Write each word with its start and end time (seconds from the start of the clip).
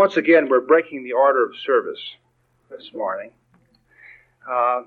Once 0.00 0.16
again, 0.16 0.48
we're 0.48 0.62
breaking 0.62 1.04
the 1.04 1.12
order 1.12 1.44
of 1.44 1.54
service 1.54 2.00
this 2.70 2.90
morning. 2.94 3.30
Uh, 4.50 4.84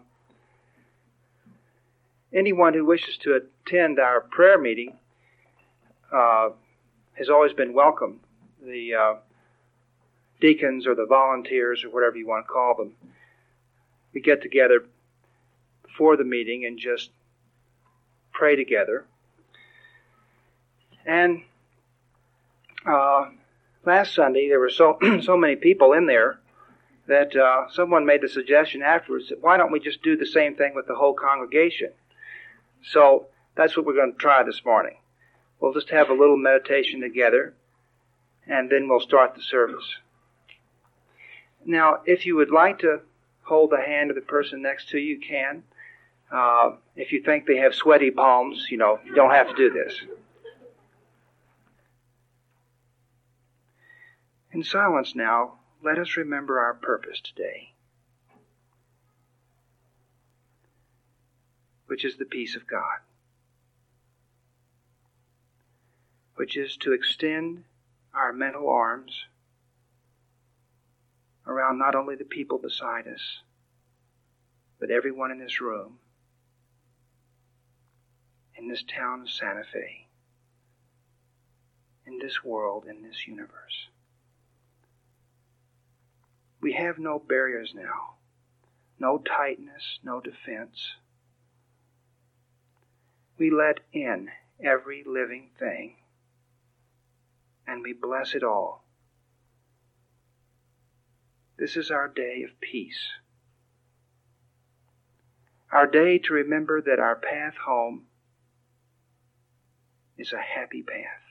anyone 2.33 2.73
who 2.73 2.83
wishes 2.83 3.15
to 3.17 3.39
attend 3.39 3.99
our 3.99 4.21
prayer 4.21 4.57
meeting 4.57 4.91
uh, 6.11 6.49
has 7.13 7.29
always 7.29 7.53
been 7.53 7.73
welcome. 7.75 8.21
The 8.65 8.95
uh, 8.95 9.13
deacons 10.41 10.87
or 10.87 10.95
the 10.95 11.05
volunteers 11.05 11.83
or 11.83 11.91
whatever 11.91 12.17
you 12.17 12.25
want 12.25 12.47
to 12.47 12.51
call 12.51 12.73
them, 12.75 12.93
we 14.15 14.19
get 14.19 14.41
together 14.41 14.83
before 15.83 16.17
the 16.17 16.23
meeting 16.23 16.65
and 16.65 16.79
just 16.79 17.11
pray 18.31 18.55
together. 18.55 19.05
And 21.05 21.43
uh, 22.87 23.25
last 23.85 24.13
Sunday 24.13 24.47
there 24.49 24.59
were 24.59 24.69
so 24.69 24.97
so 25.21 25.37
many 25.37 25.55
people 25.55 25.93
in 25.93 26.05
there 26.05 26.39
that 27.07 27.35
uh, 27.35 27.69
someone 27.69 28.05
made 28.05 28.21
the 28.21 28.29
suggestion 28.29 28.81
afterwards 28.81 29.29
that 29.29 29.41
why 29.41 29.57
don't 29.57 29.71
we 29.71 29.79
just 29.79 30.01
do 30.01 30.15
the 30.15 30.25
same 30.25 30.55
thing 30.55 30.73
with 30.73 30.87
the 30.87 30.95
whole 30.95 31.13
congregation? 31.13 31.91
So 32.83 33.27
that's 33.55 33.75
what 33.75 33.85
we're 33.85 33.95
going 33.95 34.13
to 34.13 34.17
try 34.17 34.43
this 34.43 34.61
morning. 34.65 34.95
We'll 35.59 35.73
just 35.73 35.89
have 35.89 36.09
a 36.09 36.13
little 36.13 36.37
meditation 36.37 37.01
together, 37.01 37.53
and 38.47 38.69
then 38.69 38.87
we'll 38.89 38.99
start 38.99 39.35
the 39.35 39.41
service. 39.41 39.95
Now, 41.65 41.99
if 42.05 42.25
you 42.25 42.35
would 42.35 42.51
like 42.51 42.79
to 42.79 43.01
hold 43.43 43.71
the 43.71 43.81
hand 43.81 44.09
of 44.09 44.15
the 44.15 44.21
person 44.21 44.61
next 44.61 44.89
to 44.89 44.97
you, 44.97 45.15
you 45.15 45.19
can. 45.19 45.63
Uh, 46.31 46.71
if 46.95 47.11
you 47.11 47.21
think 47.21 47.45
they 47.45 47.57
have 47.57 47.75
sweaty 47.75 48.11
palms, 48.11 48.67
you 48.69 48.77
know, 48.77 48.99
you 49.05 49.13
don't 49.13 49.31
have 49.31 49.49
to 49.49 49.55
do 49.55 49.69
this. 49.69 49.93
In 54.53 54.63
silence 54.63 55.15
now, 55.15 55.53
let 55.83 55.97
us 55.97 56.15
remember 56.15 56.59
our 56.59 56.75
purpose 56.75 57.19
today, 57.21 57.73
which 61.87 62.05
is 62.05 62.17
the 62.17 62.25
peace 62.25 62.55
of 62.55 62.67
God, 62.67 62.99
which 66.35 66.55
is 66.55 66.77
to 66.77 66.93
extend 66.93 67.63
our 68.13 68.31
mental 68.31 68.69
arms 68.69 69.25
around 71.47 71.79
not 71.79 71.95
only 71.95 72.15
the 72.15 72.23
people 72.23 72.59
beside 72.59 73.07
us, 73.07 73.39
but 74.79 74.91
everyone 74.91 75.31
in 75.31 75.39
this 75.39 75.61
room, 75.61 75.97
in 78.55 78.67
this 78.67 78.83
town 78.83 79.21
of 79.21 79.31
Santa 79.31 79.63
Fe, 79.63 80.05
in 82.05 82.19
this 82.19 82.43
world, 82.43 82.85
in 82.85 83.01
this 83.01 83.25
universe. 83.25 83.87
We 86.63 86.71
have 86.71 86.97
no 86.97 87.19
barriers 87.19 87.73
now, 87.75 88.13
no 88.97 89.17
tightness, 89.17 89.99
no 90.01 90.21
defense. 90.21 90.95
We 93.37 93.51
let 93.51 93.81
in 93.91 94.29
every 94.63 95.03
living 95.05 95.49
thing, 95.59 95.97
and 97.67 97.83
we 97.83 97.91
bless 97.91 98.33
it 98.33 98.43
all. 98.43 98.85
This 101.59 101.75
is 101.75 101.91
our 101.91 102.07
day 102.07 102.43
of 102.49 102.61
peace. 102.61 103.09
Our 105.69 105.85
day 105.85 106.17
to 106.17 106.33
remember 106.33 106.81
that 106.81 106.99
our 106.99 107.17
path 107.17 107.55
home 107.65 108.03
is 110.17 110.31
a 110.31 110.39
happy 110.39 110.81
path. 110.81 111.22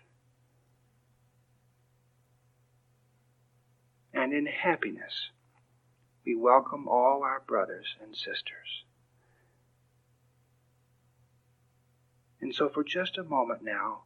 And 4.15 4.33
in 4.33 4.47
happiness 4.47 5.31
we 6.25 6.37
welcome 6.37 6.87
all 6.89 7.23
our 7.25 7.41
brothers 7.47 7.97
and 8.03 8.15
sisters. 8.15 8.85
And 12.41 12.55
so, 12.55 12.69
for 12.69 12.85
just 12.85 13.19
a 13.19 13.25
moment 13.25 13.63
now, 13.63 14.03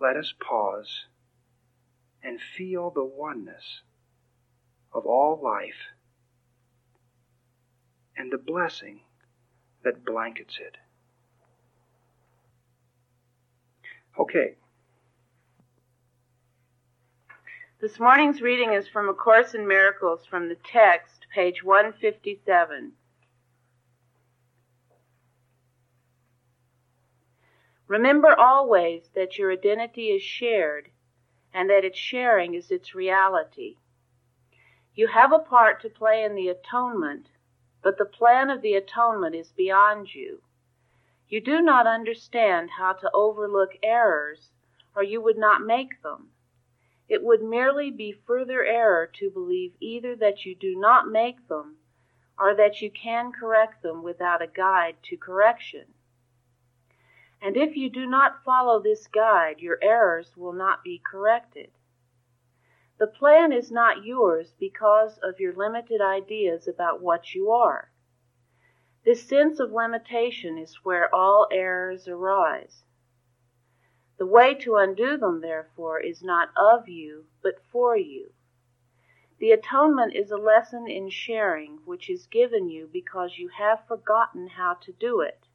let 0.00 0.16
us 0.16 0.32
pause 0.40 1.06
and 2.22 2.40
feel 2.40 2.90
the 2.90 3.04
oneness 3.04 3.82
of 4.92 5.06
all 5.06 5.40
life 5.42 5.90
and 8.16 8.32
the 8.32 8.38
blessing 8.38 9.00
that 9.82 10.04
blankets 10.04 10.58
it. 10.60 10.76
Okay, 14.18 14.54
This 17.84 18.00
morning's 18.00 18.40
reading 18.40 18.72
is 18.72 18.88
from 18.88 19.10
A 19.10 19.12
Course 19.12 19.52
in 19.52 19.68
Miracles 19.68 20.24
from 20.24 20.48
the 20.48 20.54
text, 20.54 21.26
page 21.34 21.62
157. 21.62 22.92
Remember 27.86 28.34
always 28.34 29.10
that 29.14 29.36
your 29.36 29.52
identity 29.52 30.06
is 30.06 30.22
shared 30.22 30.88
and 31.52 31.68
that 31.68 31.84
its 31.84 31.98
sharing 31.98 32.54
is 32.54 32.70
its 32.70 32.94
reality. 32.94 33.76
You 34.94 35.08
have 35.08 35.34
a 35.34 35.38
part 35.38 35.82
to 35.82 35.90
play 35.90 36.24
in 36.24 36.34
the 36.34 36.48
atonement, 36.48 37.28
but 37.82 37.98
the 37.98 38.06
plan 38.06 38.48
of 38.48 38.62
the 38.62 38.76
atonement 38.76 39.34
is 39.34 39.52
beyond 39.52 40.14
you. 40.14 40.40
You 41.28 41.42
do 41.42 41.60
not 41.60 41.86
understand 41.86 42.70
how 42.78 42.94
to 42.94 43.10
overlook 43.12 43.72
errors, 43.82 44.52
or 44.96 45.02
you 45.02 45.20
would 45.20 45.36
not 45.36 45.60
make 45.60 46.00
them. 46.00 46.30
It 47.08 47.22
would 47.22 47.42
merely 47.42 47.90
be 47.90 48.12
further 48.12 48.64
error 48.64 49.06
to 49.18 49.30
believe 49.30 49.74
either 49.78 50.16
that 50.16 50.46
you 50.46 50.54
do 50.54 50.74
not 50.74 51.08
make 51.08 51.48
them 51.48 51.76
or 52.38 52.54
that 52.54 52.80
you 52.80 52.90
can 52.90 53.30
correct 53.30 53.82
them 53.82 54.02
without 54.02 54.42
a 54.42 54.46
guide 54.46 54.96
to 55.04 55.16
correction. 55.16 55.94
And 57.42 57.56
if 57.56 57.76
you 57.76 57.90
do 57.90 58.06
not 58.06 58.42
follow 58.42 58.80
this 58.80 59.06
guide, 59.06 59.60
your 59.60 59.78
errors 59.82 60.34
will 60.36 60.54
not 60.54 60.82
be 60.82 60.98
corrected. 60.98 61.70
The 62.98 63.06
plan 63.06 63.52
is 63.52 63.70
not 63.70 64.04
yours 64.04 64.54
because 64.58 65.18
of 65.18 65.38
your 65.40 65.52
limited 65.52 66.00
ideas 66.00 66.66
about 66.66 67.02
what 67.02 67.34
you 67.34 67.50
are. 67.50 67.90
This 69.04 69.28
sense 69.28 69.60
of 69.60 69.72
limitation 69.72 70.56
is 70.56 70.84
where 70.84 71.14
all 71.14 71.46
errors 71.50 72.08
arise. 72.08 72.84
The 74.16 74.26
way 74.26 74.54
to 74.54 74.76
undo 74.76 75.16
them, 75.16 75.40
therefore, 75.40 75.98
is 75.98 76.22
not 76.22 76.50
of 76.56 76.88
you, 76.88 77.26
but 77.42 77.60
for 77.72 77.96
you. 77.96 78.32
The 79.38 79.50
atonement 79.50 80.14
is 80.14 80.30
a 80.30 80.36
lesson 80.36 80.86
in 80.88 81.10
sharing 81.10 81.78
which 81.84 82.08
is 82.08 82.26
given 82.28 82.68
you 82.68 82.88
because 82.92 83.38
you 83.38 83.48
have 83.48 83.86
forgotten 83.88 84.46
how 84.46 84.74
to 84.74 84.92
do 84.92 85.20
it. 85.20 85.48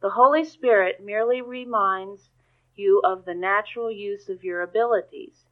The 0.00 0.10
Holy 0.10 0.44
Spirit 0.44 1.00
merely 1.00 1.40
reminds 1.40 2.28
you 2.74 3.00
of 3.02 3.24
the 3.24 3.34
natural 3.34 3.90
use 3.90 4.28
of 4.28 4.44
your 4.44 4.60
abilities. 4.60 5.46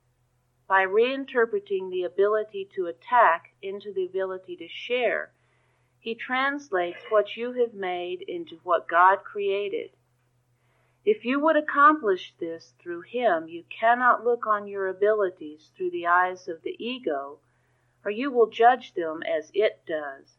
By 0.69 0.85
reinterpreting 0.85 1.91
the 1.91 2.05
ability 2.05 2.69
to 2.75 2.87
attack 2.87 3.55
into 3.63 3.93
the 3.93 4.05
ability 4.05 4.57
to 4.57 4.69
share, 4.69 5.33
He 5.99 6.15
translates 6.15 7.03
what 7.09 7.37
you 7.37 7.53
have 7.53 7.73
made 7.73 8.21
into 8.23 8.57
what 8.63 8.87
God 8.87 9.25
created. 9.25 9.97
If 11.05 11.27
you 11.27 11.39
would 11.41 11.57
accomplish 11.57 12.35
this 12.39 12.73
through 12.79 13.03
Him, 13.03 13.47
you 13.47 13.65
cannot 13.69 14.25
look 14.25 14.47
on 14.47 14.67
your 14.67 14.89
abilities 14.89 15.71
through 15.77 15.91
the 15.91 16.07
eyes 16.07 16.49
of 16.49 16.63
the 16.63 16.83
ego, 16.83 17.41
or 18.05 18.11
you 18.11 18.31
will 18.31 18.47
judge 18.47 18.95
them 18.95 19.23
as 19.23 19.51
it 19.53 19.85
does. 19.87 20.39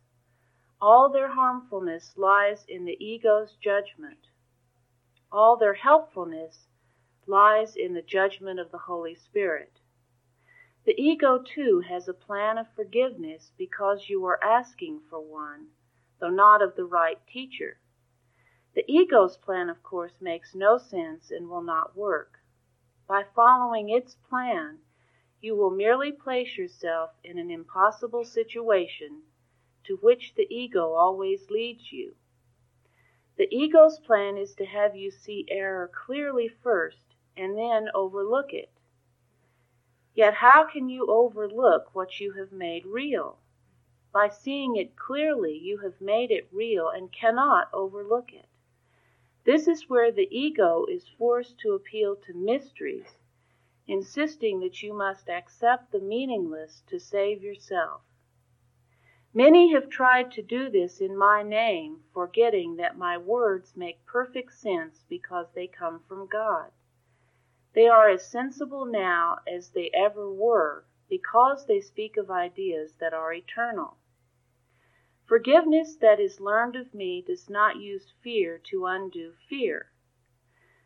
All 0.82 1.10
their 1.10 1.30
harmfulness 1.30 2.18
lies 2.18 2.66
in 2.68 2.86
the 2.86 2.98
ego's 3.04 3.56
judgment. 3.58 4.30
All 5.32 5.56
their 5.56 5.76
helpfulness 5.76 6.68
lies 7.28 7.76
in 7.76 7.94
the 7.94 8.02
judgment 8.02 8.60
of 8.60 8.72
the 8.72 8.80
Holy 8.80 9.14
Spirit. 9.14 9.80
The 10.86 11.00
ego, 11.00 11.44
too, 11.44 11.82
has 11.82 12.08
a 12.08 12.14
plan 12.14 12.58
of 12.58 12.74
forgiveness 12.76 13.52
because 13.56 14.10
you 14.10 14.26
are 14.26 14.44
asking 14.44 15.02
for 15.10 15.20
one, 15.20 15.68
though 16.20 16.30
not 16.30 16.64
of 16.64 16.76
the 16.76 16.86
right 16.86 17.20
teacher. 17.28 17.80
The 18.76 18.84
ego's 18.92 19.38
plan, 19.38 19.70
of 19.70 19.82
course, 19.82 20.20
makes 20.20 20.54
no 20.54 20.78
sense 20.78 21.32
and 21.32 21.50
will 21.50 21.62
not 21.62 21.96
work. 21.96 22.42
By 23.08 23.24
following 23.24 23.88
its 23.88 24.16
plan, 24.16 24.80
you 25.40 25.56
will 25.56 25.70
merely 25.70 26.12
place 26.12 26.58
yourself 26.58 27.12
in 27.24 27.38
an 27.38 27.50
impossible 27.50 28.26
situation 28.26 29.22
to 29.86 29.96
which 29.96 30.36
the 30.36 30.54
ego 30.54 30.92
always 30.92 31.50
leads 31.50 31.94
you. 31.94 32.16
The 33.38 33.48
ego's 33.50 33.98
plan 33.98 34.38
is 34.38 34.54
to 34.56 34.66
have 34.66 34.94
you 34.94 35.10
see 35.10 35.46
error 35.48 35.88
clearly 35.88 36.50
first 36.50 37.16
and 37.38 37.58
then 37.58 37.90
overlook 37.94 38.54
it. 38.54 38.72
Yet 40.14 40.34
how 40.34 40.66
can 40.66 40.90
you 40.90 41.08
overlook 41.08 41.96
what 41.96 42.20
you 42.20 42.34
have 42.34 42.52
made 42.52 42.86
real? 42.86 43.40
By 44.12 44.28
seeing 44.28 44.76
it 44.76 44.98
clearly, 44.98 45.58
you 45.58 45.78
have 45.78 46.02
made 46.02 46.30
it 46.30 46.50
real 46.52 46.90
and 46.90 47.10
cannot 47.10 47.70
overlook 47.74 48.34
it. 48.34 48.50
This 49.46 49.68
is 49.68 49.90
where 49.90 50.12
the 50.12 50.28
ego 50.36 50.86
is 50.86 51.08
forced 51.08 51.60
to 51.60 51.74
appeal 51.74 52.16
to 52.16 52.34
mysteries 52.34 53.18
insisting 53.88 54.60
that 54.60 54.82
you 54.82 54.94
must 54.94 55.30
accept 55.30 55.92
the 55.92 56.00
meaningless 56.00 56.82
to 56.88 57.00
save 57.00 57.44
yourself. 57.44 58.02
Many 59.34 59.74
have 59.74 59.90
tried 59.90 60.32
to 60.32 60.42
do 60.42 60.70
this 60.70 61.02
in 61.02 61.16
my 61.16 61.44
name, 61.44 62.04
forgetting 62.14 62.78
that 62.78 62.98
my 62.98 63.18
words 63.18 63.76
make 63.76 64.06
perfect 64.06 64.54
sense 64.54 65.04
because 65.08 65.48
they 65.54 65.68
come 65.68 66.00
from 66.08 66.26
God. 66.26 66.72
They 67.74 67.88
are 67.88 68.10
as 68.10 68.28
sensible 68.28 68.86
now 68.86 69.40
as 69.48 69.70
they 69.70 69.92
ever 69.94 70.32
were 70.32 70.86
because 71.10 71.66
they 71.66 71.82
speak 71.82 72.18
of 72.18 72.32
ideas 72.32 72.94
that 73.00 73.14
are 73.14 73.34
eternal. 73.34 73.98
Forgiveness 75.28 75.96
that 75.96 76.20
is 76.20 76.40
learned 76.40 76.76
of 76.76 76.94
me 76.94 77.20
does 77.20 77.50
not 77.50 77.78
use 77.78 78.14
fear 78.22 78.60
to 78.66 78.86
undo 78.86 79.34
fear, 79.50 79.92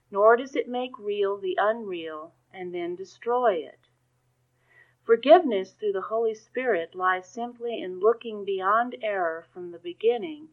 nor 0.10 0.38
does 0.38 0.56
it 0.56 0.68
make 0.68 0.98
real 0.98 1.38
the 1.38 1.58
unreal 1.60 2.34
and 2.54 2.74
then 2.74 2.96
destroy 2.96 3.56
it. 3.56 3.80
Forgiveness 5.04 5.74
through 5.74 5.92
the 5.92 6.02
Holy 6.02 6.34
Spirit 6.34 6.96
lies 6.96 7.28
simply 7.28 7.82
in 7.82 8.00
looking 8.00 8.46
beyond 8.46 8.96
error 9.02 9.46
from 9.52 9.72
the 9.72 9.80
beginning 9.80 10.48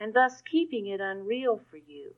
and 0.00 0.14
thus 0.14 0.40
keeping 0.40 0.86
it 0.86 1.00
unreal 1.00 1.58
for 1.58 1.76
you. 1.76 2.14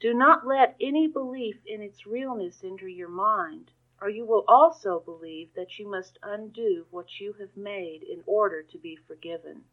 Do 0.00 0.12
not 0.14 0.44
let 0.44 0.74
any 0.80 1.06
belief 1.06 1.64
in 1.64 1.80
its 1.80 2.06
realness 2.06 2.64
enter 2.64 2.88
your 2.88 3.08
mind, 3.08 3.70
or 4.00 4.08
you 4.08 4.24
will 4.24 4.44
also 4.48 4.98
believe 4.98 5.54
that 5.54 5.78
you 5.78 5.86
must 5.86 6.18
undo 6.24 6.86
what 6.90 7.20
you 7.20 7.34
have 7.34 7.56
made 7.56 8.02
in 8.02 8.24
order 8.26 8.64
to 8.64 8.78
be 8.78 8.96
forgiven. 8.96 9.64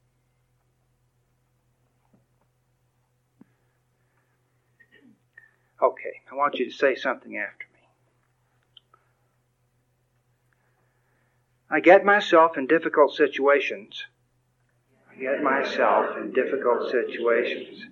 Okay, 5.82 6.22
I 6.32 6.36
want 6.36 6.56
you 6.56 6.66
to 6.66 6.72
say 6.72 6.96
something 6.96 7.38
after. 7.38 7.66
Me. 7.74 7.80
I 11.72 11.80
get 11.80 12.04
myself 12.04 12.58
in 12.58 12.68
difficult 12.68 13.16
situations. 13.16 14.04
I 15.10 15.20
get 15.20 15.42
myself 15.42 16.18
in 16.18 16.32
difficult 16.32 16.92
situations. 16.92 17.86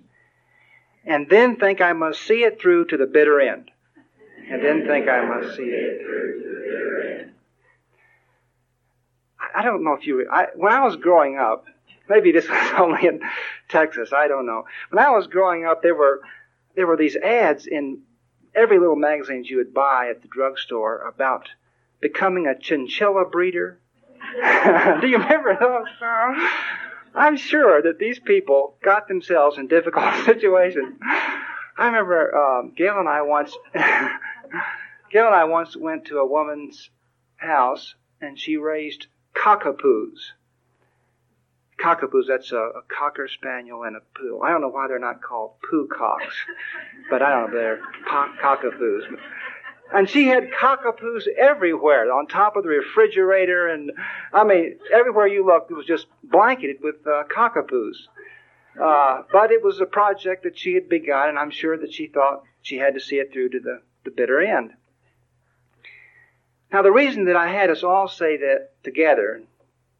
And 1.04 1.28
then 1.30 1.56
think 1.56 1.80
I 1.80 1.94
must 1.94 2.20
see 2.20 2.44
it 2.44 2.60
through 2.60 2.86
to 2.86 2.96
the 2.96 3.06
bitter 3.06 3.40
end. 3.40 3.70
And 4.50 4.62
then 4.62 4.86
think 4.86 5.08
I 5.08 5.24
must 5.24 5.56
see 5.56 5.62
it 5.62 6.02
through 6.04 6.42
to 6.42 6.48
the 6.48 6.60
bitter 6.60 7.20
end. 7.20 7.32
I 9.54 9.62
don't 9.62 9.84
know 9.84 9.94
if 9.94 10.06
you, 10.06 10.28
I, 10.30 10.48
when 10.54 10.72
I 10.72 10.84
was 10.84 10.96
growing 10.96 11.38
up, 11.38 11.66
maybe 12.08 12.32
this 12.32 12.48
was 12.50 12.72
only 12.78 13.06
in 13.06 13.20
Texas, 13.68 14.12
I 14.12 14.28
don't 14.28 14.46
know. 14.46 14.64
When 14.90 15.02
I 15.02 15.10
was 15.10 15.26
growing 15.26 15.64
up, 15.64 15.82
there 15.82 15.94
were, 15.94 16.20
there 16.78 16.86
were 16.86 16.96
these 16.96 17.16
ads 17.16 17.66
in 17.66 18.02
every 18.54 18.78
little 18.78 18.94
magazine 18.94 19.42
you 19.42 19.56
would 19.56 19.74
buy 19.74 20.10
at 20.10 20.22
the 20.22 20.28
drugstore 20.28 21.08
about 21.08 21.48
becoming 22.00 22.46
a 22.46 22.56
chinchilla 22.56 23.24
breeder. 23.24 23.80
Do 25.00 25.08
you 25.08 25.18
remember 25.18 25.56
those? 25.58 25.88
I'm 27.16 27.36
sure 27.36 27.82
that 27.82 27.98
these 27.98 28.20
people 28.20 28.76
got 28.80 29.08
themselves 29.08 29.58
in 29.58 29.66
difficult 29.66 30.14
situations. 30.24 31.00
I 31.02 31.86
remember 31.86 32.36
um, 32.36 32.72
Gail 32.76 33.00
and 33.00 33.08
I 33.08 33.22
once, 33.22 33.52
Gail 33.74 35.26
and 35.26 35.34
I 35.34 35.46
once 35.46 35.76
went 35.76 36.04
to 36.04 36.18
a 36.18 36.26
woman's 36.26 36.90
house 37.38 37.96
and 38.20 38.38
she 38.38 38.56
raised 38.56 39.08
cockapoos. 39.34 40.30
Cockapoos, 41.80 42.26
that's 42.26 42.50
a, 42.52 42.56
a 42.56 42.82
cocker 42.88 43.28
spaniel 43.28 43.84
and 43.84 43.96
a 43.96 44.00
poo. 44.16 44.40
I 44.42 44.50
don't 44.50 44.60
know 44.60 44.68
why 44.68 44.88
they're 44.88 44.98
not 44.98 45.22
called 45.22 45.52
poo 45.68 45.86
cocks, 45.86 46.34
but 47.08 47.22
I 47.22 47.30
don't 47.30 47.52
know, 47.52 47.58
they're 47.58 47.80
po- 48.08 48.32
cockapoos. 48.42 49.02
And 49.92 50.08
she 50.08 50.26
had 50.26 50.50
cockapoos 50.50 51.26
everywhere, 51.38 52.12
on 52.12 52.26
top 52.26 52.56
of 52.56 52.64
the 52.64 52.68
refrigerator, 52.68 53.68
and 53.68 53.92
I 54.34 54.44
mean, 54.44 54.78
everywhere 54.92 55.26
you 55.26 55.46
looked, 55.46 55.70
it 55.70 55.74
was 55.74 55.86
just 55.86 56.06
blanketed 56.22 56.78
with 56.82 56.96
uh, 57.06 57.24
cockapoos. 57.34 57.96
Uh, 58.80 59.22
but 59.32 59.50
it 59.50 59.62
was 59.62 59.80
a 59.80 59.86
project 59.86 60.44
that 60.44 60.58
she 60.58 60.74
had 60.74 60.88
begun, 60.88 61.30
and 61.30 61.38
I'm 61.38 61.50
sure 61.50 61.76
that 61.78 61.92
she 61.92 62.06
thought 62.06 62.42
she 62.62 62.76
had 62.76 62.94
to 62.94 63.00
see 63.00 63.16
it 63.16 63.32
through 63.32 63.50
to 63.50 63.60
the, 63.60 63.82
the 64.04 64.10
bitter 64.10 64.40
end. 64.40 64.72
Now, 66.72 66.82
the 66.82 66.92
reason 66.92 67.24
that 67.24 67.36
I 67.36 67.48
had 67.48 67.70
us 67.70 67.82
all 67.82 68.08
say 68.08 68.36
that 68.36 68.70
together, 68.84 69.42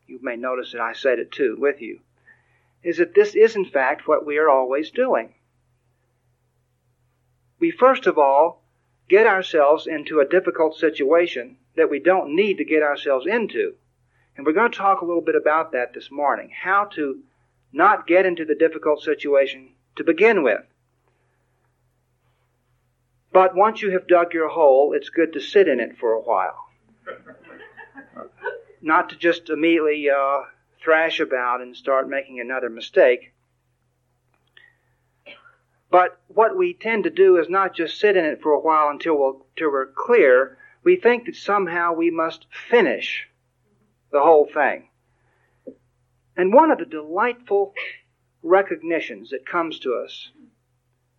you 0.08 0.18
may 0.22 0.36
notice 0.36 0.72
that 0.72 0.80
I 0.80 0.94
said 0.94 1.18
it 1.18 1.30
too 1.30 1.56
with 1.58 1.80
you, 1.80 2.00
is 2.82 2.96
that 2.96 3.14
this 3.14 3.34
is 3.34 3.54
in 3.54 3.66
fact 3.66 4.08
what 4.08 4.26
we 4.26 4.38
are 4.38 4.48
always 4.48 4.90
doing. 4.90 5.34
We 7.60 7.70
first 7.70 8.06
of 8.06 8.18
all 8.18 8.62
get 9.08 9.26
ourselves 9.26 9.86
into 9.86 10.20
a 10.20 10.28
difficult 10.28 10.76
situation 10.76 11.58
that 11.76 11.90
we 11.90 11.98
don't 11.98 12.34
need 12.34 12.58
to 12.58 12.64
get 12.64 12.82
ourselves 12.82 13.26
into. 13.26 13.74
And 14.36 14.46
we're 14.46 14.52
going 14.52 14.70
to 14.70 14.78
talk 14.78 15.00
a 15.00 15.04
little 15.04 15.22
bit 15.22 15.34
about 15.34 15.72
that 15.72 15.94
this 15.94 16.10
morning. 16.10 16.50
How 16.50 16.84
to 16.94 17.20
not 17.72 18.06
get 18.06 18.26
into 18.26 18.44
the 18.44 18.54
difficult 18.54 19.02
situation 19.02 19.70
to 19.96 20.04
begin 20.04 20.42
with. 20.42 20.62
But 23.32 23.54
once 23.54 23.82
you 23.82 23.90
have 23.90 24.06
dug 24.06 24.32
your 24.32 24.48
hole, 24.48 24.92
it's 24.94 25.10
good 25.10 25.32
to 25.34 25.40
sit 25.40 25.68
in 25.68 25.80
it 25.80 25.98
for 25.98 26.12
a 26.12 26.20
while. 26.20 26.66
Not 28.80 29.10
to 29.10 29.16
just 29.16 29.50
immediately 29.50 30.08
uh, 30.10 30.42
thrash 30.82 31.20
about 31.20 31.60
and 31.60 31.76
start 31.76 32.08
making 32.08 32.40
another 32.40 32.70
mistake. 32.70 33.32
But 35.90 36.20
what 36.28 36.56
we 36.56 36.74
tend 36.74 37.04
to 37.04 37.10
do 37.10 37.38
is 37.38 37.48
not 37.48 37.74
just 37.74 37.98
sit 37.98 38.16
in 38.16 38.24
it 38.24 38.42
for 38.42 38.52
a 38.52 38.60
while 38.60 38.88
until, 38.88 39.14
we 39.14 39.20
will 39.20 39.46
until 39.50 39.72
we're 39.72 39.86
clear. 39.86 40.58
We 40.84 40.96
think 40.96 41.26
that 41.26 41.36
somehow 41.36 41.92
we 41.94 42.10
must 42.10 42.46
finish 42.70 43.28
the 44.12 44.20
whole 44.20 44.46
thing. 44.46 44.88
And 46.36 46.52
one 46.52 46.70
of 46.70 46.78
the 46.78 46.84
delightful 46.84 47.74
recognitions 48.42 49.30
that 49.30 49.46
comes 49.46 49.80
to 49.80 49.94
us 49.94 50.30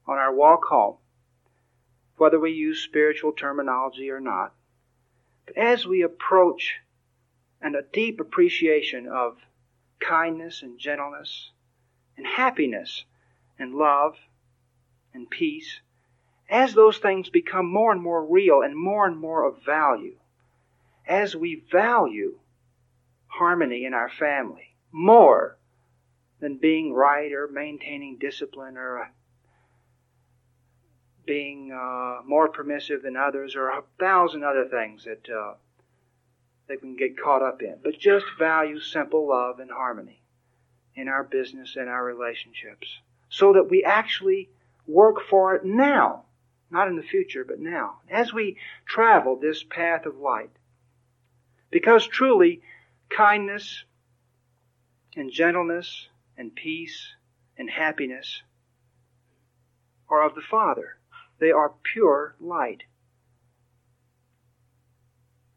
on 0.07 0.17
our 0.17 0.33
walk 0.33 0.65
home, 0.65 0.97
whether 2.17 2.39
we 2.39 2.51
use 2.51 2.79
spiritual 2.79 3.33
terminology 3.33 4.09
or 4.09 4.19
not, 4.19 4.53
but 5.45 5.57
as 5.57 5.85
we 5.85 6.03
approach 6.03 6.75
and 7.61 7.75
a 7.75 7.83
deep 7.93 8.19
appreciation 8.19 9.07
of 9.07 9.37
kindness 9.99 10.61
and 10.61 10.79
gentleness 10.79 11.51
and 12.17 12.25
happiness 12.25 13.03
and 13.57 13.75
love 13.75 14.15
and 15.13 15.29
peace, 15.29 15.81
as 16.49 16.73
those 16.73 16.97
things 16.97 17.29
become 17.29 17.71
more 17.71 17.91
and 17.91 18.01
more 18.01 18.25
real 18.25 18.61
and 18.61 18.75
more 18.75 19.05
and 19.05 19.17
more 19.17 19.45
of 19.45 19.63
value, 19.63 20.15
as 21.07 21.35
we 21.35 21.63
value 21.71 22.39
harmony 23.27 23.85
in 23.85 23.93
our 23.93 24.09
family 24.09 24.75
more 24.91 25.57
than 26.39 26.57
being 26.57 26.93
right 26.93 27.31
or 27.31 27.47
maintaining 27.47 28.17
discipline 28.17 28.77
or 28.77 29.11
being 31.25 31.71
uh, 31.71 32.21
more 32.25 32.49
permissive 32.49 33.03
than 33.03 33.15
others 33.15 33.55
or 33.55 33.69
a 33.69 33.83
thousand 33.99 34.43
other 34.43 34.65
things 34.65 35.05
that 35.05 35.29
uh, 35.29 35.53
they 36.69 36.77
can 36.77 36.95
get 36.95 37.19
caught 37.19 37.41
up 37.41 37.61
in. 37.61 37.77
But 37.83 37.99
just 37.99 38.25
value 38.37 38.79
simple 38.79 39.27
love 39.27 39.59
and 39.59 39.71
harmony 39.71 40.21
in 40.95 41.09
our 41.09 41.23
business 41.23 41.75
and 41.75 41.89
our 41.89 42.05
relationships 42.05 42.87
so 43.29 43.53
that 43.53 43.69
we 43.69 43.83
actually 43.83 44.49
work 44.87 45.17
for 45.29 45.55
it 45.55 45.65
now. 45.65 46.23
Not 46.71 46.87
in 46.87 46.95
the 46.95 47.03
future, 47.03 47.43
but 47.43 47.59
now. 47.59 47.97
As 48.09 48.31
we 48.31 48.57
travel 48.85 49.35
this 49.35 49.63
path 49.63 50.05
of 50.05 50.17
light. 50.17 50.51
Because 51.71 52.05
truly, 52.05 52.61
kindness 53.09 53.83
and 55.15 55.31
gentleness 55.31 56.07
and 56.37 56.53
peace 56.53 57.13
and 57.57 57.69
happiness 57.69 58.43
are 60.07 60.23
of 60.23 60.35
the 60.35 60.41
Father. 60.41 60.97
They 61.39 61.51
are 61.51 61.73
pure 61.81 62.35
light. 62.39 62.83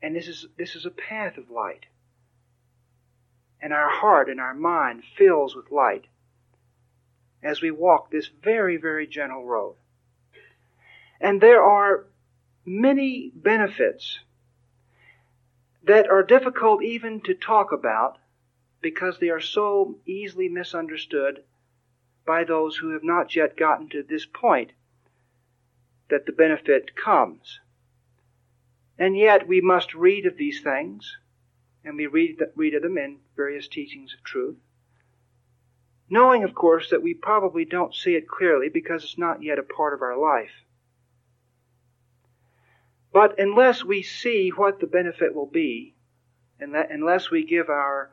And 0.02 0.16
this 0.16 0.26
is, 0.26 0.46
this 0.58 0.74
is 0.74 0.84
a 0.84 0.90
path 0.90 1.38
of 1.38 1.50
light. 1.50 1.86
And 3.60 3.72
our 3.72 3.88
heart 3.88 4.28
and 4.28 4.40
our 4.40 4.54
mind 4.54 5.04
fills 5.16 5.54
with 5.54 5.70
light 5.70 6.06
as 7.42 7.60
we 7.60 7.70
walk 7.70 8.10
this 8.10 8.28
very, 8.42 8.76
very 8.76 9.06
gentle 9.06 9.44
road. 9.44 9.76
And 11.20 11.40
there 11.40 11.62
are 11.62 12.06
many 12.64 13.32
benefits 13.34 14.18
that 15.84 16.08
are 16.08 16.22
difficult 16.22 16.82
even 16.82 17.20
to 17.22 17.34
talk 17.34 17.72
about 17.72 18.18
because 18.80 19.18
they 19.18 19.28
are 19.28 19.40
so 19.40 19.98
easily 20.06 20.48
misunderstood 20.48 21.42
by 22.26 22.44
those 22.44 22.76
who 22.76 22.90
have 22.90 23.04
not 23.04 23.34
yet 23.34 23.56
gotten 23.56 23.88
to 23.88 24.02
this 24.02 24.26
point 24.26 24.72
that 26.08 26.26
the 26.26 26.32
benefit 26.32 26.94
comes. 26.94 27.60
And 28.98 29.16
yet 29.16 29.48
we 29.48 29.60
must 29.60 29.94
read 29.94 30.26
of 30.26 30.36
these 30.36 30.60
things, 30.60 31.16
and 31.84 31.96
we 31.96 32.06
read, 32.06 32.38
read 32.54 32.74
of 32.74 32.82
them 32.82 32.98
in 32.98 33.18
various 33.36 33.68
teachings 33.68 34.14
of 34.14 34.22
truth 34.22 34.56
knowing, 36.12 36.44
of 36.44 36.54
course, 36.54 36.90
that 36.90 37.02
we 37.02 37.14
probably 37.14 37.64
don't 37.64 37.94
see 37.94 38.14
it 38.14 38.28
clearly 38.28 38.68
because 38.68 39.02
it's 39.02 39.16
not 39.16 39.42
yet 39.42 39.58
a 39.58 39.62
part 39.62 39.94
of 39.94 40.02
our 40.02 40.16
life. 40.16 40.52
But 43.14 43.40
unless 43.40 43.82
we 43.82 44.02
see 44.02 44.50
what 44.50 44.78
the 44.78 44.86
benefit 44.86 45.34
will 45.34 45.46
be, 45.46 45.94
and 46.60 46.74
that 46.74 46.90
unless 46.90 47.30
we 47.30 47.46
give 47.46 47.70
our 47.70 48.10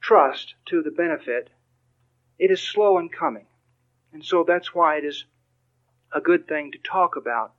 trust 0.00 0.54
to 0.66 0.82
the 0.82 0.92
benefit, 0.92 1.50
it 2.38 2.52
is 2.52 2.60
slow 2.60 2.98
in 2.98 3.08
coming. 3.08 3.46
And 4.12 4.24
so 4.24 4.44
that's 4.46 4.72
why 4.72 4.98
it 4.98 5.04
is 5.04 5.24
a 6.12 6.20
good 6.20 6.46
thing 6.46 6.70
to 6.70 6.78
talk 6.78 7.16
about 7.16 7.54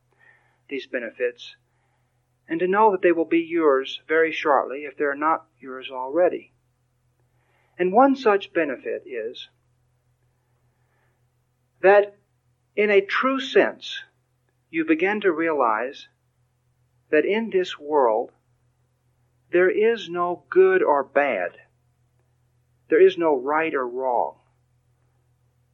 these 0.69 0.87
benefits 0.87 1.57
and 2.47 2.59
to 2.59 2.67
know 2.67 2.91
that 2.91 3.01
they 3.01 3.11
will 3.11 3.25
be 3.25 3.39
yours 3.39 4.01
very 4.07 4.31
shortly 4.31 4.79
if 4.79 4.97
they're 4.97 5.15
not 5.15 5.45
yours 5.59 5.89
already. 5.91 6.53
And 7.77 7.93
one 7.93 8.15
such 8.15 8.53
benefit 8.53 9.03
is 9.05 9.49
that 11.81 12.17
in 12.75 12.89
a 12.89 13.01
true 13.01 13.39
sense, 13.39 13.99
you 14.69 14.85
begin 14.85 15.21
to 15.21 15.31
realize 15.31 16.07
that 17.11 17.25
in 17.25 17.49
this 17.49 17.77
world, 17.77 18.31
there 19.51 19.69
is 19.69 20.09
no 20.09 20.45
good 20.49 20.81
or 20.81 21.03
bad. 21.03 21.51
There 22.89 23.01
is 23.01 23.17
no 23.17 23.35
right 23.39 23.73
or 23.73 23.87
wrong. 23.87 24.37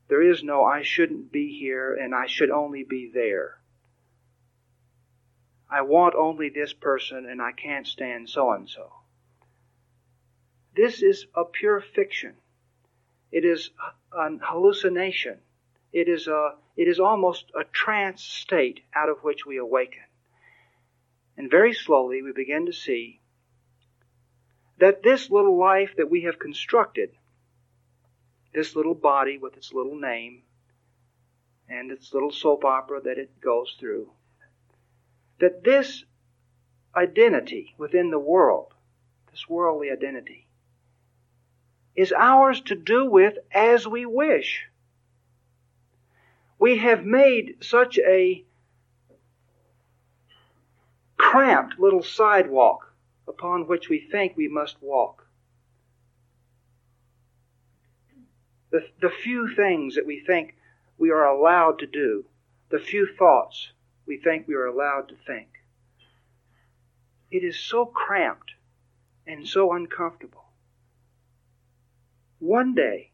There 0.09 0.21
is 0.21 0.43
no 0.43 0.63
I 0.63 0.81
shouldn't 0.81 1.31
be 1.31 1.57
here 1.57 1.93
and 1.93 2.13
I 2.13 2.25
should 2.25 2.49
only 2.49 2.83
be 2.83 3.09
there. 3.13 3.58
I 5.69 5.81
want 5.81 6.15
only 6.15 6.49
this 6.49 6.73
person 6.73 7.25
and 7.29 7.41
I 7.41 7.51
can't 7.51 7.85
stand 7.85 8.29
so 8.29 8.51
and 8.51 8.67
so. 8.67 8.91
This 10.75 11.03
is 11.03 11.27
a 11.35 11.43
pure 11.45 11.81
fiction. 11.81 12.35
It 13.31 13.45
is 13.45 13.69
an 14.13 14.39
hallucination. 14.43 15.39
It 15.91 16.07
is 16.07 16.27
a 16.27 16.55
it 16.75 16.87
is 16.87 16.99
almost 16.99 17.51
a 17.59 17.63
trance 17.63 18.23
state 18.23 18.81
out 18.95 19.09
of 19.09 19.23
which 19.23 19.45
we 19.45 19.57
awaken. 19.57 20.03
And 21.37 21.51
very 21.51 21.73
slowly 21.73 22.21
we 22.21 22.31
begin 22.31 22.65
to 22.67 22.73
see 22.73 23.19
that 24.79 25.03
this 25.03 25.29
little 25.29 25.57
life 25.57 25.91
that 25.97 26.09
we 26.09 26.23
have 26.23 26.39
constructed, 26.39 27.11
this 28.53 28.75
little 28.75 28.95
body 28.95 29.37
with 29.37 29.57
its 29.57 29.73
little 29.73 29.95
name 29.95 30.43
and 31.67 31.91
its 31.91 32.13
little 32.13 32.31
soap 32.31 32.65
opera 32.65 33.01
that 33.01 33.17
it 33.17 33.39
goes 33.41 33.75
through, 33.79 34.09
that 35.39 35.63
this 35.63 36.03
identity 36.95 37.73
within 37.77 38.11
the 38.11 38.19
world, 38.19 38.73
this 39.31 39.47
worldly 39.47 39.89
identity, 39.91 40.47
is 41.95 42.11
ours 42.11 42.61
to 42.61 42.75
do 42.75 43.05
with 43.05 43.37
as 43.51 43.87
we 43.87 44.05
wish. 44.05 44.65
We 46.57 46.77
have 46.77 47.05
made 47.05 47.57
such 47.61 47.97
a 47.99 48.43
cramped 51.17 51.79
little 51.79 52.03
sidewalk 52.03 52.93
upon 53.27 53.67
which 53.67 53.89
we 53.89 53.99
think 53.99 54.35
we 54.35 54.47
must 54.47 54.81
walk. 54.81 55.25
The, 58.71 58.87
the 59.01 59.09
few 59.09 59.53
things 59.55 59.95
that 59.95 60.05
we 60.05 60.19
think 60.19 60.55
we 60.97 61.11
are 61.11 61.25
allowed 61.25 61.79
to 61.79 61.87
do, 61.87 62.25
the 62.69 62.79
few 62.79 63.07
thoughts 63.17 63.71
we 64.09 64.17
think 64.17 64.47
we 64.47 64.55
are 64.55 64.65
allowed 64.65 65.07
to 65.07 65.15
think. 65.15 65.47
It 67.29 67.43
is 67.43 67.59
so 67.59 67.85
cramped 67.85 68.53
and 69.27 69.47
so 69.47 69.71
uncomfortable. 69.71 70.45
One 72.39 72.73
day, 72.73 73.11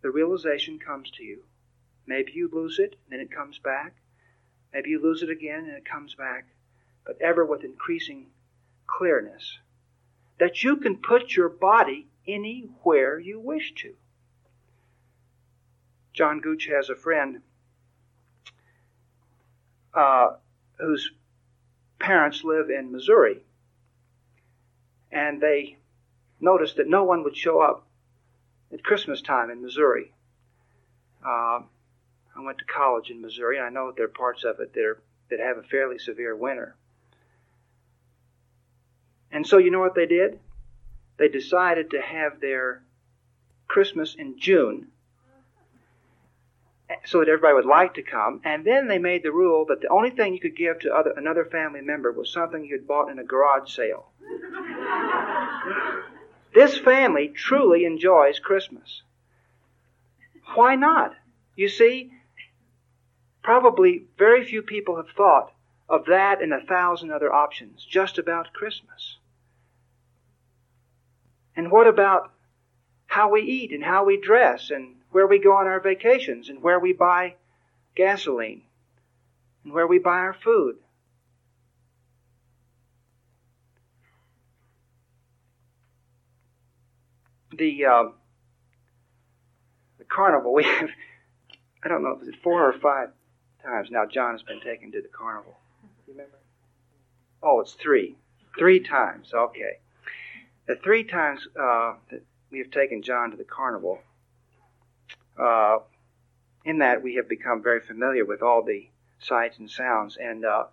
the 0.00 0.12
realization 0.12 0.78
comes 0.78 1.10
to 1.16 1.24
you. 1.24 1.42
Maybe 2.06 2.32
you 2.34 2.48
lose 2.52 2.78
it, 2.78 2.94
then 3.10 3.18
it 3.18 3.34
comes 3.34 3.58
back. 3.58 3.96
Maybe 4.72 4.90
you 4.90 5.02
lose 5.02 5.24
it 5.24 5.30
again, 5.30 5.64
and 5.64 5.76
it 5.76 5.84
comes 5.84 6.14
back 6.14 6.46
but 7.04 7.20
ever 7.20 7.44
with 7.44 7.64
increasing 7.64 8.26
clearness, 8.86 9.58
that 10.38 10.62
you 10.62 10.76
can 10.76 10.98
put 10.98 11.32
your 11.32 11.48
body 11.48 12.06
anywhere 12.26 13.18
you 13.18 13.40
wish 13.40 13.72
to. 13.76 13.94
John 16.12 16.40
Gooch 16.40 16.66
has 16.66 16.90
a 16.90 16.94
friend 16.94 17.40
uh, 19.98 20.36
whose 20.78 21.10
parents 21.98 22.44
live 22.44 22.70
in 22.70 22.92
Missouri, 22.92 23.38
and 25.10 25.40
they 25.40 25.76
noticed 26.38 26.76
that 26.76 26.88
no 26.88 27.02
one 27.02 27.24
would 27.24 27.36
show 27.36 27.60
up 27.60 27.84
at 28.72 28.84
Christmas 28.84 29.20
time 29.20 29.50
in 29.50 29.60
Missouri. 29.60 30.12
Uh, 31.26 31.60
I 32.36 32.44
went 32.44 32.58
to 32.58 32.64
college 32.64 33.10
in 33.10 33.20
Missouri, 33.20 33.56
and 33.56 33.66
I 33.66 33.70
know 33.70 33.86
that 33.86 33.96
there 33.96 34.04
are 34.04 34.08
parts 34.08 34.44
of 34.44 34.60
it 34.60 34.72
that, 34.74 34.84
are, 34.84 35.02
that 35.30 35.40
have 35.40 35.58
a 35.58 35.64
fairly 35.64 35.98
severe 35.98 36.36
winter. 36.36 36.76
And 39.32 39.44
so 39.44 39.58
you 39.58 39.72
know 39.72 39.80
what 39.80 39.96
they 39.96 40.06
did? 40.06 40.38
They 41.16 41.28
decided 41.28 41.90
to 41.90 42.00
have 42.00 42.40
their 42.40 42.82
Christmas 43.66 44.14
in 44.14 44.38
June 44.38 44.86
so 47.04 47.20
that 47.20 47.28
everybody 47.28 47.54
would 47.54 47.66
like 47.66 47.94
to 47.94 48.02
come. 48.02 48.40
And 48.44 48.64
then 48.64 48.88
they 48.88 48.98
made 48.98 49.22
the 49.22 49.32
rule 49.32 49.66
that 49.66 49.80
the 49.80 49.88
only 49.88 50.10
thing 50.10 50.32
you 50.32 50.40
could 50.40 50.56
give 50.56 50.80
to 50.80 50.94
other, 50.94 51.12
another 51.16 51.44
family 51.44 51.80
member 51.80 52.12
was 52.12 52.32
something 52.32 52.64
you 52.64 52.76
had 52.76 52.86
bought 52.86 53.10
in 53.10 53.18
a 53.18 53.24
garage 53.24 53.70
sale. 53.74 54.06
this 56.54 56.78
family 56.78 57.28
truly 57.28 57.84
enjoys 57.84 58.38
Christmas. 58.38 59.02
Why 60.54 60.76
not? 60.76 61.14
You 61.56 61.68
see, 61.68 62.12
probably 63.42 64.04
very 64.16 64.44
few 64.44 64.62
people 64.62 64.96
have 64.96 65.10
thought 65.10 65.52
of 65.88 66.06
that 66.06 66.42
and 66.42 66.52
a 66.52 66.60
thousand 66.60 67.10
other 67.10 67.32
options 67.32 67.84
just 67.84 68.18
about 68.18 68.52
Christmas. 68.52 69.16
And 71.56 71.70
what 71.70 71.86
about 71.86 72.32
how 73.06 73.30
we 73.30 73.40
eat 73.42 73.72
and 73.72 73.82
how 73.82 74.04
we 74.04 74.20
dress 74.20 74.70
and 74.70 74.97
where 75.10 75.26
we 75.26 75.38
go 75.38 75.56
on 75.56 75.66
our 75.66 75.80
vacations 75.80 76.48
and 76.48 76.62
where 76.62 76.78
we 76.78 76.92
buy 76.92 77.34
gasoline 77.94 78.62
and 79.64 79.72
where 79.72 79.86
we 79.86 79.98
buy 79.98 80.18
our 80.18 80.34
food? 80.34 80.76
The 87.56 87.86
uh, 87.86 88.04
the 89.98 90.04
carnival 90.04 90.54
we 90.54 90.64
have 90.64 90.90
I 91.82 91.88
don't 91.88 92.02
know 92.02 92.16
was 92.18 92.28
it 92.28 92.36
four 92.42 92.68
or 92.68 92.78
five 92.78 93.10
times 93.64 93.90
now 93.90 94.06
John 94.06 94.32
has 94.32 94.42
been 94.42 94.60
taken 94.60 94.92
to 94.92 95.02
the 95.02 95.08
carnival. 95.08 95.56
You 96.06 96.14
remember? 96.14 96.38
Oh, 97.42 97.60
it's 97.60 97.72
three. 97.72 98.16
Three 98.58 98.80
times. 98.80 99.32
Okay. 99.32 99.78
The 100.66 100.76
three 100.76 101.04
times 101.04 101.46
uh, 101.58 101.94
that 102.10 102.22
we 102.50 102.58
have 102.58 102.70
taken 102.70 103.02
John 103.02 103.30
to 103.30 103.36
the 103.36 103.44
carnival, 103.44 104.00
uh, 105.38 105.78
in 106.64 106.78
that 106.78 107.02
we 107.02 107.14
have 107.14 107.28
become 107.28 107.62
very 107.62 107.80
familiar 107.80 108.24
with 108.24 108.42
all 108.42 108.62
the 108.62 108.88
sights 109.20 109.58
and 109.58 109.70
sounds. 109.70 110.16
And 110.20 110.44
uh, 110.44 110.64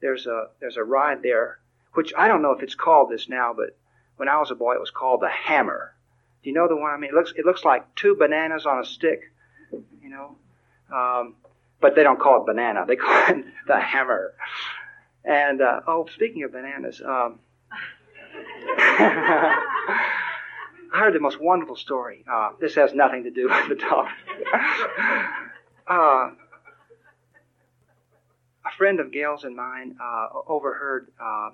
there's 0.00 0.26
a 0.26 0.48
there's 0.60 0.76
a 0.76 0.84
ride 0.84 1.22
there, 1.22 1.58
which 1.94 2.12
I 2.16 2.28
don't 2.28 2.42
know 2.42 2.52
if 2.52 2.62
it's 2.62 2.74
called 2.74 3.10
this 3.10 3.28
now, 3.28 3.54
but 3.54 3.76
when 4.16 4.28
I 4.28 4.38
was 4.38 4.50
a 4.50 4.54
boy, 4.54 4.74
it 4.74 4.80
was 4.80 4.90
called 4.90 5.20
the 5.20 5.30
Hammer. 5.30 5.94
Do 6.42 6.50
you 6.50 6.54
know 6.54 6.68
the 6.68 6.76
one? 6.76 6.90
I 6.90 6.96
mean, 6.96 7.10
it 7.10 7.14
looks 7.14 7.32
it 7.36 7.44
looks 7.46 7.64
like 7.64 7.94
two 7.94 8.14
bananas 8.14 8.66
on 8.66 8.80
a 8.80 8.84
stick, 8.84 9.32
you 10.02 10.10
know. 10.10 10.36
Um, 10.94 11.36
but 11.80 11.94
they 11.96 12.02
don't 12.02 12.20
call 12.20 12.42
it 12.42 12.46
banana; 12.46 12.84
they 12.86 12.96
call 12.96 13.28
it 13.28 13.44
the 13.66 13.80
Hammer. 13.80 14.34
And 15.24 15.62
uh, 15.62 15.80
oh, 15.86 16.06
speaking 16.12 16.42
of 16.42 16.52
bananas, 16.52 17.00
um, 17.00 17.38
I 20.92 20.98
heard 20.98 21.14
the 21.14 21.20
most 21.20 21.40
wonderful 21.40 21.76
story. 21.76 22.24
Uh, 22.30 22.50
this 22.60 22.74
has 22.74 22.92
nothing 22.92 23.24
to 23.24 23.30
do 23.30 23.48
with 23.68 23.68
the 23.68 23.74
topic. 23.76 24.12
uh, 25.86 26.30
a 28.64 28.76
friend 28.76 29.00
of 29.00 29.10
Gail's 29.10 29.44
and 29.44 29.56
mine 29.56 29.96
uh, 30.02 30.28
overheard. 30.46 31.10
Uh, 31.20 31.50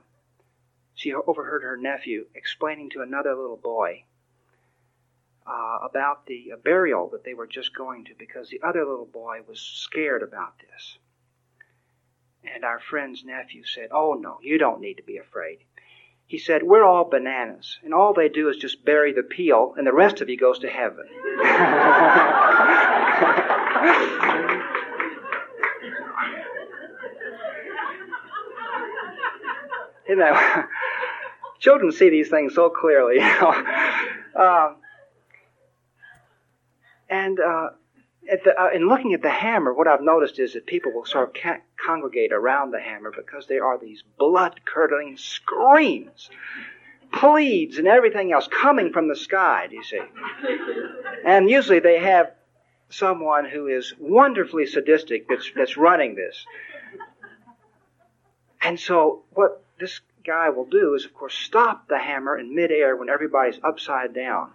she 0.95 1.14
overheard 1.14 1.62
her 1.62 1.76
nephew 1.76 2.26
explaining 2.35 2.90
to 2.90 3.02
another 3.02 3.35
little 3.35 3.57
boy 3.57 4.02
uh, 5.47 5.78
about 5.83 6.26
the 6.26 6.52
burial 6.64 7.09
that 7.11 7.25
they 7.25 7.35
were 7.35 7.47
just 7.47 7.75
going 7.75 8.04
to 8.07 8.14
because 8.18 8.49
the 8.49 8.61
other 8.66 8.85
little 8.85 9.07
boy 9.07 9.38
was 9.47 9.61
scared 9.61 10.23
about 10.23 10.54
this. 10.59 10.99
And 12.52 12.64
our 12.64 12.80
friend's 12.80 13.25
nephew 13.25 13.64
said, 13.64 13.90
Oh, 13.92 14.14
no, 14.14 14.38
you 14.42 14.59
don't 14.59 14.80
need 14.80 14.95
to 14.95 15.02
be 15.02 15.18
afraid. 15.18 15.59
He 16.28 16.38
said, 16.38 16.62
We're 16.62 16.85
all 16.85 17.08
bananas, 17.08 17.78
and 17.82 17.94
all 17.94 18.12
they 18.12 18.28
do 18.28 18.50
is 18.50 18.58
just 18.58 18.85
bury 18.85 19.14
the 19.14 19.23
peel, 19.23 19.73
and 19.76 19.87
the 19.87 19.94
rest 19.94 20.20
of 20.20 20.28
you 20.28 20.37
goes 20.37 20.58
to 20.61 20.68
heaven. 20.68 21.06
Isn't 30.08 30.20
that? 30.20 30.68
Children 31.61 31.92
see 31.92 32.11
these 32.11 32.28
things 32.28 32.54
so 32.54 32.70
clearly. 32.70 33.16
You 33.16 33.20
know? 33.20 33.64
uh, 34.37 34.75
and 37.11 37.40
uh, 37.40 37.70
the, 38.23 38.61
uh, 38.61 38.71
in 38.75 38.89
looking 38.89 39.15
at 39.15 39.23
the 39.23 39.31
hammer, 39.31 39.73
what 39.73 39.89
I've 39.89 40.03
noticed 40.03 40.39
is 40.39 40.53
that 40.53 40.67
people 40.67 40.93
will 40.93 41.07
sort 41.07 41.29
of 41.29 41.35
ca- 41.35 41.61
congregate 41.83 42.33
around 42.33 42.73
the 42.73 42.81
hammer 42.81 43.11
because 43.11 43.47
there 43.47 43.65
are 43.65 43.79
these 43.79 44.03
blood 44.19 44.61
curdling 44.65 45.17
screams, 45.17 46.29
pleads, 47.13 47.79
and 47.79 47.87
everything 47.87 48.33
else 48.33 48.49
coming 48.49 48.93
from 48.93 49.09
the 49.09 49.17
sky, 49.17 49.67
do 49.71 49.77
you 49.77 49.85
see? 49.85 50.01
And 51.25 51.49
usually 51.49 51.81
they 51.81 52.01
have 52.01 52.33
someone 52.91 53.45
who 53.45 53.67
is 53.67 53.95
wonderfully 53.99 54.67
sadistic 54.67 55.29
that's, 55.29 55.51
that's 55.55 55.77
running 55.77 56.15
this. 56.15 56.45
And 58.61 58.79
so 58.79 59.23
what 59.31 59.63
this 59.79 60.01
guy 60.27 60.51
will 60.51 60.67
do 60.67 60.95
is, 60.95 61.05
of 61.05 61.15
course, 61.15 61.35
stop 61.35 61.89
the 61.89 61.99
hammer 61.99 62.39
in 62.39 62.55
midair 62.55 62.97
when 62.97 63.09
everybody's 63.09 63.59
upside 63.63 64.15
down. 64.15 64.51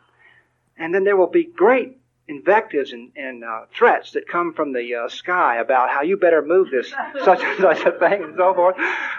And 0.78 0.94
then 0.94 1.04
there 1.04 1.18
will 1.18 1.28
be 1.28 1.46
great 1.46 1.98
invectives 2.28 2.94
and, 2.94 3.12
and 3.16 3.44
uh, 3.44 3.66
threats 3.74 4.12
that 4.12 4.28
come 4.28 4.54
from 4.54 4.72
the 4.72 4.96
uh, 4.96 5.10
sky 5.10 5.58
about 5.58 5.90
how 5.90 6.02
you 6.02 6.18
better 6.18 6.42
move 6.42 6.70
this 6.72 6.90
such 7.24 7.42
and 7.42 7.60
such 7.60 7.82
a 7.82 7.92
thing 7.92 8.24
and 8.24 8.36
so 8.38 8.54
forth. 8.54 8.76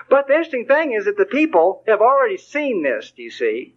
But 0.09 0.27
the 0.27 0.35
interesting 0.35 0.67
thing 0.67 0.93
is 0.93 1.05
that 1.05 1.17
the 1.17 1.27
people 1.27 1.83
have 1.87 2.01
already 2.01 2.39
seen 2.39 2.83
this, 2.83 3.13
do 3.15 3.23
you 3.23 3.31
see? 3.31 3.75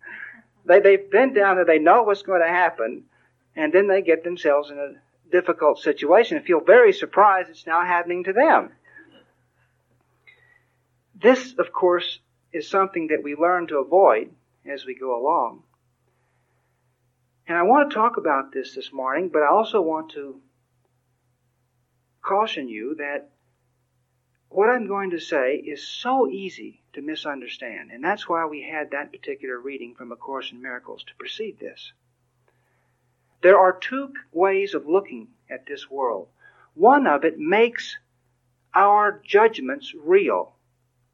They, 0.65 0.79
they've 0.79 1.10
been 1.10 1.34
down 1.34 1.55
there, 1.55 1.65
they 1.65 1.79
know 1.79 2.03
what's 2.03 2.24
going 2.24 2.41
to 2.41 2.48
happen, 2.48 3.03
and 3.55 3.74
then 3.74 3.88
they 3.88 4.01
get 4.01 4.24
themselves 4.24 4.69
in 4.69 4.77
a 4.77 5.31
difficult 5.31 5.79
situation 5.79 6.38
and 6.38 6.46
feel 6.46 6.62
very 6.62 6.93
surprised 6.93 7.50
it's 7.50 7.67
now 7.67 7.86
happening 7.86 8.24
to 8.25 8.34
them. 8.34 8.72
This, 11.19 11.53
of 11.57 11.74
course, 11.74 12.19
is 12.53 12.69
something 12.69 13.07
that 13.07 13.24
we 13.24 13.36
learn 13.36 13.67
to 13.67 13.79
avoid 13.79 14.29
as 14.65 14.86
we 14.86 14.96
go 14.96 15.19
along. 15.19 15.63
And 17.48 17.58
I 17.58 17.63
want 17.63 17.89
to 17.89 17.96
talk 17.96 18.18
about 18.18 18.51
this 18.51 18.75
this 18.75 18.92
morning, 18.92 19.30
but 19.30 19.42
I 19.42 19.48
also 19.48 19.82
want 19.82 20.12
to 20.12 20.42
caution 22.22 22.68
you 22.68 22.96
that 22.96 23.30
what 24.50 24.70
I'm 24.70 24.88
going 24.88 25.12
to 25.12 25.20
say 25.20 25.56
is 25.56 25.88
so 25.88 26.27
easy 26.27 26.82
to 26.94 27.01
misunderstand. 27.01 27.92
And 27.92 28.04
that's 28.04 28.27
why 28.27 28.46
we 28.46 28.63
had 28.63 28.92
that 28.92 29.12
particular 29.12 29.60
reading 29.60 29.96
from 29.96 30.12
A 30.12 30.16
Course 30.16 30.51
in 30.51 30.62
Miracles 30.62 31.04
to 31.04 31.16
precede 31.18 31.60
this. 31.60 31.94
There 33.42 33.58
are 33.58 33.74
two 33.74 34.13
ways 34.34 34.74
of 34.74 34.88
looking 34.88 35.27
at 35.50 35.66
this 35.66 35.89
world. 35.89 36.27
One 36.74 37.08
of 37.08 37.24
it 37.24 37.38
makes 37.38 37.98
our 38.74 39.22
judgments 39.25 39.94
real. 39.94 40.54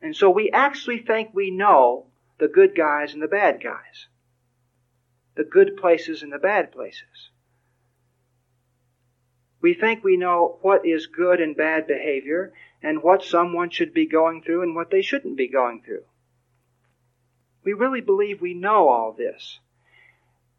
And 0.01 0.15
so 0.15 0.29
we 0.29 0.49
actually 0.51 0.99
think 0.99 1.29
we 1.33 1.51
know 1.51 2.07
the 2.37 2.47
good 2.47 2.75
guys 2.75 3.13
and 3.13 3.21
the 3.21 3.27
bad 3.27 3.61
guys, 3.61 4.07
the 5.35 5.43
good 5.43 5.77
places 5.77 6.23
and 6.23 6.31
the 6.31 6.39
bad 6.39 6.71
places. 6.71 7.29
We 9.61 9.73
think 9.73 10.03
we 10.03 10.17
know 10.17 10.59
what 10.61 10.85
is 10.85 11.07
good 11.07 11.39
and 11.39 11.55
bad 11.55 11.87
behavior 11.87 12.53
and 12.81 13.01
what 13.01 13.23
someone 13.23 13.69
should 13.69 13.93
be 13.93 14.05
going 14.05 14.43
through 14.43 14.61
and 14.61 14.75
what 14.75 14.91
they 14.91 15.01
shouldn't 15.01 15.37
be 15.37 15.47
going 15.47 15.81
through. 15.83 16.03
We 17.63 17.73
really 17.73 18.01
believe 18.01 18.41
we 18.41 18.53
know 18.53 18.89
all 18.89 19.13
this. 19.13 19.59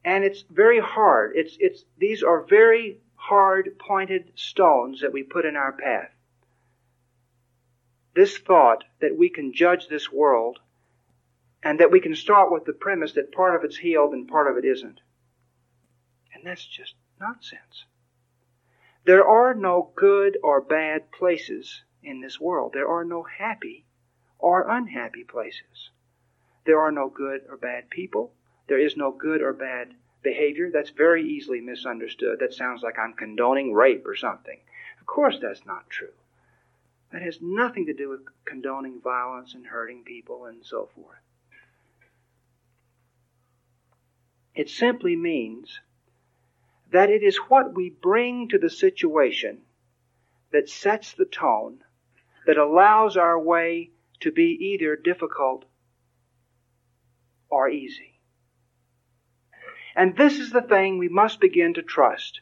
And 0.04 0.24
it's 0.24 0.44
very 0.50 0.80
hard. 0.80 1.32
It's, 1.34 1.56
it's, 1.60 1.84
these 1.98 2.22
are 2.22 2.42
very 2.42 3.00
hard 3.16 3.78
pointed 3.78 4.32
stones 4.34 5.02
that 5.02 5.12
we 5.12 5.22
put 5.22 5.44
in 5.44 5.56
our 5.56 5.72
path 5.72 6.10
this 8.14 8.38
thought 8.38 8.84
that 9.00 9.16
we 9.16 9.28
can 9.28 9.52
judge 9.52 9.88
this 9.88 10.10
world 10.10 10.58
and 11.64 11.80
that 11.80 11.90
we 11.90 11.98
can 11.98 12.14
start 12.14 12.52
with 12.52 12.66
the 12.66 12.74
premise 12.74 13.14
that 13.14 13.32
part 13.32 13.56
of 13.56 13.64
it's 13.64 13.78
healed 13.78 14.12
and 14.12 14.28
part 14.28 14.50
of 14.50 14.62
it 14.62 14.66
isn't. 14.66 15.00
And 16.34 16.44
that's 16.44 16.66
just 16.66 16.94
nonsense. 17.18 17.86
There 19.06 19.26
are 19.26 19.54
no 19.54 19.90
good 19.96 20.36
or 20.42 20.60
bad 20.60 21.10
places 21.10 21.82
in 22.02 22.20
this 22.20 22.38
world. 22.38 22.72
There 22.74 22.88
are 22.88 23.04
no 23.04 23.22
happy 23.22 23.86
or 24.38 24.68
unhappy 24.68 25.24
places. 25.24 25.90
There 26.66 26.80
are 26.80 26.92
no 26.92 27.08
good 27.08 27.42
or 27.48 27.56
bad 27.56 27.88
people. 27.88 28.32
There 28.66 28.78
is 28.78 28.96
no 28.96 29.10
good 29.10 29.40
or 29.40 29.54
bad 29.54 29.94
behavior. 30.22 30.70
That's 30.70 30.90
very 30.90 31.26
easily 31.26 31.60
misunderstood. 31.62 32.40
That 32.40 32.52
sounds 32.52 32.82
like 32.82 32.98
I'm 32.98 33.14
condoning 33.14 33.72
rape 33.72 34.06
or 34.06 34.16
something. 34.16 34.60
Of 35.00 35.06
course, 35.06 35.38
that's 35.40 35.64
not 35.64 35.88
true. 35.88 36.12
That 37.12 37.22
has 37.22 37.40
nothing 37.40 37.86
to 37.86 37.94
do 37.94 38.10
with 38.10 38.20
condoning 38.44 39.00
violence 39.00 39.54
and 39.54 39.66
hurting 39.66 40.04
people 40.04 40.46
and 40.46 40.64
so 40.64 40.88
forth. 40.94 41.23
It 44.54 44.68
simply 44.68 45.16
means 45.16 45.80
that 46.90 47.10
it 47.10 47.22
is 47.22 47.36
what 47.48 47.74
we 47.74 47.90
bring 47.90 48.48
to 48.48 48.58
the 48.58 48.70
situation 48.70 49.62
that 50.52 50.68
sets 50.68 51.12
the 51.12 51.24
tone, 51.24 51.82
that 52.46 52.56
allows 52.56 53.16
our 53.16 53.38
way 53.38 53.90
to 54.20 54.30
be 54.30 54.56
either 54.72 54.94
difficult 54.94 55.64
or 57.48 57.68
easy. 57.68 58.20
And 59.96 60.16
this 60.16 60.38
is 60.38 60.50
the 60.50 60.62
thing 60.62 60.98
we 60.98 61.08
must 61.08 61.40
begin 61.40 61.74
to 61.74 61.82
trust. 61.82 62.40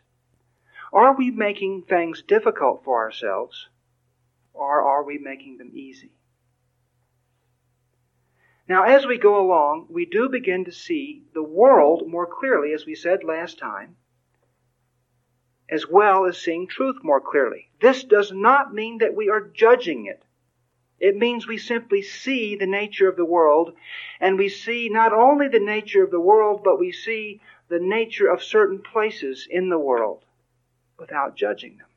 Are 0.93 1.17
we 1.17 1.31
making 1.31 1.83
things 1.83 2.23
difficult 2.23 2.85
for 2.85 3.03
ourselves? 3.03 3.69
or 4.55 4.83
are 4.83 5.03
we 5.05 5.19
making 5.19 5.59
them 5.59 5.71
easy? 5.75 6.11
Now, 8.69 8.85
as 8.85 9.07
we 9.07 9.19
go 9.19 9.41
along, 9.41 9.87
we 9.91 10.07
do 10.07 10.29
begin 10.29 10.65
to 10.67 10.73
see 10.73 11.25
the 11.35 11.43
world 11.43 12.09
more 12.09 12.27
clearly, 12.27 12.73
as 12.73 12.87
we 12.87 12.95
said 12.95 13.25
last 13.25 13.59
time, 13.59 13.97
as 15.69 15.89
well 15.89 16.27
as 16.27 16.39
seeing 16.39 16.69
truth 16.69 16.97
more 17.03 17.21
clearly. 17.21 17.71
This 17.81 18.05
does 18.05 18.31
not 18.33 18.73
mean 18.73 18.99
that 18.99 19.17
we 19.17 19.29
are 19.29 19.41
judging 19.41 20.07
it. 20.07 20.23
It 21.01 21.17
means 21.17 21.49
we 21.49 21.59
simply 21.59 22.03
see 22.03 22.55
the 22.55 22.67
nature 22.67 23.09
of 23.09 23.17
the 23.17 23.25
world, 23.25 23.73
and 24.21 24.39
we 24.39 24.49
see 24.49 24.89
not 24.89 25.13
only 25.13 25.49
the 25.49 25.59
nature 25.59 26.05
of 26.05 26.13
the 26.13 26.21
world, 26.21 26.63
but 26.63 26.79
we 26.79 26.93
see 26.93 27.41
the 27.69 27.81
nature 27.81 28.29
of 28.29 28.43
certain 28.43 28.79
places 28.81 29.49
in 29.51 29.69
the 29.69 29.79
world 29.79 30.25
without 30.99 31.35
judging 31.35 31.79
them. 31.79 31.89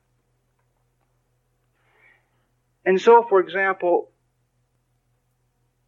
And 2.84 3.00
so, 3.00 3.24
for 3.24 3.40
example, 3.40 4.10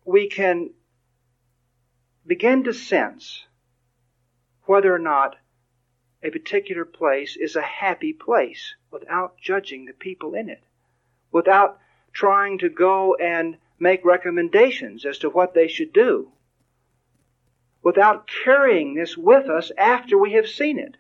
we 0.07 0.29
can 0.29 0.69
begin 2.25 2.63
to 2.63 2.73
sense 2.73 3.43
whether 4.63 4.95
or 4.95 4.99
not 4.99 5.35
a 6.23 6.29
particular 6.29 6.85
place 6.85 7.35
is 7.35 7.57
a 7.57 7.61
happy 7.61 8.13
place 8.13 8.75
without 8.89 9.37
judging 9.37 9.83
the 9.83 9.91
people 9.91 10.33
in 10.33 10.47
it, 10.47 10.63
without 11.29 11.77
trying 12.13 12.57
to 12.57 12.69
go 12.69 13.15
and 13.15 13.57
make 13.79 14.05
recommendations 14.05 15.05
as 15.05 15.17
to 15.17 15.29
what 15.29 15.53
they 15.53 15.67
should 15.67 15.91
do, 15.91 16.31
without 17.83 18.29
carrying 18.45 18.93
this 18.93 19.17
with 19.17 19.49
us 19.49 19.73
after 19.77 20.17
we 20.17 20.31
have 20.31 20.47
seen 20.47 20.79
it, 20.79 20.95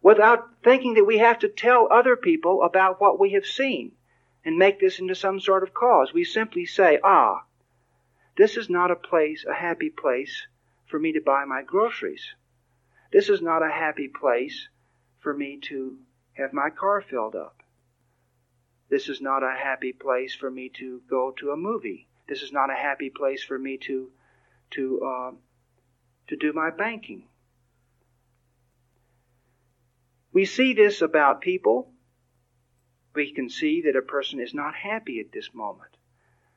without 0.00 0.48
thinking 0.62 0.94
that 0.94 1.04
we 1.04 1.18
have 1.18 1.40
to 1.40 1.48
tell 1.48 1.88
other 1.90 2.14
people 2.14 2.62
about 2.62 3.00
what 3.00 3.18
we 3.18 3.32
have 3.32 3.44
seen 3.44 3.90
and 4.44 4.56
make 4.56 4.78
this 4.78 5.00
into 5.00 5.14
some 5.16 5.40
sort 5.40 5.64
of 5.64 5.74
cause. 5.74 6.12
We 6.12 6.22
simply 6.22 6.66
say, 6.66 7.00
ah, 7.02 7.42
this 8.36 8.56
is 8.56 8.70
not 8.70 8.90
a 8.90 8.96
place, 8.96 9.44
a 9.48 9.54
happy 9.54 9.90
place 9.90 10.46
for 10.86 10.98
me 10.98 11.12
to 11.12 11.20
buy 11.20 11.44
my 11.44 11.62
groceries. 11.62 12.34
This 13.12 13.28
is 13.28 13.42
not 13.42 13.62
a 13.62 13.70
happy 13.70 14.08
place 14.08 14.68
for 15.20 15.34
me 15.34 15.58
to 15.68 15.98
have 16.34 16.52
my 16.52 16.70
car 16.70 17.00
filled 17.02 17.36
up. 17.36 17.62
This 18.88 19.08
is 19.08 19.20
not 19.20 19.42
a 19.42 19.54
happy 19.54 19.92
place 19.92 20.34
for 20.34 20.50
me 20.50 20.70
to 20.78 21.00
go 21.08 21.32
to 21.38 21.50
a 21.50 21.56
movie. 21.56 22.08
This 22.28 22.42
is 22.42 22.52
not 22.52 22.70
a 22.70 22.74
happy 22.74 23.10
place 23.10 23.42
for 23.42 23.58
me 23.58 23.78
to 23.78 24.10
to 24.72 25.00
uh, 25.02 25.30
to 26.28 26.36
do 26.36 26.52
my 26.52 26.70
banking. 26.70 27.24
We 30.32 30.46
see 30.46 30.72
this 30.72 31.02
about 31.02 31.42
people 31.42 31.92
we 33.14 33.32
can 33.32 33.48
see 33.48 33.82
that 33.82 33.96
a 33.96 34.02
person 34.02 34.40
is 34.40 34.54
not 34.54 34.74
happy 34.74 35.20
at 35.20 35.32
this 35.32 35.50
moment, 35.52 35.96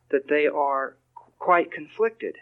that 0.09 0.27
they 0.27 0.47
are 0.47 0.97
quite 1.39 1.71
conflicted. 1.71 2.37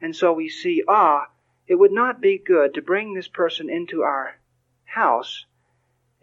And 0.00 0.14
so 0.14 0.32
we 0.32 0.48
see, 0.48 0.82
ah, 0.88 1.28
it 1.66 1.74
would 1.74 1.92
not 1.92 2.20
be 2.20 2.38
good 2.38 2.74
to 2.74 2.82
bring 2.82 3.14
this 3.14 3.28
person 3.28 3.70
into 3.70 4.02
our 4.02 4.36
house 4.84 5.46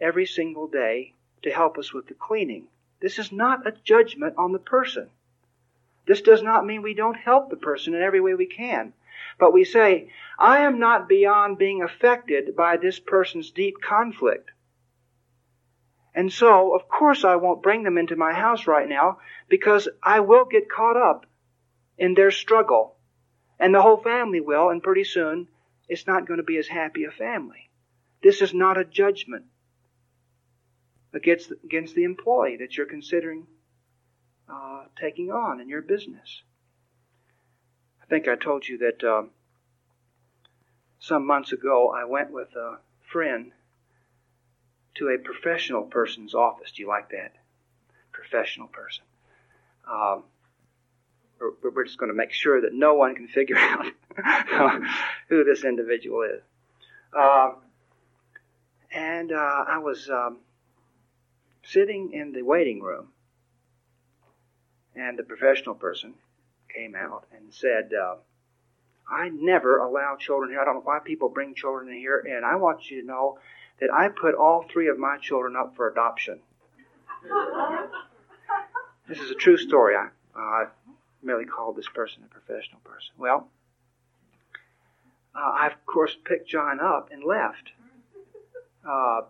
every 0.00 0.26
single 0.26 0.66
day 0.66 1.14
to 1.42 1.50
help 1.50 1.78
us 1.78 1.92
with 1.92 2.06
the 2.06 2.14
cleaning. 2.14 2.68
This 3.00 3.18
is 3.18 3.32
not 3.32 3.66
a 3.66 3.72
judgment 3.72 4.34
on 4.36 4.52
the 4.52 4.58
person. 4.58 5.10
This 6.06 6.22
does 6.22 6.42
not 6.42 6.66
mean 6.66 6.82
we 6.82 6.94
don't 6.94 7.16
help 7.16 7.50
the 7.50 7.56
person 7.56 7.94
in 7.94 8.02
every 8.02 8.20
way 8.20 8.34
we 8.34 8.46
can. 8.46 8.92
But 9.38 9.52
we 9.52 9.64
say, 9.64 10.10
I 10.38 10.60
am 10.60 10.78
not 10.78 11.08
beyond 11.08 11.58
being 11.58 11.82
affected 11.82 12.56
by 12.56 12.76
this 12.76 12.98
person's 12.98 13.50
deep 13.50 13.80
conflict. 13.80 14.50
And 16.14 16.32
so, 16.32 16.74
of 16.74 16.88
course, 16.88 17.24
I 17.24 17.36
won't 17.36 17.62
bring 17.62 17.84
them 17.84 17.98
into 17.98 18.16
my 18.16 18.32
house 18.32 18.66
right 18.66 18.88
now 18.88 19.18
because 19.48 19.88
I 20.02 20.20
will 20.20 20.44
get 20.44 20.70
caught 20.70 20.96
up 20.96 21.26
in 21.98 22.14
their 22.14 22.30
struggle. 22.30 22.94
And 23.58 23.74
the 23.74 23.82
whole 23.82 23.96
family 23.96 24.40
will, 24.40 24.70
and 24.70 24.82
pretty 24.82 25.04
soon 25.04 25.48
it's 25.88 26.06
not 26.06 26.26
going 26.26 26.38
to 26.38 26.44
be 26.44 26.58
as 26.58 26.68
happy 26.68 27.04
a 27.04 27.10
family. 27.10 27.68
This 28.22 28.40
is 28.40 28.54
not 28.54 28.78
a 28.78 28.84
judgment. 28.84 29.44
against 31.12 31.52
against 31.64 31.94
the 31.94 32.04
employee 32.04 32.58
that 32.58 32.76
you're 32.76 32.86
considering 32.86 33.46
uh, 34.48 34.84
taking 35.00 35.30
on 35.30 35.60
in 35.60 35.68
your 35.68 35.82
business. 35.82 36.42
I 38.02 38.06
think 38.06 38.28
I 38.28 38.36
told 38.36 38.66
you 38.66 38.78
that 38.78 39.04
uh, 39.04 39.22
some 40.98 41.26
months 41.26 41.52
ago 41.52 41.90
I 41.90 42.04
went 42.04 42.30
with 42.30 42.54
a 42.56 42.78
friend 43.12 43.52
to 44.96 45.08
a 45.08 45.18
professional 45.18 45.82
person's 45.82 46.34
office. 46.34 46.72
Do 46.72 46.82
you 46.82 46.88
like 46.88 47.10
that? 47.10 47.32
Professional 48.12 48.68
person. 48.68 49.04
Um, 49.90 50.24
we're, 51.40 51.84
just 51.84 51.98
going 51.98 52.10
to 52.10 52.16
make 52.16 52.32
sure 52.32 52.60
that 52.62 52.72
no 52.72 52.94
one 52.94 53.14
can 53.14 53.28
figure 53.28 53.56
out 54.24 54.82
who 55.28 55.44
this 55.44 55.64
individual 55.64 56.22
is. 56.22 56.42
Uh, 57.16 57.52
and 58.92 59.32
uh, 59.32 59.64
I 59.68 59.78
was 59.78 60.08
um, 60.10 60.38
sitting 61.64 62.12
in 62.12 62.32
the 62.32 62.42
waiting 62.42 62.80
room, 62.80 63.08
and 64.94 65.18
the 65.18 65.22
professional 65.22 65.74
person 65.74 66.14
came 66.74 66.94
out 66.94 67.26
and 67.36 67.52
said, 67.52 67.90
uh, 67.94 68.16
I 69.10 69.30
never 69.30 69.78
allow 69.78 70.16
children 70.16 70.50
here. 70.50 70.60
I 70.60 70.64
don't 70.64 70.74
know 70.74 70.80
why 70.84 70.98
people 70.98 71.28
bring 71.28 71.54
children 71.54 71.88
in 71.88 71.98
here, 71.98 72.18
and 72.18 72.44
I 72.44 72.56
want 72.56 72.90
you 72.90 73.00
to 73.00 73.06
know 73.06 73.38
that 73.80 73.90
I 73.92 74.08
put 74.08 74.34
all 74.34 74.64
three 74.70 74.88
of 74.88 74.98
my 74.98 75.16
children 75.18 75.56
up 75.56 75.76
for 75.76 75.88
adoption. 75.88 76.40
this 79.08 79.18
is 79.18 79.30
a 79.30 79.34
true 79.34 79.56
story. 79.56 79.94
I, 79.96 80.08
uh, 80.38 80.66
merely 81.28 81.44
called 81.44 81.76
this 81.76 81.88
person 81.94 82.24
a 82.24 82.28
professional 82.28 82.80
person. 82.80 83.12
Well, 83.18 83.48
uh, 85.34 85.38
I, 85.38 85.66
of 85.66 85.86
course, 85.86 86.16
picked 86.24 86.48
John 86.48 86.80
up 86.80 87.10
and 87.12 87.22
left. 87.22 87.70
Uh, 88.82 89.20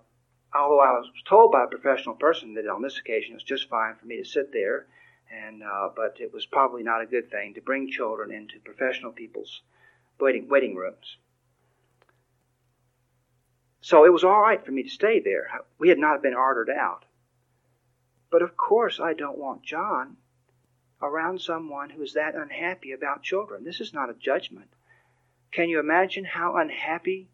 although 0.54 0.80
I 0.80 0.92
was 0.92 1.10
told 1.28 1.50
by 1.50 1.64
a 1.64 1.66
professional 1.66 2.14
person 2.14 2.54
that 2.54 2.68
on 2.68 2.82
this 2.82 2.98
occasion 2.98 3.32
it 3.32 3.34
was 3.34 3.42
just 3.42 3.68
fine 3.68 3.96
for 3.96 4.06
me 4.06 4.16
to 4.16 4.24
sit 4.24 4.52
there, 4.52 4.86
and 5.30 5.62
uh, 5.62 5.88
but 5.94 6.16
it 6.20 6.32
was 6.32 6.46
probably 6.46 6.84
not 6.84 7.02
a 7.02 7.06
good 7.06 7.30
thing 7.30 7.54
to 7.54 7.60
bring 7.60 7.90
children 7.90 8.30
into 8.30 8.60
professional 8.64 9.10
people's 9.10 9.60
waiting 10.20 10.48
waiting 10.48 10.76
rooms. 10.76 11.16
So 13.80 14.04
it 14.04 14.12
was 14.12 14.24
all 14.24 14.40
right 14.40 14.64
for 14.64 14.72
me 14.72 14.84
to 14.84 14.88
stay 14.88 15.20
there. 15.20 15.50
We 15.78 15.88
had 15.88 15.98
not 15.98 16.22
been 16.22 16.34
ordered 16.34 16.70
out. 16.70 17.04
But 18.30 18.42
of 18.42 18.56
course, 18.56 19.00
I 19.00 19.14
don't 19.14 19.38
want 19.38 19.62
John 19.62 20.16
around 21.00 21.40
someone 21.40 21.90
who 21.90 22.02
is 22.02 22.14
that 22.14 22.34
unhappy 22.34 22.92
about 22.92 23.22
children. 23.22 23.64
This 23.64 23.80
is 23.80 23.94
not 23.94 24.10
a 24.10 24.14
judgment. 24.14 24.68
Can 25.52 25.68
you 25.68 25.80
imagine 25.80 26.24
how 26.24 26.56
unhappy 26.56 27.28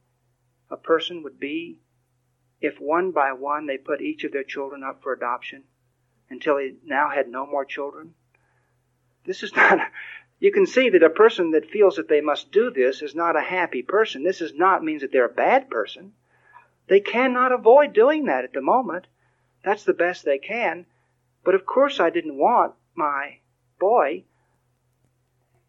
a 0.71 0.77
person 0.77 1.23
would 1.23 1.41
be 1.41 1.79
if 2.61 2.81
one 2.81 3.11
by 3.11 3.33
one 3.33 3.67
they 3.67 3.79
put 3.79 4.01
each 4.01 4.25
of 4.25 4.33
their 4.33 4.45
children 4.45 4.83
up 4.83 5.03
for 5.03 5.13
adoption 5.13 5.65
until 6.31 6.59
he 6.59 6.77
now 6.85 7.09
had 7.11 7.29
no 7.29 7.47
more 7.47 7.65
children? 7.65 8.15
This 9.25 9.43
is 9.43 9.55
not. 9.57 9.81
You 10.39 10.53
can 10.53 10.67
see 10.67 10.91
that 10.91 11.03
a 11.03 11.11
person 11.11 11.53
that 11.53 11.71
feels 11.71 11.97
that 11.97 12.09
they 12.09 12.21
must 12.21 12.53
do 12.53 12.71
this 12.71 13.03
is 13.03 13.15
not 13.15 13.37
a 13.37 13.41
happy 13.41 13.83
person. 13.83 14.25
This 14.25 14.41
is 14.41 14.55
not 14.55 14.85
means 14.85 15.01
that 15.01 15.11
they're 15.11 15.25
a 15.25 15.29
bad 15.29 15.71
person. 15.71 16.13
They 16.87 17.01
cannot 17.01 17.53
avoid 17.53 17.95
doing 17.95 18.27
that 18.27 18.45
at 18.45 18.53
the 18.53 18.61
moment. 18.61 19.07
That's 19.65 19.85
the 19.85 19.95
best 19.95 20.25
they 20.25 20.39
can. 20.39 20.85
But 21.45 21.55
of 21.55 21.65
course, 21.65 21.99
I 21.99 22.11
didn't 22.11 22.37
want 22.37 22.75
my 22.95 23.39
boy 23.85 24.25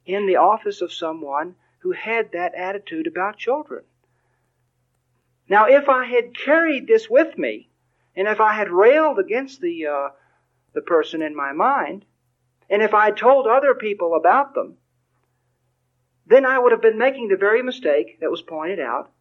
in 0.06 0.25
the 0.25 0.38
office 0.38 0.80
of 0.82 0.93
someone 0.93 1.56
who 1.80 1.91
had 1.91 2.32
that 2.32 2.56
attitude 2.56 3.08
about 3.08 3.38
children. 3.38 3.84
Now, 5.49 5.65
if 5.65 5.89
I 5.89 6.06
had 6.06 6.38
carried 6.38 6.88
this 6.88 7.10
with 7.10 7.38
me, 7.38 7.69
and 8.15 8.28
if 8.28 8.39
I 8.39 8.54
had 8.54 8.69
railed 8.69 9.19
against 9.19 9.60
the, 9.60 9.88
uh, 9.88 10.10
the 10.73 10.82
person 10.82 11.21
in 11.21 11.36
my 11.36 11.51
mind, 11.51 12.06
and 12.69 12.82
if 12.82 12.93
I 12.93 13.06
had 13.06 13.17
told 13.17 13.45
other 13.45 13.75
people 13.75 14.15
about 14.15 14.56
them, 14.56 14.78
then 16.25 16.45
I 16.45 16.58
would 16.58 16.71
have 16.71 16.82
been 16.82 16.97
making 16.97 17.28
the 17.28 17.45
very 17.47 17.62
mistake 17.62 18.19
that 18.21 18.32
was 18.32 18.41
pointed 18.41 18.80
out 18.80 19.12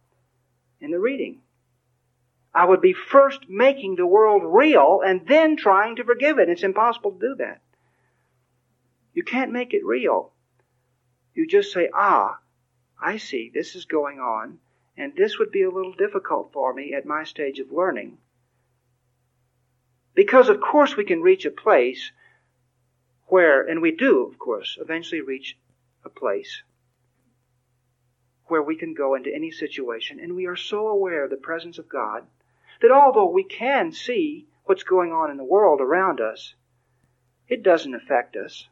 in 0.79 0.89
the 0.91 0.99
reading. 0.99 1.41
I 2.53 2.65
would 2.65 2.81
be 2.81 2.93
first 2.93 3.41
making 3.49 3.95
the 3.95 4.07
world 4.07 4.41
real 4.45 5.01
and 5.05 5.27
then 5.27 5.57
trying 5.57 5.97
to 5.97 6.05
forgive 6.05 6.39
it. 6.39 6.49
It's 6.49 6.63
impossible 6.63 7.11
to 7.11 7.19
do 7.19 7.35
that. 7.39 7.59
You 9.15 9.23
can't 9.23 9.51
make 9.51 9.73
it 9.73 9.85
real. 9.85 10.33
You 11.33 11.47
just 11.47 11.71
say, 11.71 11.89
ah, 11.93 12.39
I 13.01 13.15
see, 13.15 13.49
this 13.51 13.73
is 13.73 13.85
going 13.85 14.19
on, 14.19 14.59
and 14.97 15.15
this 15.15 15.39
would 15.39 15.51
be 15.51 15.63
a 15.63 15.71
little 15.71 15.93
difficult 15.93 16.51
for 16.51 16.73
me 16.73 16.93
at 16.93 17.05
my 17.05 17.23
stage 17.23 17.59
of 17.59 17.71
learning. 17.71 18.17
Because, 20.13 20.49
of 20.49 20.59
course, 20.59 20.97
we 20.97 21.05
can 21.05 21.21
reach 21.21 21.45
a 21.45 21.51
place 21.51 22.11
where, 23.27 23.65
and 23.65 23.81
we 23.81 23.91
do, 23.91 24.27
of 24.27 24.37
course, 24.37 24.77
eventually 24.79 25.21
reach 25.21 25.57
a 26.03 26.09
place 26.09 26.61
where 28.47 28.61
we 28.61 28.75
can 28.75 28.93
go 28.93 29.15
into 29.15 29.33
any 29.33 29.49
situation 29.49 30.19
and 30.19 30.35
we 30.35 30.45
are 30.45 30.55
so 30.55 30.87
aware 30.87 31.23
of 31.23 31.31
the 31.31 31.37
presence 31.37 31.79
of 31.79 31.89
God 31.89 32.27
that 32.81 32.91
although 32.91 33.29
we 33.29 33.43
can 33.43 33.91
see 33.91 34.45
what's 34.65 34.83
going 34.83 35.11
on 35.11 35.31
in 35.31 35.37
the 35.37 35.43
world 35.43 35.81
around 35.81 36.21
us, 36.21 36.53
it 37.47 37.63
doesn't 37.63 37.95
affect 37.95 38.35
us, 38.35 38.67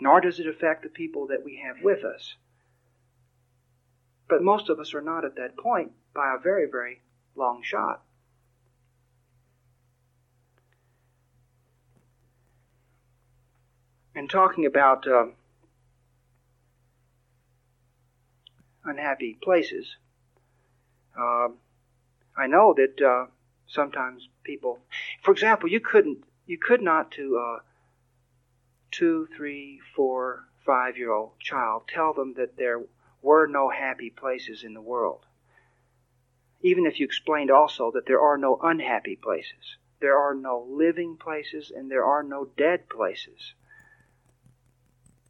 nor 0.00 0.20
does 0.20 0.38
it 0.38 0.46
affect 0.46 0.82
the 0.82 0.88
people 0.88 1.26
that 1.28 1.44
we 1.44 1.62
have 1.64 1.82
with 1.82 2.04
us. 2.04 2.34
But 4.28 4.42
most 4.42 4.68
of 4.68 4.78
us 4.78 4.94
are 4.94 5.00
not 5.00 5.24
at 5.24 5.36
that 5.36 5.56
point 5.56 5.92
by 6.14 6.34
a 6.34 6.42
very, 6.42 6.66
very 6.70 7.00
long 7.34 7.62
shot. 7.62 8.02
And 14.14 14.28
talking 14.28 14.66
about 14.66 15.06
uh, 15.06 15.26
unhappy 18.84 19.38
places, 19.40 19.96
uh, 21.18 21.48
I 22.36 22.46
know 22.48 22.74
that 22.76 23.00
uh, 23.00 23.26
sometimes 23.68 24.28
people, 24.42 24.80
for 25.22 25.30
example, 25.30 25.68
you 25.68 25.80
couldn't, 25.80 26.24
you 26.46 26.58
could 26.58 26.82
not 26.82 27.12
to 27.12 27.36
a 27.36 27.67
two, 28.90 29.28
three, 29.36 29.80
four, 29.94 30.48
five 30.64 30.96
year 30.96 31.12
old 31.12 31.38
child 31.40 31.82
tell 31.88 32.12
them 32.12 32.34
that 32.34 32.56
there 32.56 32.82
were 33.22 33.46
no 33.46 33.68
happy 33.70 34.10
places 34.10 34.64
in 34.64 34.74
the 34.74 34.80
world. 34.80 35.24
Even 36.60 36.86
if 36.86 36.98
you 36.98 37.04
explained 37.04 37.50
also 37.50 37.90
that 37.92 38.06
there 38.06 38.20
are 38.20 38.36
no 38.36 38.58
unhappy 38.62 39.16
places, 39.16 39.76
there 40.00 40.16
are 40.16 40.34
no 40.34 40.66
living 40.68 41.16
places, 41.16 41.70
and 41.70 41.90
there 41.90 42.04
are 42.04 42.22
no 42.22 42.44
dead 42.56 42.88
places. 42.88 43.54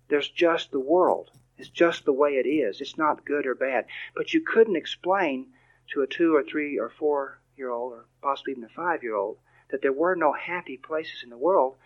There's 0.09 0.29
just 0.29 0.71
the 0.71 0.81
world. 0.81 1.31
It's 1.57 1.71
just 1.71 2.05
the 2.05 2.12
way 2.12 2.37
it 2.37 2.47
is. 2.47 2.81
It's 2.81 2.99
not 2.99 3.25
good 3.25 3.47
or 3.47 3.55
bad. 3.55 3.87
But 4.14 4.35
you 4.35 4.40
couldn't 4.42 4.77
explain 4.77 5.53
to 5.92 6.03
a 6.03 6.07
two 6.07 6.35
or 6.35 6.42
three 6.42 6.79
or 6.79 6.90
four 6.90 7.40
year 7.57 7.71
old, 7.71 7.92
or 7.92 8.05
possibly 8.23 8.53
even 8.53 8.64
a 8.64 8.68
five 8.68 9.03
year 9.03 9.16
old, 9.16 9.38
that 9.71 9.83
there 9.83 9.92
were 9.92 10.14
no 10.14 10.33
happy 10.33 10.77
places 10.77 11.23
in 11.23 11.31
the 11.31 11.38
world 11.38 11.77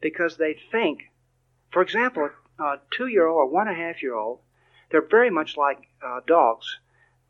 because 0.00 0.36
they 0.36 0.54
think, 0.54 1.11
for 1.72 1.82
example, 1.82 2.30
a 2.58 2.76
two 2.90 3.06
year 3.06 3.26
old 3.26 3.38
or 3.38 3.46
one 3.46 3.68
and 3.68 3.76
a 3.76 3.80
half 3.80 4.02
year 4.02 4.14
old, 4.14 4.40
they're 4.90 5.06
very 5.06 5.30
much 5.30 5.56
like 5.56 5.88
uh, 6.04 6.20
dogs. 6.26 6.78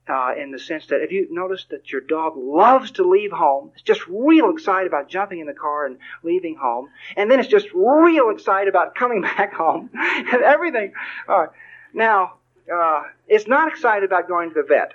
Uh, 0.09 0.33
in 0.37 0.51
the 0.51 0.59
sense 0.59 0.89
that 0.89 1.01
if 1.01 1.13
you 1.13 1.29
notice 1.31 1.65
that 1.71 1.93
your 1.93 2.01
dog 2.01 2.33
loves 2.37 2.91
to 2.91 3.09
leave 3.09 3.31
home, 3.31 3.71
it's 3.73 3.83
just 3.83 4.05
real 4.09 4.51
excited 4.51 4.89
about 4.89 5.09
jumping 5.09 5.39
in 5.39 5.47
the 5.47 5.53
car 5.53 5.87
and 5.87 5.97
leaving 6.25 6.57
home, 6.57 6.89
and 7.17 7.31
then 7.31 7.39
it's 7.39 7.49
just 7.49 7.69
real 7.73 8.31
excited 8.31 8.69
about 8.69 8.97
coming 8.97 9.21
back 9.37 9.55
home 9.55 9.89
and 9.95 10.43
everything. 10.43 10.93
All 11.29 11.43
right. 11.43 11.51
Now, 11.95 12.35
uh, 12.73 13.03
it's 13.29 13.47
not 13.47 13.69
excited 13.69 14.03
about 14.03 14.27
going 14.27 14.49
to 14.49 14.55
the 14.55 14.65
vet. 14.65 14.93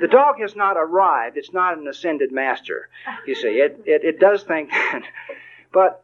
The 0.00 0.08
dog 0.08 0.36
has 0.40 0.56
not 0.56 0.76
arrived. 0.76 1.36
It's 1.36 1.52
not 1.52 1.76
an 1.76 1.86
ascended 1.86 2.32
master. 2.32 2.88
You 3.26 3.34
see, 3.34 3.60
it, 3.60 3.82
it, 3.84 4.04
it 4.04 4.20
does 4.20 4.42
think 4.42 4.70
that. 4.70 5.02
But, 5.72 6.02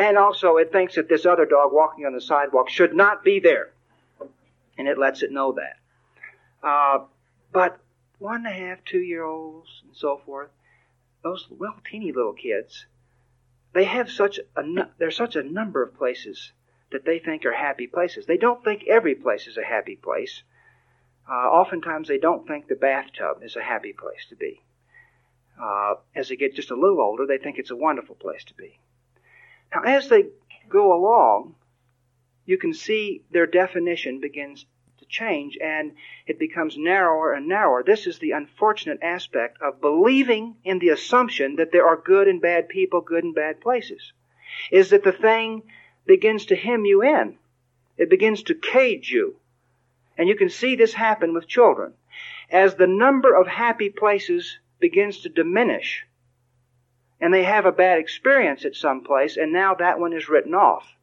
and 0.00 0.16
also 0.16 0.56
it 0.56 0.72
thinks 0.72 0.94
that 0.94 1.10
this 1.10 1.26
other 1.26 1.44
dog 1.44 1.74
walking 1.74 2.06
on 2.06 2.14
the 2.14 2.22
sidewalk 2.22 2.70
should 2.70 2.94
not 2.94 3.22
be 3.22 3.38
there. 3.38 3.70
And 4.78 4.88
it 4.88 4.96
lets 4.96 5.22
it 5.22 5.30
know 5.30 5.52
that. 5.52 5.76
Uh, 6.66 7.04
but 7.52 7.78
one 8.18 8.46
and 8.46 8.46
a 8.46 8.50
half, 8.50 8.78
two 8.86 9.00
year 9.00 9.24
olds, 9.24 9.82
and 9.84 9.94
so 9.94 10.22
forth, 10.24 10.48
those 11.22 11.46
little 11.50 11.76
teeny 11.84 12.12
little 12.12 12.32
kids, 12.32 12.86
they 13.74 13.84
have 13.84 14.10
such 14.10 14.40
a, 14.56 14.62
there's 14.98 15.16
such 15.16 15.36
a 15.36 15.42
number 15.42 15.82
of 15.82 15.98
places 15.98 16.52
that 16.92 17.04
they 17.04 17.18
think 17.18 17.44
are 17.44 17.52
happy 17.52 17.86
places. 17.86 18.24
They 18.24 18.38
don't 18.38 18.64
think 18.64 18.84
every 18.88 19.14
place 19.14 19.46
is 19.46 19.58
a 19.58 19.64
happy 19.64 19.96
place. 19.96 20.42
Uh, 21.30 21.34
oftentimes 21.34 22.08
they 22.08 22.18
don't 22.18 22.48
think 22.48 22.68
the 22.68 22.74
bathtub 22.74 23.42
is 23.42 23.54
a 23.54 23.62
happy 23.62 23.92
place 23.92 24.24
to 24.30 24.36
be. 24.36 24.62
Uh, 25.62 25.96
as 26.16 26.30
they 26.30 26.36
get 26.36 26.54
just 26.54 26.70
a 26.70 26.74
little 26.74 27.02
older, 27.02 27.26
they 27.26 27.36
think 27.36 27.58
it's 27.58 27.70
a 27.70 27.76
wonderful 27.76 28.14
place 28.14 28.44
to 28.44 28.54
be. 28.54 28.80
Now, 29.74 29.82
as 29.82 30.08
they 30.08 30.26
go 30.68 30.92
along, 30.92 31.54
you 32.44 32.58
can 32.58 32.74
see 32.74 33.22
their 33.30 33.46
definition 33.46 34.20
begins 34.20 34.66
to 34.98 35.04
change 35.06 35.56
and 35.62 35.92
it 36.26 36.38
becomes 36.38 36.76
narrower 36.76 37.32
and 37.32 37.46
narrower. 37.46 37.82
This 37.82 38.06
is 38.06 38.18
the 38.18 38.32
unfortunate 38.32 38.98
aspect 39.02 39.60
of 39.62 39.80
believing 39.80 40.56
in 40.64 40.78
the 40.78 40.88
assumption 40.88 41.56
that 41.56 41.72
there 41.72 41.86
are 41.86 41.96
good 41.96 42.28
and 42.28 42.40
bad 42.40 42.68
people, 42.68 43.00
good 43.00 43.24
and 43.24 43.34
bad 43.34 43.60
places. 43.60 44.12
Is 44.70 44.90
that 44.90 45.04
the 45.04 45.12
thing 45.12 45.62
begins 46.06 46.46
to 46.46 46.56
hem 46.56 46.84
you 46.84 47.02
in. 47.02 47.38
It 47.96 48.10
begins 48.10 48.42
to 48.44 48.54
cage 48.54 49.10
you. 49.10 49.36
And 50.18 50.28
you 50.28 50.36
can 50.36 50.48
see 50.48 50.74
this 50.74 50.92
happen 50.92 51.32
with 51.34 51.46
children. 51.46 51.94
As 52.50 52.74
the 52.74 52.86
number 52.86 53.34
of 53.34 53.46
happy 53.46 53.90
places 53.90 54.58
begins 54.80 55.20
to 55.20 55.28
diminish, 55.28 56.04
and 57.20 57.32
they 57.32 57.44
have 57.44 57.66
a 57.66 57.72
bad 57.72 57.98
experience 57.98 58.64
at 58.64 58.74
some 58.74 59.02
place, 59.02 59.36
and 59.36 59.52
now 59.52 59.74
that 59.74 60.00
one 60.00 60.12
is 60.12 60.28
written 60.28 60.54
off. 60.54 60.96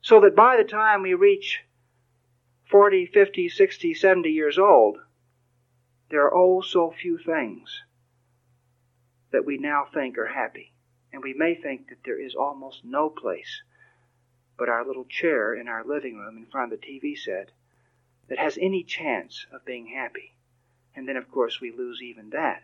So 0.00 0.20
that 0.20 0.36
by 0.36 0.56
the 0.56 0.64
time 0.64 1.02
we 1.02 1.14
reach 1.14 1.60
40, 2.70 3.06
50, 3.06 3.48
60, 3.48 3.94
70 3.94 4.30
years 4.30 4.58
old, 4.58 4.98
there 6.10 6.24
are 6.24 6.34
oh 6.34 6.60
so 6.60 6.90
few 6.90 7.18
things 7.18 7.82
that 9.30 9.44
we 9.44 9.58
now 9.58 9.86
think 9.92 10.18
are 10.18 10.26
happy. 10.26 10.72
And 11.12 11.22
we 11.22 11.34
may 11.34 11.54
think 11.54 11.88
that 11.88 12.04
there 12.04 12.20
is 12.20 12.34
almost 12.34 12.84
no 12.84 13.10
place 13.10 13.62
but 14.58 14.68
our 14.68 14.86
little 14.86 15.04
chair 15.04 15.54
in 15.54 15.66
our 15.66 15.84
living 15.84 16.16
room 16.18 16.36
in 16.36 16.46
front 16.46 16.72
of 16.72 16.80
the 16.80 16.86
TV 16.86 17.18
set 17.18 17.50
that 18.28 18.38
has 18.38 18.56
any 18.60 18.84
chance 18.84 19.46
of 19.52 19.64
being 19.64 19.86
happy. 19.88 20.36
And 20.94 21.08
then, 21.08 21.16
of 21.16 21.30
course, 21.30 21.60
we 21.60 21.72
lose 21.72 22.00
even 22.02 22.30
that. 22.30 22.62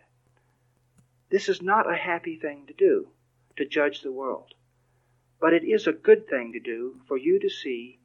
This 1.29 1.47
is 1.47 1.61
not 1.61 1.91
a 1.91 1.95
happy 1.95 2.37
thing 2.37 2.65
to 2.67 2.73
do, 2.73 3.09
to 3.57 3.65
judge 3.65 4.01
the 4.01 4.11
world. 4.11 4.53
But 5.39 5.53
it 5.53 5.63
is 5.63 5.87
a 5.87 5.93
good 5.93 6.27
thing 6.27 6.53
to 6.53 6.59
do 6.59 7.01
for 7.07 7.17
you 7.17 7.39
to 7.39 7.49
see 7.49 7.99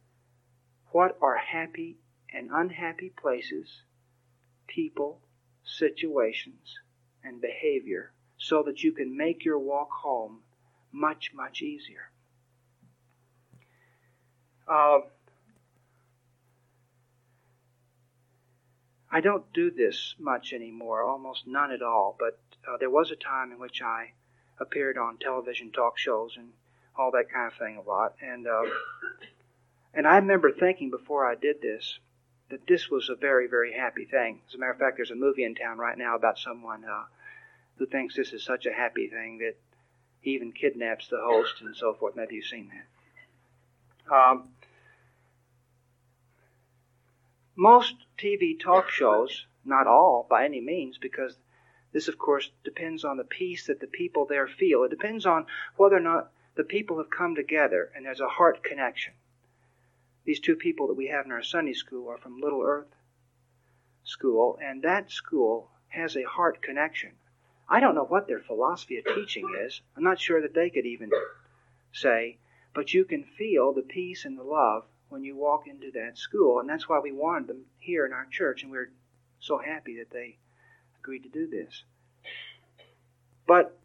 what 0.93 1.19
are 1.21 1.37
happy 1.37 1.99
and 2.33 2.51
unhappy 2.53 3.11
places, 3.11 3.83
people, 4.67 5.21
situations, 5.65 6.79
and 7.23 7.41
behavior 7.41 8.13
so 8.37 8.63
that 8.65 8.83
you 8.83 8.93
can 8.93 9.17
make 9.17 9.45
your 9.45 9.59
walk 9.59 9.91
home 9.91 10.41
much, 10.93 11.33
much 11.35 11.63
easier. 11.63 12.11
Uh, 14.69 15.01
I 19.15 19.21
don't 19.21 19.45
do 19.53 19.71
this 19.71 20.17
much 20.19 20.53
anymore, 20.53 21.05
almost 21.05 21.47
none 21.47 21.71
at 21.71 21.83
all, 21.83 22.17
but 22.19 22.37
uh, 22.67 22.79
there 22.79 22.91
was 22.91 23.13
a 23.13 23.17
time 23.17 23.53
in 23.53 23.61
which 23.61 23.81
I 23.81 24.11
appeared 24.59 24.99
on 24.99 25.19
television 25.19 25.71
talk 25.71 25.97
shows 25.99 26.35
and 26.37 26.49
all 26.97 27.13
that 27.13 27.31
kind 27.33 27.47
of 27.47 27.57
thing 27.57 27.77
a 27.77 27.89
lot. 27.89 28.17
And 28.21 28.49
uh, 28.49 28.65
and 29.95 30.09
I 30.09 30.17
remember 30.17 30.51
thinking 30.51 30.91
before 30.91 31.25
I 31.25 31.37
did 31.37 31.63
this 31.63 32.01
that 32.51 32.67
this 32.67 32.91
was 32.91 33.09
a 33.09 33.15
very 33.15 33.47
very 33.47 33.73
happy 33.73 34.05
thing. 34.05 34.41
As 34.49 34.57
a 34.57 34.59
matter 34.59 34.73
of 34.73 34.79
fact, 34.81 34.97
there's 34.97 35.13
a 35.13 35.15
movie 35.15 35.45
in 35.45 35.55
town 35.55 35.79
right 35.79 35.97
now 35.97 36.17
about 36.17 36.41
someone 36.41 36.85
uh, 36.85 37.05
who 37.77 37.87
thinks 37.87 38.17
this 38.17 38.33
is 38.33 38.45
such 38.45 38.67
a 38.67 38.73
happy 38.73 39.07
thing 39.07 39.39
that 39.39 39.55
he 40.23 40.33
even 40.33 40.51
kidnaps 40.51 41.07
the 41.07 41.21
host 41.21 41.61
and 41.61 41.77
so 41.77 41.95
forth. 41.95 42.17
Maybe 42.17 42.35
you've 42.35 42.47
seen 42.47 42.69
that. 42.75 44.13
Um, 44.13 44.49
most 47.57 47.95
TV 48.19 48.59
talk 48.59 48.89
shows, 48.91 49.47
not 49.65 49.87
all 49.87 50.27
by 50.29 50.45
any 50.45 50.61
means, 50.61 50.99
because 50.99 51.37
this, 51.93 52.09
of 52.09 52.19
course, 52.19 52.51
depends 52.65 53.05
on 53.05 53.17
the 53.17 53.25
peace 53.25 53.67
that 53.69 53.81
the 53.81 53.87
people 53.87 54.27
there 54.27 54.49
feel. 54.49 54.83
It 54.83 54.91
depends 54.91 55.27
on 55.27 55.47
whether 55.77 55.97
or 55.97 56.01
not 56.01 56.33
the 56.57 56.65
people 56.65 56.99
have 56.99 57.11
come 57.11 57.35
together 57.35 57.91
and 57.95 58.05
there's 58.05 58.21
a 58.21 58.29
heart 58.29 58.65
connection. 58.65 59.15
These 60.25 60.41
two 60.41 60.57
people 60.57 60.89
that 60.89 60.95
we 60.95 61.09
have 61.09 61.27
in 61.27 61.33
our 61.33 61.43
Sunday 61.43 61.75
school 61.75 62.09
are 62.09 62.19
from 62.19 62.41
Little 62.41 62.63
Earth 62.63 62.95
School, 64.03 64.59
and 64.61 64.83
that 64.83 65.11
school 65.11 65.71
has 65.89 66.17
a 66.17 66.25
heart 66.25 66.63
connection. 66.63 67.13
I 67.69 67.81
don't 67.81 67.95
know 67.95 68.05
what 68.05 68.27
their 68.27 68.41
philosophy 68.41 68.99
of 68.99 69.05
teaching 69.15 69.55
is. 69.65 69.81
I'm 69.97 70.03
not 70.03 70.21
sure 70.21 70.43
that 70.43 70.55
they 70.55 70.71
could 70.71 70.87
even 70.87 71.11
say, 71.93 72.39
but 72.75 72.93
you 72.93 73.05
can 73.05 73.25
feel 73.25 73.73
the 73.73 73.83
peace 73.83 74.25
and 74.25 74.39
the 74.39 74.43
love 74.43 74.85
when 75.15 75.23
you 75.23 75.37
walk 75.37 75.69
into 75.69 75.93
that 75.93 76.19
school, 76.19 76.59
and 76.59 76.69
that's 76.69 76.89
why 76.89 76.99
we 76.99 77.13
wanted 77.13 77.47
them 77.47 77.65
here 77.79 78.05
in 78.05 78.13
our 78.13 78.27
church, 78.33 78.65
and 78.65 78.73
we're 78.73 78.91
so 79.39 79.57
happy 79.59 79.99
that 79.99 80.11
they 80.11 80.37
agreed 80.99 81.23
to 81.23 81.29
do 81.29 81.47
this. 81.47 81.85
But 83.47 83.79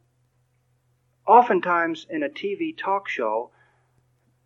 oftentimes 1.28 2.08
in 2.10 2.24
a 2.24 2.30
TV 2.30 2.76
talk 2.76 3.08
show, 3.08 3.52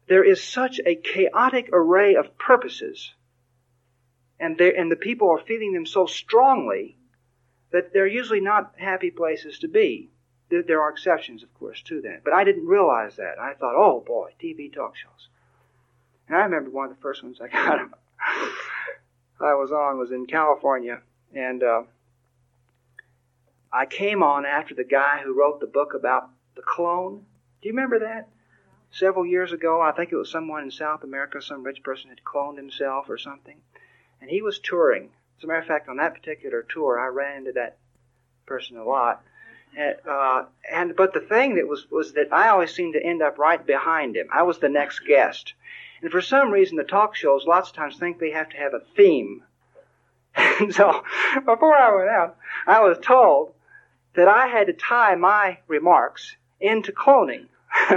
there 0.09 0.25
is 0.25 0.43
such 0.43 0.81
a 0.85 0.95
chaotic 0.95 1.69
array 1.71 2.15
of 2.15 2.37
purposes, 2.37 3.13
and, 4.37 4.59
and 4.59 4.91
the 4.91 4.97
people 4.97 5.31
are 5.31 5.39
feeling 5.39 5.71
them 5.71 5.85
so 5.85 6.05
strongly 6.05 6.97
that 7.71 7.93
they're 7.93 8.05
usually 8.05 8.41
not 8.41 8.73
happy 8.77 9.09
places 9.09 9.59
to 9.59 9.69
be. 9.69 10.09
There, 10.49 10.63
there 10.63 10.81
are 10.81 10.89
exceptions, 10.89 11.43
of 11.43 11.53
course, 11.53 11.81
to 11.83 12.01
that. 12.01 12.25
But 12.25 12.33
I 12.33 12.43
didn't 12.43 12.67
realize 12.67 13.15
that. 13.15 13.39
I 13.39 13.53
thought, 13.53 13.75
oh 13.77 14.03
boy, 14.05 14.31
TV 14.37 14.71
talk 14.73 14.97
shows. 14.97 15.29
And 16.27 16.37
I 16.37 16.43
remember 16.43 16.69
one 16.69 16.89
of 16.89 16.95
the 16.95 17.01
first 17.01 17.23
ones 17.23 17.39
I 17.41 17.47
got 17.49 17.89
I 19.41 19.55
was 19.55 19.71
on 19.71 19.97
was 19.97 20.11
in 20.11 20.25
California, 20.25 21.01
and 21.35 21.63
uh, 21.63 21.83
I 23.71 23.85
came 23.85 24.23
on 24.23 24.45
after 24.45 24.73
the 24.73 24.85
guy 24.85 25.19
who 25.23 25.37
wrote 25.37 25.59
the 25.59 25.67
book 25.67 25.93
about 25.93 26.29
the 26.55 26.61
clone. 26.61 27.25
Do 27.61 27.67
you 27.67 27.73
remember 27.73 27.99
that? 27.99 28.29
Several 28.91 29.25
years 29.25 29.51
ago, 29.51 29.81
I 29.81 29.91
think 29.91 30.11
it 30.11 30.15
was 30.15 30.29
someone 30.29 30.63
in 30.63 30.71
South 30.71 31.03
America, 31.03 31.41
some 31.41 31.63
rich 31.63 31.81
person 31.81 32.09
had 32.09 32.23
cloned 32.23 32.57
himself 32.57 33.09
or 33.09 33.17
something. 33.17 33.57
And 34.21 34.29
he 34.29 34.41
was 34.41 34.59
touring. 34.59 35.09
As 35.37 35.43
a 35.43 35.47
matter 35.47 35.59
of 35.59 35.65
fact, 35.65 35.89
on 35.89 35.97
that 35.97 36.13
particular 36.13 36.61
tour, 36.61 36.99
I 36.99 37.07
ran 37.07 37.39
into 37.39 37.53
that 37.53 37.77
person 38.45 38.77
a 38.77 38.83
lot. 38.83 39.23
And, 39.75 39.95
uh, 40.07 40.45
and 40.71 40.95
but 40.95 41.13
the 41.13 41.19
thing 41.19 41.55
that 41.55 41.67
was 41.67 41.89
was 41.89 42.13
that 42.13 42.31
I 42.31 42.49
always 42.49 42.73
seemed 42.73 42.93
to 42.93 43.03
end 43.03 43.23
up 43.23 43.39
right 43.39 43.65
behind 43.65 44.15
him. 44.15 44.27
I 44.31 44.43
was 44.43 44.59
the 44.59 44.69
next 44.69 44.99
guest, 44.99 45.55
and 46.03 46.11
for 46.11 46.21
some 46.21 46.51
reason, 46.51 46.75
the 46.75 46.83
talk 46.83 47.15
shows 47.15 47.45
lots 47.47 47.69
of 47.69 47.75
times 47.77 47.97
think 47.97 48.19
they 48.19 48.31
have 48.31 48.49
to 48.49 48.57
have 48.57 48.73
a 48.73 48.81
theme. 48.97 49.41
and 50.35 50.75
so, 50.75 51.01
before 51.45 51.77
I 51.77 51.95
went 51.95 52.09
out, 52.09 52.35
I 52.67 52.81
was 52.81 52.97
told 53.01 53.53
that 54.15 54.27
I 54.27 54.47
had 54.47 54.67
to 54.67 54.73
tie 54.73 55.15
my 55.15 55.59
remarks 55.67 56.35
into 56.59 56.91
cloning. 56.91 57.45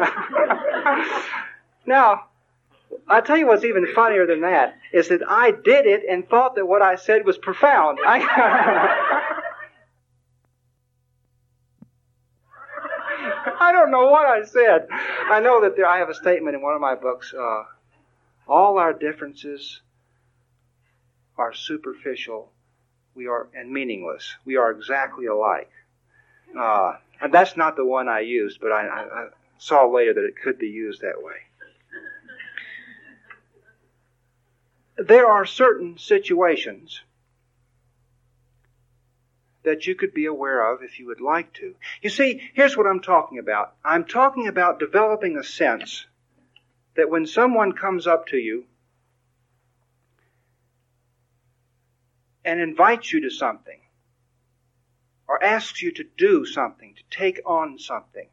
now, 1.87 2.27
I'll 3.09 3.23
tell 3.23 3.37
you 3.37 3.49
what's 3.49 3.65
even 3.65 3.93
funnier 3.93 4.25
than 4.25 4.43
that 4.43 4.77
is 4.93 5.09
that 5.09 5.23
I 5.29 5.51
did 5.51 5.87
it 5.87 6.05
and 6.09 6.29
thought 6.29 6.55
that 6.55 6.67
what 6.67 6.83
I 6.83 6.95
said 6.95 7.27
was 7.27 7.37
profound. 7.37 7.99
I, 8.07 8.21
I 13.61 13.73
don't 13.73 13.91
know 13.91 14.07
what 14.07 14.27
I 14.27 14.45
said. 14.45 14.87
I 14.91 15.41
know 15.41 15.63
that 15.63 15.75
there, 15.75 15.87
I 15.87 15.99
have 15.99 16.09
a 16.09 16.15
statement 16.15 16.55
in 16.55 16.63
one 16.63 16.75
of 16.75 16.81
my 16.81 16.95
books. 16.95 17.35
Uh, 17.35 17.65
all 18.47 18.79
our 18.79 18.93
differences 18.93 19.81
are 21.37 21.53
superficial. 21.53 22.53
We 23.15 23.27
are 23.27 23.49
and 23.55 23.71
meaningless. 23.71 24.35
We 24.45 24.57
are 24.57 24.71
exactly 24.71 25.27
alike. 25.27 25.71
Uh, 26.59 26.95
and 27.21 27.33
that's 27.33 27.57
not 27.57 27.77
the 27.77 27.85
one 27.85 28.09
I 28.09 28.21
used, 28.21 28.61
but 28.61 28.73
I, 28.73 28.87
I, 28.87 29.01
I 29.03 29.27
saw 29.59 29.87
later 29.87 30.15
that 30.15 30.25
it 30.25 30.35
could 30.43 30.59
be 30.59 30.69
used 30.69 31.03
that 31.03 31.23
way. 31.23 31.35
There 34.99 35.27
are 35.27 35.45
certain 35.45 35.99
situations 35.99 37.01
that 39.63 39.87
you 39.87 39.95
could 39.95 40.15
be 40.15 40.27
aware 40.27 40.73
of 40.73 40.83
if 40.83 40.99
you 40.99 41.07
would 41.07 41.21
like 41.21 41.53
to. 41.55 41.75
You 42.01 42.09
see, 42.09 42.41
here's 42.55 42.77
what 42.77 42.87
I'm 42.87 43.01
talking 43.01 43.39
about. 43.39 43.75
I'm 43.85 44.05
talking 44.05 44.47
about 44.47 44.79
developing 44.79 45.37
a 45.37 45.45
sense 45.45 46.07
that 46.97 47.11
when 47.11 47.27
someone 47.27 47.73
comes 47.73 48.07
up 48.07 48.27
to 48.29 48.37
you 48.37 48.65
and 52.45 52.61
invites 52.61 53.13
you 53.13 53.21
to 53.23 53.31
something, 53.31 53.81
or 55.29 55.43
asks 55.43 55.83
you 55.83 55.91
to 55.93 56.05
do 56.17 56.45
something, 56.45 56.95
to 56.95 57.03
take 57.11 57.41
on 57.45 57.79
something. 57.79 58.29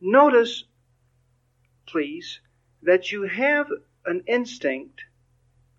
Notice, 0.00 0.64
please, 1.86 2.40
that 2.82 3.12
you 3.12 3.24
have 3.24 3.68
an 4.06 4.22
instinct 4.26 5.02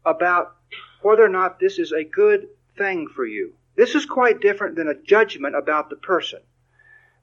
about 0.06 0.56
whether 1.02 1.26
or 1.26 1.30
not 1.30 1.60
this 1.60 1.80
is 1.80 1.91
a 1.91 2.04
good 2.04 2.47
thing 2.78 3.08
for 3.08 3.26
you. 3.26 3.54
This 3.76 3.95
is 3.95 4.06
quite 4.06 4.41
different 4.41 4.76
than 4.76 4.88
a 4.88 5.02
judgment 5.02 5.56
about 5.56 5.89
the 5.89 5.95
person. 5.95 6.41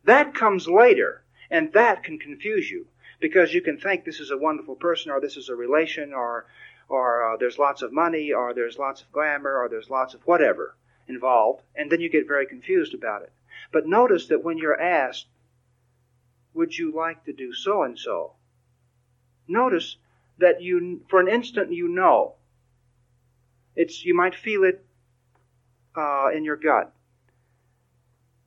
That 0.05 0.35
comes 0.35 0.67
later, 0.67 1.23
and 1.51 1.73
that 1.75 2.03
can 2.03 2.19
confuse 2.19 2.69
you 2.69 2.87
because 3.21 3.55
you 3.55 3.63
can 3.63 3.79
think 3.79 4.05
this 4.05 4.21
is 4.21 4.31
a 4.31 4.39
wonderful 4.39 4.77
person, 4.77 5.11
or 5.13 5.21
this 5.21 5.37
is 5.37 5.49
a 5.49 5.55
relation, 5.57 6.13
or 6.15 6.47
or 6.89 7.35
uh, 7.35 7.37
there's 7.37 7.59
lots 7.59 7.83
of 7.83 7.93
money, 7.93 8.33
or 8.33 8.55
there's 8.55 8.79
lots 8.79 9.03
of 9.03 9.13
glamour, 9.13 9.59
or 9.59 9.69
there's 9.69 9.91
lots 9.91 10.15
of 10.15 10.23
whatever 10.27 10.77
involved, 11.09 11.63
and 11.75 11.91
then 11.91 12.01
you 12.01 12.09
get 12.11 12.27
very 12.29 12.47
confused 12.47 12.95
about 12.95 13.23
it. 13.23 13.33
But 13.73 13.87
notice 13.87 14.29
that 14.29 14.45
when 14.45 14.59
you're 14.59 14.81
asked, 14.81 15.27
would 16.55 16.77
you 16.77 16.93
like 16.93 17.25
to 17.25 17.33
do 17.33 17.53
so 17.53 17.83
and 17.83 17.99
so? 17.99 18.35
Notice 19.47 19.97
that 20.39 20.63
you, 20.63 21.03
for 21.09 21.21
an 21.21 21.29
instant, 21.29 21.73
you 21.73 21.89
know 21.89 22.35
It's 23.77 24.05
you 24.05 24.15
might 24.15 24.35
feel 24.35 24.65
it 24.65 24.85
uh, 25.97 26.29
in 26.35 26.45
your 26.45 26.57
gut. 26.57 26.93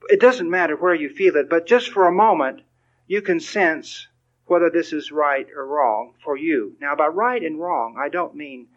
It 0.10 0.20
doesn't 0.20 0.50
matter 0.50 0.76
where 0.76 0.96
you 0.96 1.10
feel 1.10 1.36
it, 1.38 1.50
but 1.50 1.66
just 1.66 1.92
for 1.92 2.08
a 2.08 2.12
moment, 2.12 2.62
you 3.08 3.22
can 3.22 3.40
sense 3.40 4.08
whether 4.52 4.70
this 4.70 4.92
is 4.92 5.14
right 5.14 5.48
or 5.56 5.66
wrong 5.66 6.14
for 6.26 6.36
you. 6.36 6.76
Now, 6.82 6.94
by 6.94 7.08
right 7.08 7.42
and 7.42 7.58
wrong, 7.58 7.96
I 7.98 8.10
don't 8.10 8.36
mean 8.36 8.68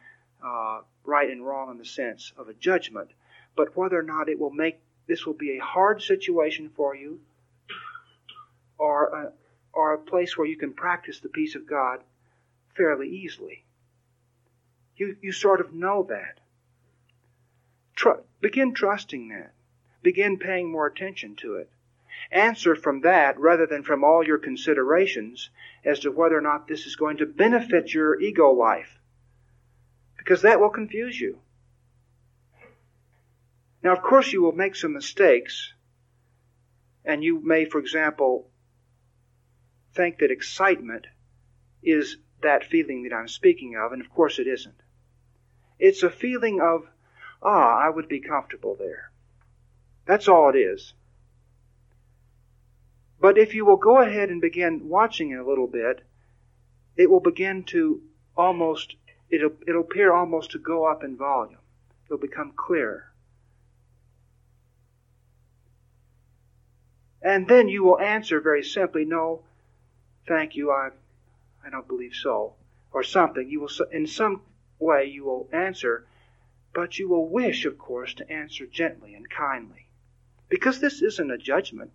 uh, 0.40 0.82
right 1.02 1.28
and 1.28 1.44
wrong 1.44 1.72
in 1.72 1.78
the 1.78 1.84
sense 1.84 2.32
of 2.38 2.48
a 2.48 2.54
judgment, 2.54 3.10
but 3.56 3.76
whether 3.76 3.98
or 3.98 4.04
not 4.04 4.28
it 4.28 4.38
will 4.38 4.52
make 4.52 4.78
this 5.08 5.26
will 5.26 5.34
be 5.34 5.58
a 5.58 5.64
hard 5.64 6.00
situation 6.00 6.70
for 6.76 6.94
you, 6.94 7.18
or 8.78 9.06
a, 9.06 9.32
or 9.72 9.94
a 9.94 9.98
place 9.98 10.38
where 10.38 10.46
you 10.46 10.56
can 10.56 10.74
practice 10.74 11.18
the 11.18 11.28
peace 11.28 11.56
of 11.56 11.66
God 11.66 11.98
fairly 12.76 13.08
easily. 13.08 13.64
You, 14.96 15.16
you 15.22 15.32
sort 15.32 15.60
of 15.60 15.74
know 15.74 16.06
that. 16.08 16.38
Tr- 17.96 18.22
begin 18.40 18.74
trusting 18.74 19.30
that. 19.30 19.50
Begin 20.04 20.38
paying 20.38 20.70
more 20.70 20.86
attention 20.86 21.34
to 21.38 21.56
it. 21.56 21.68
Answer 22.30 22.74
from 22.74 23.02
that 23.02 23.38
rather 23.38 23.66
than 23.66 23.82
from 23.82 24.04
all 24.04 24.24
your 24.24 24.38
considerations 24.38 25.50
as 25.84 26.00
to 26.00 26.10
whether 26.10 26.36
or 26.36 26.40
not 26.40 26.66
this 26.66 26.86
is 26.86 26.96
going 26.96 27.18
to 27.18 27.26
benefit 27.26 27.92
your 27.92 28.20
ego 28.20 28.50
life. 28.50 28.98
Because 30.16 30.42
that 30.42 30.60
will 30.60 30.70
confuse 30.70 31.20
you. 31.20 31.38
Now, 33.82 33.92
of 33.92 34.02
course, 34.02 34.32
you 34.32 34.42
will 34.42 34.52
make 34.52 34.74
some 34.74 34.94
mistakes, 34.94 35.74
and 37.04 37.22
you 37.22 37.40
may, 37.44 37.66
for 37.66 37.78
example, 37.78 38.50
think 39.94 40.18
that 40.18 40.30
excitement 40.30 41.06
is 41.82 42.16
that 42.42 42.64
feeling 42.64 43.02
that 43.02 43.14
I'm 43.14 43.28
speaking 43.28 43.76
of, 43.76 43.92
and 43.92 44.00
of 44.00 44.10
course 44.10 44.38
it 44.38 44.46
isn't. 44.46 44.80
It's 45.78 46.02
a 46.02 46.10
feeling 46.10 46.60
of, 46.60 46.86
ah, 47.42 47.78
I 47.78 47.90
would 47.90 48.08
be 48.08 48.20
comfortable 48.20 48.74
there. 48.74 49.10
That's 50.06 50.28
all 50.28 50.48
it 50.50 50.56
is. 50.56 50.94
But 53.24 53.38
if 53.38 53.54
you 53.54 53.64
will 53.64 53.78
go 53.78 54.02
ahead 54.02 54.28
and 54.28 54.38
begin 54.38 54.86
watching 54.90 55.30
it 55.30 55.38
a 55.38 55.48
little 55.48 55.66
bit, 55.66 56.02
it 56.94 57.10
will 57.10 57.20
begin 57.20 57.64
to 57.68 58.02
almost, 58.36 58.96
it'll, 59.30 59.54
it'll 59.66 59.80
appear 59.80 60.12
almost 60.12 60.50
to 60.50 60.58
go 60.58 60.84
up 60.84 61.02
in 61.02 61.16
volume. 61.16 61.60
It'll 62.04 62.18
become 62.18 62.52
clearer. 62.54 63.14
And 67.22 67.48
then 67.48 67.68
you 67.68 67.82
will 67.82 67.98
answer 67.98 68.42
very 68.42 68.62
simply, 68.62 69.06
no, 69.06 69.40
thank 70.28 70.54
you, 70.54 70.70
I, 70.70 70.90
I 71.64 71.70
don't 71.70 71.88
believe 71.88 72.12
so. 72.12 72.56
Or 72.92 73.02
something. 73.02 73.48
You 73.48 73.60
will, 73.60 73.70
in 73.90 74.06
some 74.06 74.42
way, 74.78 75.06
you 75.06 75.24
will 75.24 75.48
answer, 75.50 76.06
but 76.74 76.98
you 76.98 77.08
will 77.08 77.26
wish, 77.26 77.64
of 77.64 77.78
course, 77.78 78.12
to 78.16 78.30
answer 78.30 78.66
gently 78.66 79.14
and 79.14 79.30
kindly. 79.30 79.88
Because 80.50 80.78
this 80.78 81.00
isn't 81.00 81.30
a 81.30 81.38
judgment. 81.38 81.92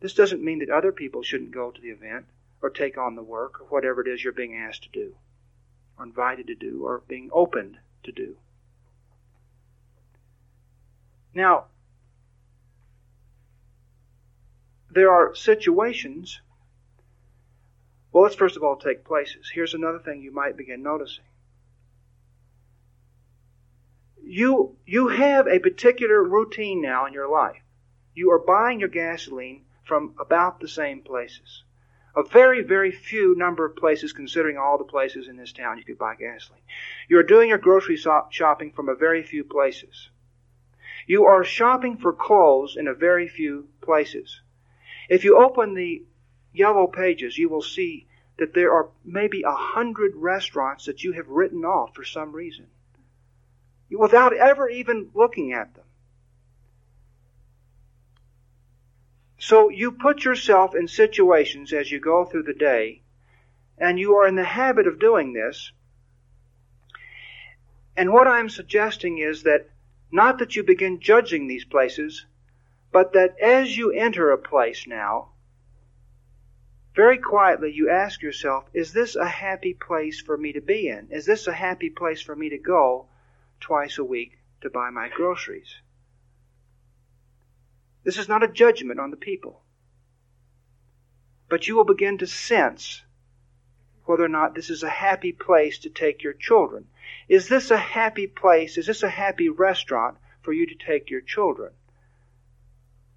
This 0.00 0.14
doesn't 0.14 0.44
mean 0.44 0.60
that 0.60 0.70
other 0.70 0.92
people 0.92 1.22
shouldn't 1.22 1.50
go 1.50 1.70
to 1.70 1.80
the 1.80 1.90
event 1.90 2.26
or 2.62 2.70
take 2.70 2.96
on 2.98 3.14
the 3.14 3.22
work 3.22 3.60
or 3.60 3.64
whatever 3.66 4.00
it 4.00 4.08
is 4.08 4.22
you're 4.22 4.32
being 4.32 4.56
asked 4.56 4.84
to 4.84 4.88
do 4.90 5.16
or 5.98 6.04
invited 6.04 6.46
to 6.48 6.54
do 6.54 6.84
or 6.84 7.02
being 7.08 7.30
opened 7.32 7.78
to 8.04 8.12
do. 8.12 8.36
Now, 11.34 11.66
there 14.90 15.10
are 15.10 15.34
situations. 15.34 16.40
Well, 18.12 18.24
let's 18.24 18.34
first 18.34 18.56
of 18.56 18.62
all 18.62 18.76
take 18.76 19.04
places. 19.04 19.50
Here's 19.52 19.74
another 19.74 19.98
thing 19.98 20.22
you 20.22 20.32
might 20.32 20.56
begin 20.56 20.82
noticing. 20.82 21.24
You, 24.22 24.76
you 24.86 25.08
have 25.08 25.46
a 25.46 25.58
particular 25.58 26.22
routine 26.22 26.82
now 26.82 27.06
in 27.06 27.12
your 27.12 27.30
life. 27.30 27.62
You 28.14 28.30
are 28.32 28.38
buying 28.38 28.80
your 28.80 28.88
gasoline 28.88 29.64
from 29.88 30.14
about 30.20 30.60
the 30.60 30.68
same 30.68 31.00
places. 31.00 31.64
A 32.14 32.22
very, 32.22 32.62
very 32.62 32.92
few 32.92 33.34
number 33.34 33.64
of 33.64 33.76
places, 33.76 34.12
considering 34.12 34.56
all 34.56 34.78
the 34.78 34.84
places 34.84 35.28
in 35.28 35.36
this 35.36 35.52
town 35.52 35.78
you 35.78 35.84
could 35.84 35.98
buy 35.98 36.14
gasoline. 36.14 36.62
You 37.08 37.18
are 37.18 37.24
doing 37.24 37.48
your 37.48 37.58
grocery 37.58 37.96
shopping 38.30 38.72
from 38.72 38.88
a 38.88 38.94
very 38.94 39.22
few 39.22 39.44
places. 39.44 40.10
You 41.06 41.24
are 41.24 41.42
shopping 41.42 41.96
for 41.96 42.12
clothes 42.12 42.76
in 42.76 42.86
a 42.86 42.94
very 42.94 43.28
few 43.28 43.68
places. 43.80 44.40
If 45.08 45.24
you 45.24 45.38
open 45.38 45.74
the 45.74 46.04
yellow 46.52 46.86
pages, 46.86 47.38
you 47.38 47.48
will 47.48 47.62
see 47.62 48.06
that 48.36 48.54
there 48.54 48.72
are 48.72 48.90
maybe 49.04 49.42
a 49.42 49.54
hundred 49.54 50.14
restaurants 50.14 50.84
that 50.86 51.02
you 51.02 51.12
have 51.12 51.28
written 51.28 51.64
off 51.64 51.94
for 51.94 52.04
some 52.04 52.32
reason 52.32 52.66
without 53.90 54.36
ever 54.36 54.68
even 54.68 55.10
looking 55.14 55.52
at 55.52 55.74
them. 55.74 55.84
So 59.38 59.68
you 59.68 59.92
put 59.92 60.24
yourself 60.24 60.74
in 60.74 60.88
situations 60.88 61.72
as 61.72 61.90
you 61.92 62.00
go 62.00 62.24
through 62.24 62.42
the 62.42 62.52
day, 62.52 63.02
and 63.78 63.98
you 63.98 64.16
are 64.16 64.26
in 64.26 64.34
the 64.34 64.44
habit 64.44 64.88
of 64.88 64.98
doing 64.98 65.32
this. 65.32 65.72
And 67.96 68.12
what 68.12 68.26
I'm 68.26 68.48
suggesting 68.48 69.18
is 69.18 69.44
that 69.44 69.70
not 70.10 70.38
that 70.38 70.56
you 70.56 70.64
begin 70.64 71.00
judging 71.00 71.46
these 71.46 71.64
places, 71.64 72.26
but 72.90 73.12
that 73.12 73.38
as 73.38 73.76
you 73.76 73.92
enter 73.92 74.30
a 74.32 74.38
place 74.38 74.86
now, 74.86 75.30
very 76.96 77.18
quietly 77.18 77.70
you 77.72 77.88
ask 77.88 78.22
yourself, 78.22 78.64
is 78.74 78.92
this 78.92 79.14
a 79.14 79.28
happy 79.28 79.72
place 79.72 80.20
for 80.20 80.36
me 80.36 80.52
to 80.52 80.60
be 80.60 80.88
in? 80.88 81.08
Is 81.12 81.26
this 81.26 81.46
a 81.46 81.52
happy 81.52 81.90
place 81.90 82.20
for 82.20 82.34
me 82.34 82.48
to 82.48 82.58
go 82.58 83.06
twice 83.60 83.98
a 83.98 84.04
week 84.04 84.38
to 84.62 84.70
buy 84.70 84.90
my 84.90 85.08
groceries? 85.08 85.76
This 88.08 88.16
is 88.16 88.26
not 88.26 88.42
a 88.42 88.48
judgment 88.48 88.98
on 88.98 89.10
the 89.10 89.18
people. 89.18 89.60
But 91.50 91.68
you 91.68 91.76
will 91.76 91.84
begin 91.84 92.16
to 92.16 92.26
sense 92.26 93.02
whether 94.06 94.24
or 94.24 94.30
not 94.30 94.54
this 94.54 94.70
is 94.70 94.82
a 94.82 94.88
happy 94.88 95.30
place 95.30 95.80
to 95.80 95.90
take 95.90 96.22
your 96.22 96.32
children. 96.32 96.86
Is 97.28 97.50
this 97.50 97.70
a 97.70 97.76
happy 97.76 98.26
place? 98.26 98.78
Is 98.78 98.86
this 98.86 99.02
a 99.02 99.10
happy 99.10 99.50
restaurant 99.50 100.16
for 100.40 100.54
you 100.54 100.64
to 100.64 100.74
take 100.74 101.10
your 101.10 101.20
children? 101.20 101.74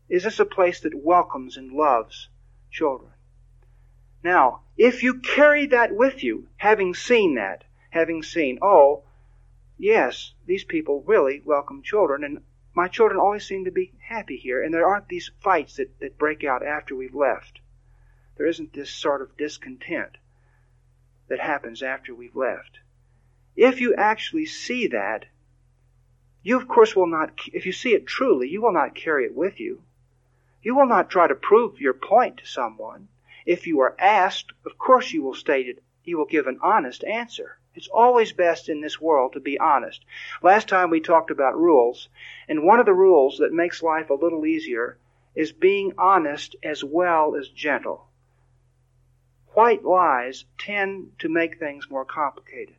Is 0.09 0.25
this 0.25 0.41
a 0.41 0.45
place 0.45 0.81
that 0.81 0.93
welcomes 0.93 1.55
and 1.55 1.71
loves 1.71 2.27
children? 2.69 3.13
Now, 4.25 4.63
if 4.75 5.03
you 5.03 5.21
carry 5.21 5.67
that 5.67 5.95
with 5.95 6.21
you, 6.21 6.49
having 6.57 6.95
seen 6.95 7.35
that, 7.35 7.63
having 7.91 8.23
seen, 8.23 8.59
oh, 8.61 9.05
yes, 9.77 10.33
these 10.45 10.65
people 10.65 11.01
really 11.07 11.41
welcome 11.45 11.81
children, 11.81 12.25
and 12.25 12.41
my 12.73 12.87
children 12.87 13.19
always 13.19 13.45
seem 13.45 13.65
to 13.65 13.71
be 13.71 13.91
happy 13.99 14.37
here, 14.37 14.63
and 14.63 14.73
there 14.73 14.87
aren't 14.87 15.09
these 15.09 15.31
fights 15.39 15.75
that, 15.75 15.99
that 15.99 16.17
break 16.17 16.43
out 16.43 16.65
after 16.65 16.95
we've 16.95 17.15
left. 17.15 17.59
There 18.37 18.47
isn't 18.47 18.73
this 18.73 18.89
sort 18.89 19.21
of 19.21 19.35
discontent 19.37 20.17
that 21.27 21.39
happens 21.39 21.83
after 21.83 22.15
we've 22.15 22.35
left. 22.35 22.79
If 23.55 23.81
you 23.81 23.93
actually 23.95 24.45
see 24.45 24.87
that, 24.87 25.25
you 26.43 26.57
of 26.57 26.67
course 26.67 26.95
will 26.95 27.07
not, 27.07 27.39
if 27.53 27.65
you 27.65 27.71
see 27.71 27.93
it 27.93 28.07
truly, 28.07 28.49
you 28.49 28.61
will 28.61 28.71
not 28.71 28.95
carry 28.95 29.25
it 29.25 29.35
with 29.35 29.59
you. 29.59 29.83
You 30.63 30.75
will 30.75 30.87
not 30.87 31.09
try 31.09 31.27
to 31.27 31.35
prove 31.35 31.81
your 31.81 31.93
point 31.93 32.37
to 32.37 32.45
someone. 32.45 33.09
If 33.45 33.67
you 33.67 33.79
are 33.81 33.95
asked, 33.99 34.53
of 34.65 34.77
course 34.77 35.11
you 35.11 35.23
will 35.23 35.33
state 35.33 35.67
it, 35.67 35.83
you 36.03 36.17
will 36.17 36.25
give 36.25 36.47
an 36.47 36.59
honest 36.61 37.03
answer. 37.03 37.57
It's 37.73 37.87
always 37.87 38.33
best 38.33 38.67
in 38.67 38.81
this 38.81 38.99
world 38.99 39.33
to 39.33 39.39
be 39.39 39.57
honest. 39.57 40.03
Last 40.41 40.67
time 40.67 40.89
we 40.89 40.99
talked 40.99 41.31
about 41.31 41.57
rules, 41.57 42.09
and 42.47 42.63
one 42.63 42.79
of 42.79 42.85
the 42.85 42.93
rules 42.93 43.37
that 43.37 43.53
makes 43.53 43.81
life 43.81 44.09
a 44.09 44.15
little 44.15 44.45
easier 44.45 44.97
is 45.35 45.51
being 45.51 45.93
honest 45.97 46.55
as 46.63 46.83
well 46.83 47.35
as 47.35 47.47
gentle. 47.47 48.07
White 49.53 49.83
lies 49.83 50.45
tend 50.57 51.17
to 51.19 51.29
make 51.29 51.59
things 51.59 51.89
more 51.89 52.05
complicated. 52.05 52.75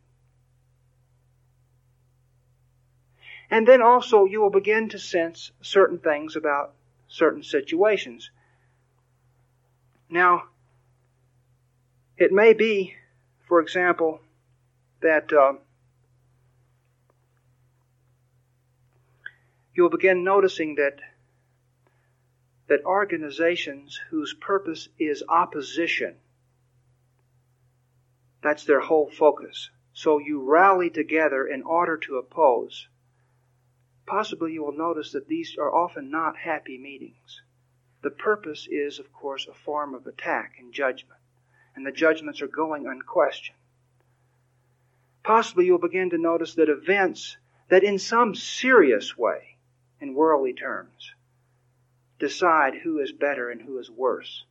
And 3.49 3.67
then 3.67 3.81
also 3.81 4.25
you 4.25 4.41
will 4.41 4.49
begin 4.49 4.89
to 4.89 4.99
sense 4.99 5.51
certain 5.61 5.99
things 5.99 6.35
about 6.35 6.73
certain 7.07 7.43
situations. 7.43 8.31
Now, 10.09 10.45
it 12.17 12.31
may 12.31 12.53
be, 12.53 12.95
for 13.47 13.59
example, 13.59 14.21
that 15.03 15.31
uh, 15.31 15.53
you'll 19.73 19.89
begin 19.89 20.23
noticing 20.23 20.75
that 20.75 20.99
that 22.67 22.83
organizations 22.85 23.99
whose 24.09 24.33
purpose 24.33 24.89
is 24.97 25.23
opposition 25.29 26.15
that's 28.41 28.65
their 28.65 28.79
whole 28.79 29.09
focus 29.11 29.69
so 29.93 30.17
you 30.17 30.41
rally 30.41 30.89
together 30.89 31.45
in 31.45 31.61
order 31.61 31.95
to 31.95 32.17
oppose 32.17 32.87
Possibly 34.05 34.51
you 34.51 34.63
will 34.63 34.73
notice 34.73 35.13
that 35.13 35.27
these 35.27 35.57
are 35.57 35.73
often 35.73 36.11
not 36.11 36.35
happy 36.35 36.77
meetings. 36.77 37.41
The 38.01 38.11
purpose 38.11 38.67
is, 38.69 38.99
of 38.99 39.13
course, 39.13 39.47
a 39.47 39.53
form 39.53 39.93
of 39.93 40.05
attack 40.05 40.55
and 40.59 40.73
judgment, 40.73 41.21
and 41.73 41.85
the 41.85 41.91
judgments 41.91 42.41
are 42.41 42.47
going 42.47 42.85
unquestioned. 42.85 43.57
Possibly 45.23 45.65
you'll 45.65 45.77
begin 45.77 46.09
to 46.09 46.17
notice 46.17 46.55
that 46.55 46.69
events 46.69 47.37
that 47.69 47.83
in 47.83 47.97
some 47.97 48.35
serious 48.35 49.17
way, 49.17 49.57
in 49.99 50.13
worldly 50.13 50.53
terms, 50.53 51.13
decide 52.19 52.75
who 52.75 52.99
is 52.99 53.11
better 53.11 53.49
and 53.49 53.61
who 53.61 53.79
is 53.79 53.89
worse, 53.89 54.45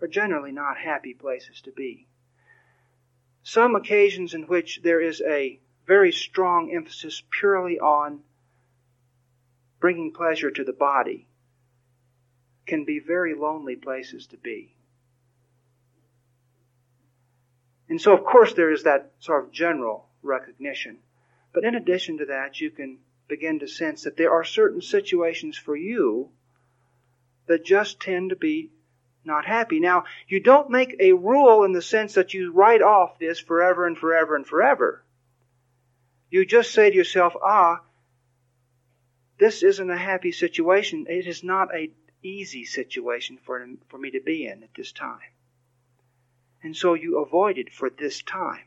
are 0.00 0.08
generally 0.08 0.52
not 0.52 0.78
happy 0.78 1.14
places 1.14 1.60
to 1.62 1.70
be. 1.70 2.08
Some 3.42 3.74
occasions 3.74 4.34
in 4.34 4.42
which 4.44 4.80
there 4.82 5.00
is 5.00 5.20
a 5.20 5.60
very 5.86 6.12
strong 6.12 6.72
emphasis 6.72 7.22
purely 7.30 7.78
on 7.78 8.22
bringing 9.80 10.12
pleasure 10.12 10.50
to 10.50 10.64
the 10.64 10.72
body 10.72 11.26
can 12.66 12.84
be 12.84 12.98
very 12.98 13.34
lonely 13.34 13.76
places 13.76 14.26
to 14.28 14.36
be. 14.36 14.74
And 17.92 18.00
so, 18.00 18.14
of 18.14 18.24
course, 18.24 18.54
there 18.54 18.72
is 18.72 18.84
that 18.84 19.12
sort 19.18 19.44
of 19.44 19.52
general 19.52 20.08
recognition. 20.22 20.96
But 21.52 21.64
in 21.64 21.74
addition 21.74 22.16
to 22.20 22.24
that, 22.24 22.58
you 22.58 22.70
can 22.70 22.96
begin 23.28 23.58
to 23.58 23.68
sense 23.68 24.04
that 24.04 24.16
there 24.16 24.32
are 24.32 24.44
certain 24.44 24.80
situations 24.80 25.58
for 25.58 25.76
you 25.76 26.30
that 27.48 27.66
just 27.66 28.00
tend 28.00 28.30
to 28.30 28.36
be 28.36 28.70
not 29.26 29.44
happy. 29.44 29.78
Now, 29.78 30.04
you 30.26 30.40
don't 30.40 30.70
make 30.70 30.96
a 31.00 31.12
rule 31.12 31.64
in 31.64 31.72
the 31.72 31.82
sense 31.82 32.14
that 32.14 32.32
you 32.32 32.50
write 32.50 32.80
off 32.80 33.18
this 33.18 33.38
forever 33.38 33.86
and 33.86 33.98
forever 33.98 34.36
and 34.36 34.46
forever. 34.46 35.04
You 36.30 36.46
just 36.46 36.72
say 36.72 36.88
to 36.88 36.96
yourself, 36.96 37.34
ah, 37.44 37.82
this 39.38 39.62
isn't 39.62 39.90
a 39.90 39.98
happy 39.98 40.32
situation. 40.32 41.08
It 41.10 41.26
is 41.26 41.44
not 41.44 41.74
an 41.74 41.90
easy 42.22 42.64
situation 42.64 43.36
for, 43.44 43.68
for 43.88 43.98
me 43.98 44.12
to 44.12 44.20
be 44.22 44.46
in 44.46 44.62
at 44.62 44.72
this 44.74 44.92
time. 44.92 45.20
And 46.62 46.76
so 46.76 46.94
you 46.94 47.18
avoid 47.18 47.58
it 47.58 47.72
for 47.72 47.90
this 47.90 48.22
time. 48.22 48.64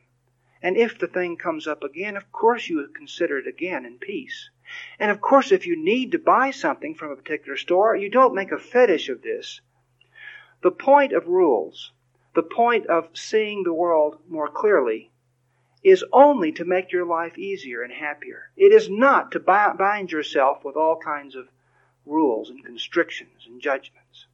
And 0.62 0.76
if 0.76 0.98
the 0.98 1.06
thing 1.06 1.36
comes 1.36 1.66
up 1.66 1.82
again, 1.82 2.16
of 2.16 2.30
course 2.32 2.68
you 2.68 2.86
consider 2.88 3.38
it 3.38 3.46
again 3.46 3.84
in 3.84 3.98
peace. 3.98 4.50
And 4.98 5.10
of 5.10 5.20
course, 5.20 5.52
if 5.52 5.66
you 5.66 5.76
need 5.76 6.12
to 6.12 6.18
buy 6.18 6.50
something 6.50 6.94
from 6.94 7.10
a 7.10 7.16
particular 7.16 7.56
store, 7.56 7.94
you 7.94 8.08
don't 8.08 8.34
make 8.34 8.52
a 8.52 8.58
fetish 8.58 9.08
of 9.08 9.22
this. 9.22 9.60
The 10.62 10.72
point 10.72 11.12
of 11.12 11.28
rules, 11.28 11.92
the 12.34 12.42
point 12.42 12.86
of 12.86 13.10
seeing 13.14 13.62
the 13.62 13.72
world 13.72 14.18
more 14.28 14.48
clearly, 14.48 15.12
is 15.84 16.04
only 16.12 16.50
to 16.52 16.64
make 16.64 16.90
your 16.90 17.04
life 17.04 17.38
easier 17.38 17.82
and 17.82 17.92
happier. 17.92 18.50
It 18.56 18.72
is 18.72 18.90
not 18.90 19.30
to 19.32 19.40
bind 19.40 20.10
yourself 20.10 20.64
with 20.64 20.74
all 20.74 20.98
kinds 20.98 21.36
of 21.36 21.48
rules 22.04 22.50
and 22.50 22.64
constrictions 22.64 23.46
and 23.46 23.60
judgments. 23.60 24.25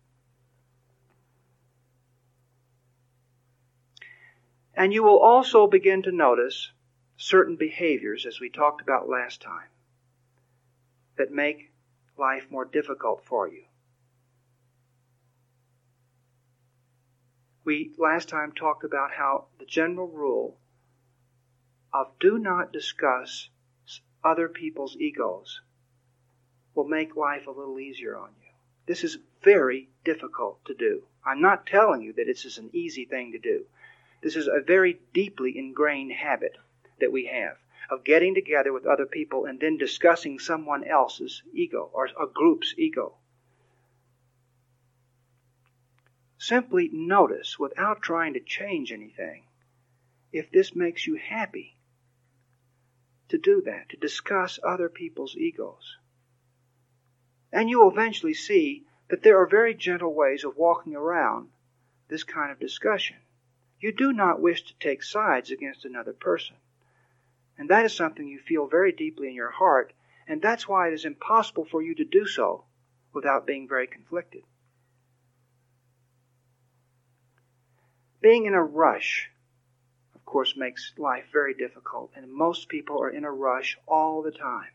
And 4.75 4.93
you 4.93 5.03
will 5.03 5.19
also 5.19 5.67
begin 5.67 6.03
to 6.03 6.13
notice 6.13 6.71
certain 7.17 7.57
behaviors, 7.57 8.27
as 8.27 8.41
we 8.41 8.49
talked 8.49 8.81
about 8.81 9.09
last 9.09 9.41
time, 9.43 9.69
that 11.17 11.31
make 11.31 11.73
life 12.19 12.51
more 12.51 12.65
difficult 12.65 13.25
for 13.25 13.49
you. 13.49 13.65
We 17.65 17.93
last 17.97 18.29
time 18.29 18.53
talked 18.53 18.83
about 18.83 19.13
how 19.13 19.47
the 19.59 19.67
general 19.67 20.09
rule 20.09 20.57
of 21.93 22.19
do 22.19 22.39
not 22.39 22.73
discuss 22.73 23.51
other 24.25 24.49
people's 24.49 24.97
egos 24.97 25.61
will 26.75 26.89
make 26.89 27.17
life 27.17 27.47
a 27.47 27.51
little 27.51 27.79
easier 27.79 28.17
on 28.17 28.31
you. 28.41 28.49
This 28.87 29.05
is 29.05 29.19
very 29.43 29.91
difficult 30.05 30.65
to 30.65 30.75
do. 30.75 31.03
I'm 31.25 31.41
not 31.41 31.67
telling 31.67 32.03
you 32.03 32.13
that 32.15 32.27
this 32.27 32.45
is 32.45 32.59
an 32.59 32.71
easy 32.73 33.05
thing 33.05 33.33
to 33.33 33.39
do. 33.39 33.67
This 34.23 34.37
is 34.37 34.47
a 34.47 34.61
very 34.61 35.01
deeply 35.13 35.59
ingrained 35.59 36.13
habit 36.13 36.57
that 37.01 37.13
we 37.13 37.27
have 37.27 37.59
of 37.91 38.05
getting 38.05 38.35
together 38.35 38.73
with 38.73 38.87
other 38.87 39.07
people 39.07 39.45
and 39.45 39.59
then 39.59 39.77
discussing 39.77 40.39
someone 40.39 40.85
else's 40.85 41.43
ego 41.53 41.91
or 41.93 42.07
a 42.07 42.27
group's 42.27 42.75
ego. 42.79 43.17
Simply 46.39 46.89
notice 46.93 47.59
without 47.59 48.03
trying 48.03 48.35
to 48.35 48.41
change 48.41 48.93
anything 48.93 49.45
if 50.33 50.51
this 50.51 50.75
makes 50.75 51.07
you 51.07 51.17
happy 51.17 51.77
to 53.29 53.39
do 53.39 53.63
that, 53.63 53.89
to 53.89 53.97
discuss 53.97 54.59
other 54.63 54.89
people's 54.89 55.37
egos. 55.37 55.97
And 57.53 57.69
you 57.69 57.81
will 57.81 57.91
eventually 57.91 58.35
see 58.35 58.85
that 59.09 59.23
there 59.23 59.41
are 59.41 59.47
very 59.47 59.75
gentle 59.75 60.15
ways 60.15 60.45
of 60.45 60.57
walking 60.57 60.95
around 60.95 61.51
this 62.09 62.25
kind 62.25 62.51
of 62.53 62.61
discussion. 62.61 63.17
You 63.83 63.91
do 63.91 64.13
not 64.13 64.41
wish 64.41 64.63
to 64.63 64.79
take 64.79 65.03
sides 65.03 65.51
against 65.51 65.85
another 65.85 66.13
person. 66.13 66.55
And 67.59 67.69
that 67.69 67.85
is 67.85 67.93
something 67.93 68.29
you 68.29 68.39
feel 68.39 68.69
very 68.69 68.93
deeply 68.93 69.27
in 69.27 69.35
your 69.35 69.51
heart, 69.51 69.93
and 70.29 70.41
that's 70.41 70.69
why 70.69 70.87
it 70.87 70.95
is 70.95 71.05
impossible 71.05 71.65
for 71.65 71.83
you 71.83 71.97
to 71.97 72.05
do 72.05 72.25
so 72.25 72.65
without 73.13 73.45
being 73.45 73.67
very 73.67 73.89
conflicted. 73.89 74.45
Being 78.21 78.47
in 78.47 78.55
a 78.55 78.63
rush, 78.63 79.29
of 80.15 80.25
course, 80.25 80.57
makes 80.57 80.95
life 80.97 81.25
very 81.33 81.53
difficult, 81.53 82.13
and 82.15 82.33
most 82.33 82.69
people 82.69 83.03
are 83.03 83.11
in 83.11 83.25
a 83.25 83.33
rush 83.33 83.77
all 83.89 84.23
the 84.23 84.31
time. 84.31 84.71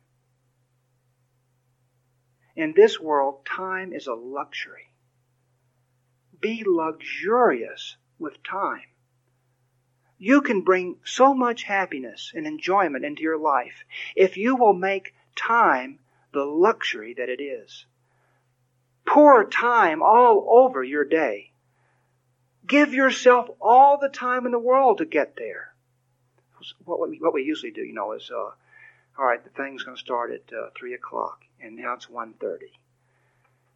In 2.58 2.74
this 2.74 3.00
world, 3.00 3.46
time 3.46 3.94
is 3.94 4.08
a 4.08 4.14
luxury. 4.14 4.92
Be 6.42 6.66
luxurious 6.66 7.96
with 8.20 8.44
time. 8.44 8.84
You 10.18 10.42
can 10.42 10.62
bring 10.62 10.98
so 11.04 11.34
much 11.34 11.64
happiness 11.64 12.32
and 12.36 12.48
enjoyment 12.48 13.06
into 13.06 13.22
your 13.22 13.38
life 13.38 13.84
if 14.16 14.38
you 14.38 14.56
will 14.56 14.74
make 14.74 15.14
time 15.36 16.00
the 16.32 16.46
luxury 16.46 17.14
that 17.14 17.30
it 17.30 17.42
is. 17.42 17.86
Pour 19.06 19.46
time 19.46 20.02
all 20.02 20.48
over 20.50 20.84
your 20.84 21.06
day. 21.06 21.52
Give 22.66 22.94
yourself 22.94 23.50
all 23.62 23.98
the 23.98 24.10
time 24.10 24.46
in 24.46 24.52
the 24.52 24.60
world 24.60 24.98
to 24.98 25.06
get 25.06 25.36
there. 25.38 25.74
What 26.84 27.10
we, 27.10 27.18
what 27.20 27.34
we 27.34 27.44
usually 27.44 27.72
do, 27.72 27.82
you 27.82 27.94
know, 27.94 28.12
is, 28.14 28.30
uh, 28.30 28.52
all 29.18 29.26
right, 29.26 29.42
the 29.42 29.50
thing's 29.52 29.84
going 29.84 29.96
to 29.96 30.04
start 30.04 30.32
at 30.32 30.54
uh, 30.54 30.70
3 30.78 30.94
o'clock 30.96 31.44
and 31.62 31.76
now 31.76 31.94
it's 31.94 32.10
one 32.10 32.34
thirty. 32.34 32.72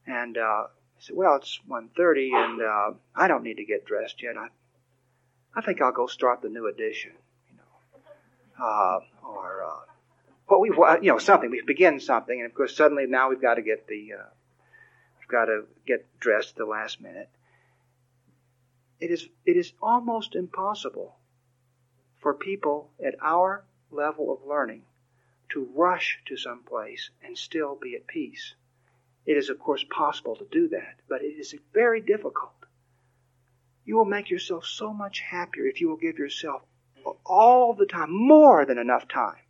And 0.05 0.37
uh, 0.37 0.41
I 0.41 0.67
said, 0.99 1.15
well, 1.15 1.35
it's 1.35 1.59
one 1.65 1.89
thirty, 1.95 2.31
and 2.33 2.61
uh, 2.61 2.91
I 3.15 3.27
don't 3.27 3.43
need 3.43 3.57
to 3.57 3.65
get 3.65 3.85
dressed 3.85 4.21
yet. 4.21 4.37
I, 4.37 4.47
I 5.55 5.61
think 5.61 5.81
I'll 5.81 5.91
go 5.91 6.07
start 6.07 6.41
the 6.41 6.49
new 6.49 6.67
edition, 6.67 7.11
you 7.49 7.57
know, 7.57 8.65
uh, 8.65 8.99
or 9.27 9.63
uh, 9.63 9.79
what 10.47 10.61
we, 10.61 10.69
you 11.01 11.11
know, 11.11 11.17
something. 11.17 11.49
We 11.51 11.61
begin 11.61 11.99
something, 11.99 12.39
and 12.39 12.49
of 12.49 12.55
course, 12.55 12.75
suddenly 12.75 13.05
now 13.05 13.29
we've 13.29 13.41
got 13.41 13.55
to 13.55 13.61
get 13.61 13.87
the, 13.87 14.13
uh, 14.13 14.29
we've 15.19 15.27
got 15.27 15.45
to 15.45 15.63
get 15.85 16.05
dressed 16.19 16.51
at 16.51 16.55
the 16.55 16.65
last 16.65 17.01
minute. 17.01 17.29
It 18.99 19.11
is, 19.11 19.27
it 19.45 19.57
is 19.57 19.73
almost 19.81 20.35
impossible 20.35 21.15
for 22.19 22.33
people 22.33 22.91
at 23.03 23.15
our 23.21 23.63
level 23.89 24.31
of 24.31 24.47
learning 24.47 24.83
to 25.49 25.67
rush 25.75 26.19
to 26.27 26.37
some 26.37 26.63
place 26.63 27.09
and 27.23 27.37
still 27.37 27.75
be 27.75 27.95
at 27.95 28.07
peace. 28.07 28.53
It 29.25 29.37
is, 29.37 29.49
of 29.49 29.59
course, 29.59 29.83
possible 29.89 30.35
to 30.37 30.45
do 30.49 30.69
that, 30.69 30.95
but 31.09 31.21
it 31.21 31.35
is 31.37 31.53
very 31.73 31.99
difficult. 31.99 32.53
You 33.85 33.97
will 33.97 34.05
make 34.05 34.29
yourself 34.29 34.65
so 34.65 34.93
much 34.93 35.19
happier 35.19 35.65
if 35.65 35.81
you 35.81 35.89
will 35.89 35.97
give 35.97 36.17
yourself 36.17 36.61
all 37.25 37.73
the 37.73 37.85
time, 37.85 38.11
more 38.11 38.65
than 38.65 38.77
enough 38.77 39.07
time, 39.07 39.41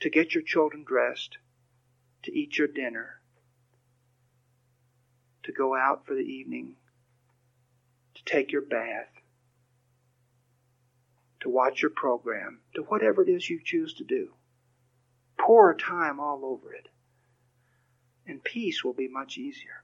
to 0.00 0.10
get 0.10 0.34
your 0.34 0.42
children 0.42 0.84
dressed, 0.84 1.38
to 2.24 2.38
eat 2.38 2.58
your 2.58 2.68
dinner, 2.68 3.20
to 5.44 5.52
go 5.52 5.74
out 5.74 6.06
for 6.06 6.14
the 6.14 6.20
evening, 6.20 6.76
to 8.14 8.24
take 8.24 8.52
your 8.52 8.62
bath, 8.62 9.08
to 11.40 11.48
watch 11.48 11.82
your 11.82 11.90
program, 11.90 12.60
to 12.74 12.82
whatever 12.82 13.22
it 13.22 13.28
is 13.28 13.48
you 13.48 13.60
choose 13.62 13.94
to 13.94 14.04
do. 14.04 14.28
Pour 15.38 15.74
time 15.74 16.20
all 16.20 16.44
over 16.44 16.72
it. 16.72 16.88
And 18.26 18.42
peace 18.42 18.82
will 18.82 18.94
be 18.94 19.08
much 19.08 19.36
easier. 19.36 19.83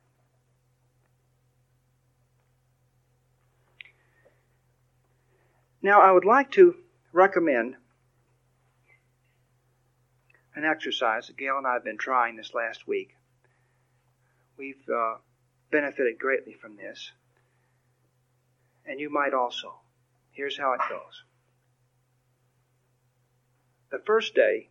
Now, 5.82 6.02
I 6.02 6.12
would 6.12 6.26
like 6.26 6.50
to 6.52 6.76
recommend 7.12 7.76
an 10.54 10.64
exercise 10.64 11.28
that 11.28 11.38
Gail 11.38 11.56
and 11.56 11.66
I 11.66 11.74
have 11.74 11.84
been 11.84 11.96
trying 11.96 12.36
this 12.36 12.52
last 12.52 12.86
week. 12.86 13.16
We've 14.58 14.88
uh, 14.94 15.14
benefited 15.70 16.18
greatly 16.18 16.52
from 16.52 16.76
this, 16.76 17.12
and 18.84 19.00
you 19.00 19.08
might 19.08 19.32
also. 19.32 19.74
Here's 20.32 20.58
how 20.58 20.74
it 20.74 20.80
goes. 20.88 21.24
The 23.90 24.00
first 24.00 24.34
day, 24.34 24.68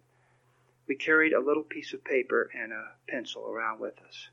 we 0.87 0.95
carried 0.95 1.33
a 1.33 1.39
little 1.39 1.63
piece 1.63 1.93
of 1.93 2.03
paper 2.03 2.49
and 2.55 2.71
a 2.71 2.91
pencil 3.07 3.47
around 3.47 3.79
with 3.79 3.95
us. 4.07 4.29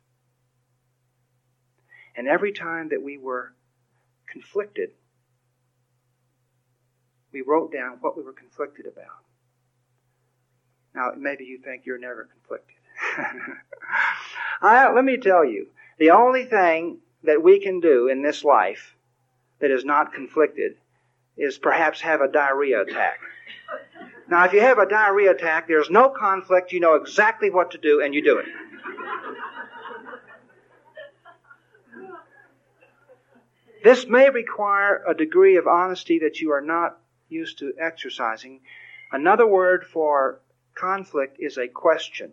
And 2.16 2.28
every 2.28 2.52
time 2.52 2.90
that 2.90 3.02
we 3.02 3.18
were 3.18 3.52
conflicted, 4.26 4.90
we 7.36 7.42
wrote 7.42 7.70
down 7.70 7.98
what 8.00 8.16
we 8.16 8.22
were 8.22 8.32
conflicted 8.32 8.86
about. 8.86 9.22
Now, 10.94 11.12
maybe 11.18 11.44
you 11.44 11.58
think 11.58 11.84
you're 11.84 11.98
never 11.98 12.26
conflicted. 12.32 12.76
I, 14.62 14.90
let 14.90 15.04
me 15.04 15.18
tell 15.18 15.44
you, 15.44 15.66
the 15.98 16.12
only 16.12 16.46
thing 16.46 16.98
that 17.24 17.42
we 17.42 17.60
can 17.60 17.80
do 17.80 18.08
in 18.08 18.22
this 18.22 18.42
life 18.42 18.96
that 19.58 19.70
is 19.70 19.84
not 19.84 20.14
conflicted 20.14 20.76
is 21.36 21.58
perhaps 21.58 22.00
have 22.00 22.22
a 22.22 22.32
diarrhea 22.32 22.80
attack. 22.80 23.18
Now, 24.30 24.46
if 24.46 24.54
you 24.54 24.62
have 24.62 24.78
a 24.78 24.88
diarrhea 24.88 25.32
attack, 25.32 25.68
there's 25.68 25.90
no 25.90 26.08
conflict, 26.08 26.72
you 26.72 26.80
know 26.80 26.94
exactly 26.94 27.50
what 27.50 27.72
to 27.72 27.78
do, 27.78 28.00
and 28.02 28.14
you 28.14 28.24
do 28.24 28.38
it. 28.38 28.46
This 33.84 34.06
may 34.06 34.30
require 34.30 35.04
a 35.06 35.14
degree 35.14 35.58
of 35.58 35.66
honesty 35.66 36.20
that 36.20 36.40
you 36.40 36.52
are 36.52 36.62
not 36.62 36.98
used 37.28 37.58
to 37.58 37.72
exercising. 37.78 38.60
Another 39.10 39.46
word 39.46 39.84
for 39.84 40.40
conflict 40.74 41.38
is 41.40 41.58
a 41.58 41.68
question. 41.68 42.32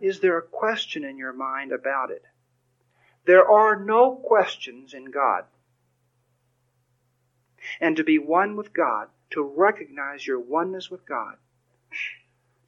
Is 0.00 0.20
there 0.20 0.38
a 0.38 0.42
question 0.42 1.04
in 1.04 1.16
your 1.16 1.32
mind 1.32 1.72
about 1.72 2.10
it? 2.10 2.22
There 3.24 3.48
are 3.48 3.76
no 3.76 4.14
questions 4.14 4.94
in 4.94 5.06
God. 5.10 5.44
And 7.80 7.96
to 7.96 8.04
be 8.04 8.18
one 8.18 8.56
with 8.56 8.72
God, 8.72 9.08
to 9.30 9.42
recognize 9.42 10.26
your 10.26 10.38
oneness 10.38 10.90
with 10.90 11.06
God, 11.06 11.36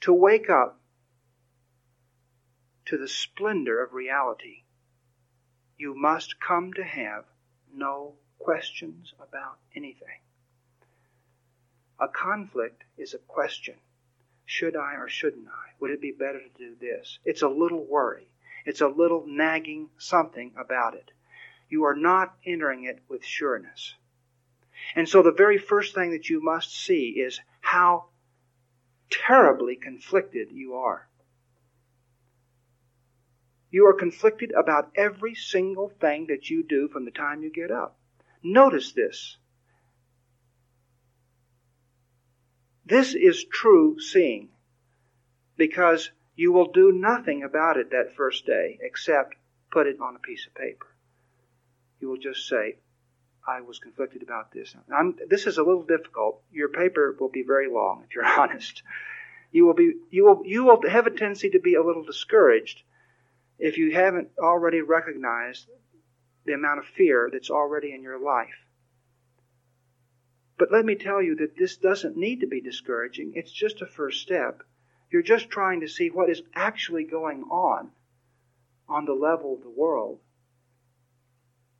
to 0.00 0.12
wake 0.12 0.50
up 0.50 0.80
to 2.86 2.96
the 2.96 3.06
splendor 3.06 3.82
of 3.82 3.92
reality, 3.92 4.62
you 5.76 5.94
must 5.94 6.40
come 6.40 6.72
to 6.72 6.82
have 6.82 7.24
no 7.72 8.14
questions 8.38 9.12
about 9.20 9.58
anything. 9.76 10.20
A 12.00 12.08
conflict 12.08 12.84
is 12.96 13.14
a 13.14 13.18
question. 13.18 13.74
Should 14.44 14.76
I 14.76 14.94
or 14.94 15.08
shouldn't 15.08 15.48
I? 15.48 15.72
Would 15.80 15.90
it 15.90 16.00
be 16.00 16.12
better 16.12 16.40
to 16.40 16.48
do 16.56 16.74
this? 16.80 17.18
It's 17.24 17.42
a 17.42 17.48
little 17.48 17.84
worry. 17.84 18.28
It's 18.64 18.80
a 18.80 18.88
little 18.88 19.24
nagging 19.26 19.90
something 19.98 20.52
about 20.56 20.94
it. 20.94 21.10
You 21.68 21.84
are 21.84 21.96
not 21.96 22.36
entering 22.46 22.84
it 22.84 23.00
with 23.08 23.24
sureness. 23.24 23.94
And 24.94 25.08
so 25.08 25.22
the 25.22 25.32
very 25.32 25.58
first 25.58 25.94
thing 25.94 26.12
that 26.12 26.30
you 26.30 26.40
must 26.42 26.74
see 26.74 27.10
is 27.10 27.40
how 27.60 28.06
terribly 29.10 29.76
conflicted 29.76 30.50
you 30.50 30.74
are. 30.74 31.08
You 33.70 33.86
are 33.86 33.94
conflicted 33.94 34.52
about 34.52 34.92
every 34.94 35.34
single 35.34 35.88
thing 35.88 36.28
that 36.28 36.48
you 36.48 36.62
do 36.62 36.88
from 36.88 37.04
the 37.04 37.10
time 37.10 37.42
you 37.42 37.50
get 37.50 37.70
up. 37.70 37.98
Notice 38.42 38.92
this. 38.92 39.36
This 42.88 43.14
is 43.14 43.44
true 43.44 44.00
seeing 44.00 44.48
because 45.58 46.10
you 46.36 46.52
will 46.52 46.72
do 46.72 46.90
nothing 46.90 47.42
about 47.42 47.76
it 47.76 47.90
that 47.90 48.16
first 48.16 48.46
day 48.46 48.78
except 48.80 49.34
put 49.70 49.86
it 49.86 50.00
on 50.00 50.16
a 50.16 50.20
piece 50.20 50.46
of 50.46 50.54
paper. 50.54 50.86
You 52.00 52.08
will 52.08 52.16
just 52.16 52.48
say, 52.48 52.76
I 53.46 53.60
was 53.60 53.78
conflicted 53.78 54.22
about 54.22 54.52
this. 54.52 54.74
I'm, 54.90 55.16
this 55.28 55.46
is 55.46 55.58
a 55.58 55.62
little 55.62 55.82
difficult. 55.82 56.40
Your 56.50 56.70
paper 56.70 57.14
will 57.20 57.28
be 57.28 57.42
very 57.42 57.68
long 57.70 58.04
if 58.08 58.14
you're 58.14 58.24
honest. 58.40 58.82
You 59.52 59.66
will 59.66 59.74
be 59.74 59.92
you 60.10 60.24
will 60.24 60.42
you 60.46 60.64
will 60.64 60.80
have 60.88 61.06
a 61.06 61.10
tendency 61.10 61.50
to 61.50 61.58
be 61.58 61.74
a 61.74 61.82
little 61.82 62.04
discouraged 62.04 62.82
if 63.58 63.76
you 63.76 63.92
haven't 63.92 64.30
already 64.38 64.80
recognized 64.80 65.66
the 66.46 66.52
amount 66.54 66.78
of 66.78 66.86
fear 66.86 67.28
that's 67.30 67.50
already 67.50 67.92
in 67.92 68.02
your 68.02 68.18
life. 68.22 68.67
But 70.58 70.72
let 70.72 70.84
me 70.84 70.96
tell 70.96 71.22
you 71.22 71.36
that 71.36 71.56
this 71.56 71.76
doesn't 71.76 72.16
need 72.16 72.40
to 72.40 72.46
be 72.48 72.60
discouraging. 72.60 73.32
It's 73.36 73.52
just 73.52 73.80
a 73.80 73.86
first 73.86 74.20
step. 74.20 74.62
You're 75.10 75.22
just 75.22 75.48
trying 75.48 75.80
to 75.80 75.88
see 75.88 76.10
what 76.10 76.28
is 76.28 76.42
actually 76.52 77.04
going 77.04 77.44
on 77.44 77.90
on 78.88 79.04
the 79.04 79.12
level 79.12 79.54
of 79.54 79.62
the 79.62 79.70
world. 79.70 80.18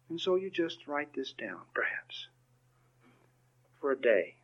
And 0.09 0.21
so 0.21 0.37
you 0.37 0.49
just 0.49 0.87
write 0.87 1.13
this 1.13 1.33
down, 1.33 1.61
perhaps, 1.75 2.29
for 3.81 3.91
a 3.91 4.01
day. 4.01 4.37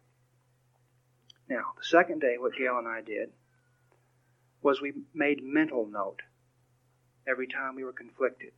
Now, 1.49 1.73
the 1.79 1.85
second 1.85 2.21
day, 2.21 2.37
what 2.37 2.57
Gail 2.57 2.79
and 2.79 2.89
I 2.89 3.03
did 3.03 3.31
was 4.63 4.81
we 4.81 4.95
made 5.15 5.43
mental 5.45 5.87
note 5.87 6.23
every 7.27 7.47
time 7.47 7.77
we 7.77 7.85
were 7.85 7.93
conflicted. 7.93 8.53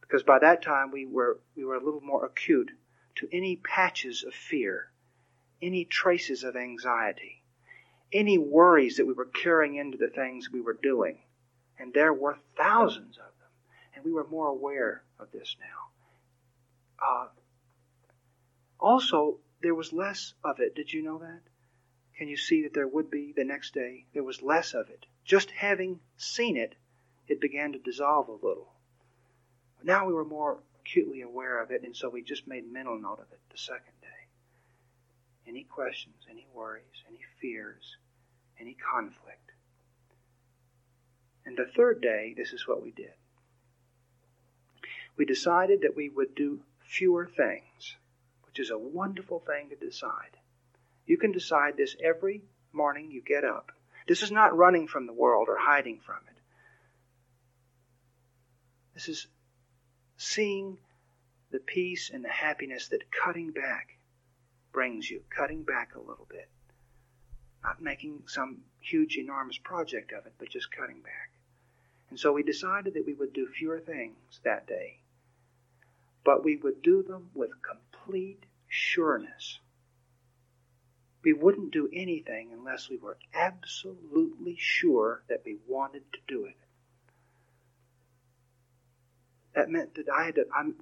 Because 0.00 0.22
by 0.22 0.38
that 0.38 0.62
time 0.62 0.90
we 0.90 1.04
were, 1.04 1.38
we 1.54 1.64
were 1.64 1.74
a 1.74 1.84
little 1.84 2.00
more 2.00 2.24
acute 2.24 2.70
to 3.18 3.28
any 3.32 3.56
patches 3.56 4.24
of 4.24 4.34
fear, 4.34 4.90
any 5.60 5.84
traces 5.84 6.44
of 6.44 6.56
anxiety, 6.56 7.42
any 8.12 8.38
worries 8.38 8.96
that 8.96 9.06
we 9.06 9.12
were 9.12 9.26
carrying 9.26 9.74
into 9.74 9.98
the 9.98 10.08
things 10.08 10.50
we 10.50 10.60
were 10.60 10.78
doing. 10.80 11.18
And 11.78 11.92
there 11.92 12.12
were 12.12 12.38
thousands 12.56 13.18
of 13.18 13.32
them. 13.38 13.50
And 13.94 14.04
we 14.04 14.12
were 14.12 14.26
more 14.26 14.48
aware 14.48 15.02
of 15.18 15.30
this 15.32 15.56
now. 15.60 17.06
Uh, 17.06 17.28
also, 18.80 19.38
there 19.62 19.74
was 19.74 19.92
less 19.92 20.34
of 20.44 20.60
it. 20.60 20.74
Did 20.74 20.92
you 20.92 21.02
know 21.02 21.18
that? 21.18 21.40
Can 22.16 22.28
you 22.28 22.36
see 22.36 22.62
that 22.62 22.74
there 22.74 22.88
would 22.88 23.10
be 23.10 23.32
the 23.36 23.44
next 23.44 23.74
day? 23.74 24.06
There 24.12 24.24
was 24.24 24.42
less 24.42 24.74
of 24.74 24.88
it. 24.90 25.06
Just 25.24 25.50
having 25.50 26.00
seen 26.16 26.56
it, 26.56 26.74
it 27.28 27.40
began 27.40 27.72
to 27.72 27.78
dissolve 27.78 28.28
a 28.28 28.32
little. 28.32 28.72
Now 29.82 30.06
we 30.06 30.12
were 30.12 30.24
more 30.24 30.58
acutely 30.88 31.22
aware 31.22 31.62
of 31.62 31.70
it, 31.70 31.82
and 31.82 31.94
so 31.94 32.08
we 32.08 32.22
just 32.22 32.46
made 32.46 32.70
mental 32.70 32.98
note 32.98 33.20
of 33.20 33.32
it 33.32 33.40
the 33.50 33.58
second 33.58 33.92
day. 34.00 34.08
Any 35.46 35.64
questions, 35.64 36.16
any 36.30 36.46
worries, 36.54 37.04
any 37.08 37.20
fears, 37.40 37.96
any 38.60 38.74
conflict. 38.74 39.52
And 41.44 41.56
the 41.56 41.70
third 41.76 42.00
day, 42.00 42.34
this 42.36 42.52
is 42.52 42.66
what 42.66 42.82
we 42.82 42.90
did. 42.90 43.12
We 45.16 45.24
decided 45.24 45.82
that 45.82 45.96
we 45.96 46.08
would 46.08 46.34
do 46.34 46.60
fewer 46.80 47.26
things, 47.26 47.96
which 48.46 48.60
is 48.60 48.70
a 48.70 48.78
wonderful 48.78 49.40
thing 49.40 49.70
to 49.70 49.86
decide. 49.86 50.36
You 51.06 51.16
can 51.16 51.32
decide 51.32 51.76
this 51.76 51.96
every 52.02 52.42
morning 52.72 53.10
you 53.10 53.22
get 53.22 53.44
up. 53.44 53.72
This 54.06 54.22
is 54.22 54.30
not 54.30 54.56
running 54.56 54.86
from 54.86 55.06
the 55.06 55.12
world 55.12 55.48
or 55.48 55.56
hiding 55.58 56.00
from 56.04 56.18
it. 56.28 56.36
This 58.94 59.08
is 59.08 59.26
seeing 60.18 60.76
the 61.50 61.58
peace 61.58 62.10
and 62.12 62.22
the 62.22 62.28
happiness 62.28 62.88
that 62.88 63.10
cutting 63.10 63.50
back 63.50 63.96
brings 64.72 65.10
you, 65.10 65.22
cutting 65.30 65.62
back 65.62 65.94
a 65.94 66.00
little 66.00 66.26
bit. 66.28 66.48
Not 67.64 67.80
making 67.80 68.24
some 68.26 68.58
huge, 68.80 69.16
enormous 69.16 69.56
project 69.56 70.12
of 70.12 70.26
it, 70.26 70.34
but 70.38 70.50
just 70.50 70.70
cutting 70.70 71.00
back. 71.00 71.30
And 72.10 72.20
so 72.20 72.32
we 72.32 72.42
decided 72.42 72.94
that 72.94 73.06
we 73.06 73.14
would 73.14 73.32
do 73.32 73.46
fewer 73.46 73.80
things 73.80 74.40
that 74.44 74.66
day, 74.66 74.98
but 76.24 76.44
we 76.44 76.56
would 76.56 76.82
do 76.82 77.02
them 77.02 77.30
with 77.34 77.50
complete 77.62 78.44
sureness 78.68 79.60
we 81.22 81.32
wouldn't 81.32 81.72
do 81.72 81.88
anything 81.92 82.50
unless 82.52 82.88
we 82.88 82.96
were 82.96 83.18
absolutely 83.34 84.56
sure 84.58 85.22
that 85.28 85.42
we 85.44 85.58
wanted 85.66 86.02
to 86.12 86.18
do 86.26 86.44
it. 86.44 86.56
That 89.58 89.70
meant 89.70 89.96
that 89.96 90.08
I 90.08 90.26
had 90.26 90.36
to, 90.36 90.44
I'm, 90.54 90.76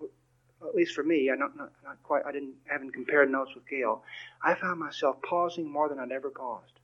at 0.60 0.74
least 0.74 0.94
for 0.94 1.02
me, 1.02 1.30
I 1.30 1.34
not, 1.34 1.56
not, 1.56 1.72
not 1.82 2.02
quite, 2.02 2.26
I 2.26 2.32
didn't, 2.32 2.56
haven't 2.66 2.92
compared 2.92 3.30
notes 3.30 3.54
with 3.54 3.66
Gail. 3.66 4.02
I 4.44 4.54
found 4.54 4.78
myself 4.78 5.16
pausing 5.22 5.66
more 5.66 5.88
than 5.88 5.98
I'd 5.98 6.12
ever 6.12 6.28
paused 6.28 6.78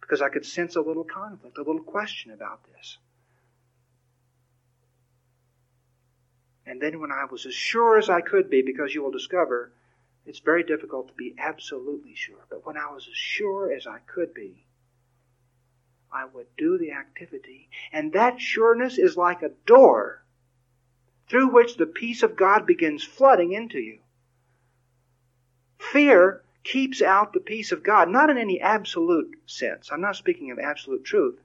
because 0.00 0.22
I 0.22 0.28
could 0.28 0.46
sense 0.46 0.76
a 0.76 0.80
little 0.80 1.02
conflict, 1.02 1.58
a 1.58 1.62
little 1.62 1.82
question 1.82 2.30
about 2.30 2.60
this. 2.72 2.98
And 6.66 6.80
then 6.80 7.00
when 7.00 7.10
I 7.10 7.24
was 7.28 7.46
as 7.46 7.54
sure 7.54 7.98
as 7.98 8.08
I 8.08 8.20
could 8.20 8.48
be, 8.48 8.62
because 8.62 8.94
you 8.94 9.02
will 9.02 9.10
discover 9.10 9.72
it's 10.26 10.38
very 10.38 10.62
difficult 10.62 11.08
to 11.08 11.14
be 11.14 11.34
absolutely 11.36 12.14
sure. 12.14 12.46
But 12.48 12.64
when 12.64 12.76
I 12.76 12.92
was 12.92 13.08
as 13.10 13.16
sure 13.16 13.72
as 13.72 13.88
I 13.88 13.98
could 14.06 14.34
be, 14.34 14.66
I 16.12 16.26
would 16.26 16.46
do 16.56 16.78
the 16.78 16.92
activity. 16.92 17.70
And 17.92 18.12
that 18.12 18.40
sureness 18.40 18.98
is 18.98 19.16
like 19.16 19.42
a 19.42 19.50
door 19.66 20.23
through 21.28 21.48
which 21.48 21.76
the 21.76 21.86
peace 21.86 22.22
of 22.22 22.36
God 22.36 22.66
begins 22.66 23.02
flooding 23.02 23.52
into 23.52 23.78
you. 23.78 23.98
Fear 25.78 26.42
keeps 26.62 27.02
out 27.02 27.32
the 27.32 27.40
peace 27.40 27.72
of 27.72 27.82
God, 27.82 28.08
not 28.08 28.30
in 28.30 28.38
any 28.38 28.60
absolute 28.60 29.36
sense. 29.46 29.90
I'm 29.92 30.00
not 30.00 30.16
speaking 30.16 30.50
of 30.50 30.58
absolute 30.58 31.04
truth. 31.04 31.38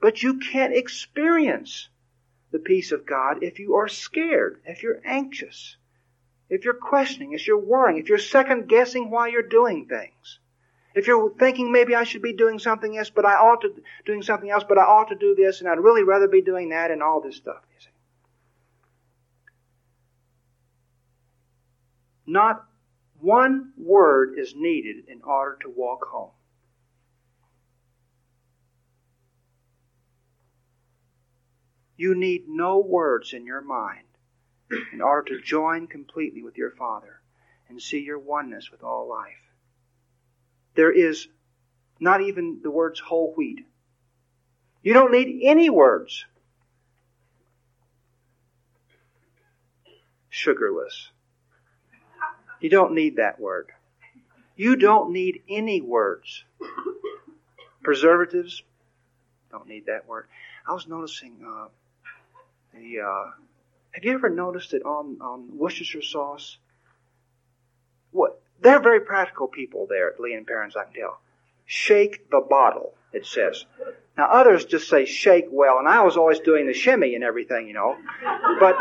But 0.00 0.22
you 0.22 0.38
can't 0.38 0.74
experience 0.74 1.88
the 2.50 2.58
peace 2.58 2.92
of 2.92 3.06
God 3.06 3.42
if 3.42 3.58
you 3.58 3.74
are 3.76 3.88
scared, 3.88 4.60
if 4.64 4.82
you're 4.82 5.00
anxious 5.04 5.76
if 6.50 6.64
you're 6.64 6.74
questioning, 6.74 7.32
if 7.32 7.46
you're 7.46 7.56
worrying, 7.56 7.98
if 7.98 8.08
you're 8.08 8.18
second 8.18 8.68
guessing 8.68 9.08
why 9.08 9.28
you're 9.28 9.42
doing 9.42 9.86
things, 9.86 10.40
if 10.94 11.06
you're 11.06 11.30
thinking 11.38 11.70
maybe 11.70 11.94
I 11.94 12.02
should 12.02 12.22
be 12.22 12.32
doing 12.32 12.58
something 12.58 12.98
else, 12.98 13.08
but 13.08 13.24
I 13.24 13.34
ought 13.34 13.60
to 13.60 13.72
doing 14.04 14.22
something 14.22 14.50
else, 14.50 14.64
but 14.68 14.76
I 14.76 14.82
ought 14.82 15.08
to 15.08 15.14
do 15.14 15.36
this, 15.36 15.60
and 15.60 15.70
I'd 15.70 15.78
really 15.78 16.02
rather 16.02 16.26
be 16.26 16.42
doing 16.42 16.70
that, 16.70 16.90
and 16.90 17.02
all 17.02 17.20
this 17.20 17.36
stuff. 17.36 17.62
You 17.72 17.80
see, 17.80 17.89
Not 22.30 22.64
one 23.18 23.72
word 23.76 24.38
is 24.38 24.54
needed 24.54 25.08
in 25.08 25.20
order 25.22 25.58
to 25.62 25.68
walk 25.68 26.06
home. 26.06 26.30
You 31.96 32.14
need 32.14 32.44
no 32.46 32.78
words 32.78 33.32
in 33.32 33.46
your 33.46 33.60
mind 33.60 34.06
in 34.92 35.00
order 35.00 35.34
to 35.34 35.42
join 35.42 35.88
completely 35.88 36.44
with 36.44 36.56
your 36.56 36.70
Father 36.70 37.20
and 37.68 37.82
see 37.82 37.98
your 37.98 38.20
oneness 38.20 38.70
with 38.70 38.84
all 38.84 39.08
life. 39.08 39.42
There 40.76 40.92
is 40.92 41.26
not 41.98 42.20
even 42.20 42.60
the 42.62 42.70
words 42.70 43.00
whole 43.00 43.34
wheat. 43.36 43.66
You 44.84 44.94
don't 44.94 45.10
need 45.10 45.40
any 45.42 45.68
words. 45.68 46.24
Sugarless. 50.28 51.10
You 52.60 52.68
don't 52.68 52.94
need 52.94 53.16
that 53.16 53.40
word. 53.40 53.68
You 54.56 54.76
don't 54.76 55.12
need 55.12 55.42
any 55.48 55.80
words. 55.80 56.44
Preservatives, 57.82 58.62
don't 59.50 59.66
need 59.66 59.86
that 59.86 60.06
word. 60.06 60.26
I 60.66 60.72
was 60.72 60.86
noticing 60.86 61.36
uh, 61.46 61.68
the. 62.74 63.00
Uh, 63.00 63.30
have 63.92 64.04
you 64.04 64.12
ever 64.12 64.28
noticed 64.28 64.74
it 64.74 64.84
on 64.84 65.18
on 65.22 65.56
Worcestershire 65.56 66.02
sauce? 66.02 66.58
What 68.10 68.40
they're 68.60 68.82
very 68.82 69.00
practical 69.00 69.48
people 69.48 69.86
there 69.88 70.12
at 70.12 70.20
Lea 70.20 70.34
and 70.34 70.46
Perrins, 70.46 70.76
I 70.76 70.84
can 70.84 70.92
tell. 70.92 71.20
Shake 71.64 72.30
the 72.30 72.40
bottle, 72.40 72.94
it 73.12 73.24
says. 73.24 73.64
Now 74.16 74.26
others 74.26 74.64
just 74.64 74.88
say 74.88 75.04
shake 75.06 75.46
well, 75.50 75.78
and 75.78 75.88
I 75.88 76.02
was 76.02 76.16
always 76.16 76.40
doing 76.40 76.66
the 76.66 76.74
shimmy 76.74 77.14
and 77.14 77.24
everything, 77.24 77.68
you 77.68 77.74
know. 77.74 77.96
But 78.58 78.76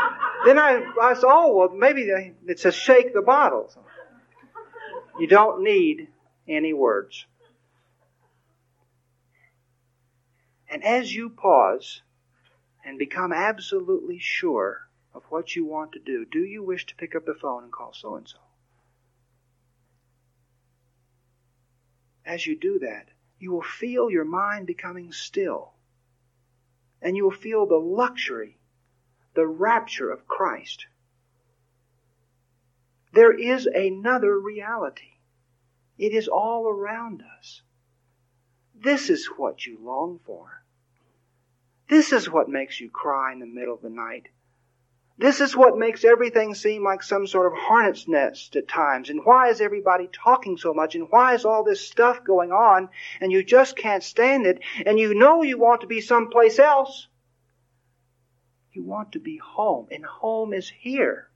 then 0.45 0.59
I, 0.59 0.84
I 1.01 1.13
said, 1.13 1.27
oh 1.27 1.55
well, 1.55 1.69
maybe 1.69 2.01
it 2.47 2.59
says 2.59 2.75
shake 2.75 3.13
the 3.13 3.21
bottle. 3.21 3.71
You 5.19 5.27
don't 5.27 5.63
need 5.63 6.07
any 6.47 6.73
words. 6.73 7.25
And 10.69 10.84
as 10.84 11.13
you 11.13 11.30
pause 11.30 12.01
and 12.86 12.99
become 12.99 13.34
absolutely 13.34 14.19
sure 14.19 14.88
of 15.13 15.23
what 15.30 15.55
you 15.55 15.65
want 15.65 15.93
to 15.93 15.99
do, 15.99 16.25
do 16.25 16.39
you 16.39 16.63
wish 16.63 16.86
to 16.88 16.95
pick 16.95 17.15
up 17.15 17.25
the 17.25 17.34
phone 17.34 17.63
and 17.63 17.71
call 17.71 17.93
so 17.93 18.15
and 18.15 18.27
so? 18.27 18.38
As 22.25 22.45
you 22.45 22.57
do 22.57 22.80
that, 22.80 23.07
you 23.40 23.52
will 23.52 23.62
feel 23.62 24.10
your 24.10 24.26
mind 24.26 24.68
becoming 24.68 25.12
still. 25.12 25.74
And 27.02 27.16
you 27.16 27.24
will 27.24 27.32
feel 27.32 27.66
the 27.66 27.76
luxury, 27.76 28.58
the 29.34 29.48
rapture 29.48 30.12
of 30.12 30.28
Christ. 30.28 30.88
There 33.14 33.32
is 33.32 33.66
another 33.66 34.38
reality. 34.38 35.14
It 35.98 36.14
is 36.14 36.28
all 36.28 36.68
around 36.68 37.24
us. 37.40 37.62
This 38.76 39.10
is 39.10 39.28
what 39.38 39.66
you 39.66 39.78
long 39.82 40.20
for. 40.26 40.64
This 41.90 42.14
is 42.14 42.30
what 42.30 42.50
makes 42.50 42.80
you 42.80 42.90
cry 42.90 43.34
in 43.34 43.40
the 43.40 43.46
middle 43.46 43.74
of 43.74 43.82
the 43.82 43.90
night. 43.90 44.28
This 45.20 45.41
is 45.41 45.53
what 45.53 45.78
makes 45.78 46.05
everything 46.05 46.55
seem 46.55 46.82
like 46.82 47.03
some 47.03 47.28
sort 47.28 47.51
of 47.51 47.59
hornet's 47.59 48.07
nest 48.07 48.55
at 48.55 48.70
times. 48.70 49.09
And 49.09 49.20
why 49.26 49.49
is 49.49 49.59
everybody 49.59 50.07
talking 50.13 50.55
so 50.55 50.74
much? 50.74 50.95
And 50.95 51.07
why 51.09 51.34
is 51.34 51.43
all 51.43 51.65
this 51.65 51.86
stuff 51.86 52.24
going 52.24 52.53
on? 52.53 52.88
And 53.20 53.30
you 53.30 53.43
just 53.43 53.76
can't 53.76 54.01
stand 54.01 54.45
it. 54.45 54.61
And 54.86 54.97
you 54.97 55.13
know 55.13 55.43
you 55.43 55.57
want 55.57 55.82
to 55.82 55.88
be 55.88 55.99
someplace 55.99 56.57
else. 56.57 57.09
You 58.72 58.86
want 58.86 59.11
to 59.11 59.20
be 59.20 59.36
home. 59.36 59.88
And 59.91 60.05
home 60.05 60.53
is 60.53 60.70
here. 60.70 61.28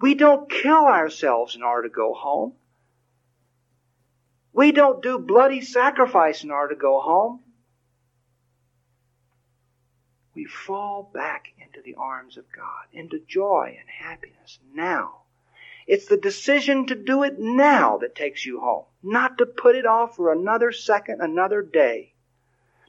We 0.00 0.16
don't 0.16 0.50
kill 0.50 0.86
ourselves 0.86 1.54
in 1.54 1.62
order 1.62 1.88
to 1.88 1.94
go 1.94 2.12
home. 2.12 2.54
We 4.52 4.72
don't 4.72 5.00
do 5.00 5.20
bloody 5.20 5.60
sacrifice 5.60 6.42
in 6.42 6.50
order 6.50 6.74
to 6.74 6.80
go 6.80 7.00
home 7.00 7.43
we 10.34 10.44
fall 10.44 11.10
back 11.14 11.48
into 11.58 11.80
the 11.82 11.94
arms 11.94 12.36
of 12.36 12.44
God, 12.54 12.86
into 12.92 13.20
joy 13.26 13.76
and 13.78 13.88
happiness 13.88 14.58
now. 14.74 15.22
It's 15.86 16.06
the 16.06 16.16
decision 16.16 16.86
to 16.86 16.94
do 16.94 17.22
it 17.22 17.38
now 17.38 17.98
that 17.98 18.14
takes 18.14 18.44
you 18.44 18.60
home, 18.60 18.84
not 19.02 19.38
to 19.38 19.46
put 19.46 19.76
it 19.76 19.86
off 19.86 20.16
for 20.16 20.32
another 20.32 20.72
second, 20.72 21.20
another 21.20 21.62
day. 21.62 22.14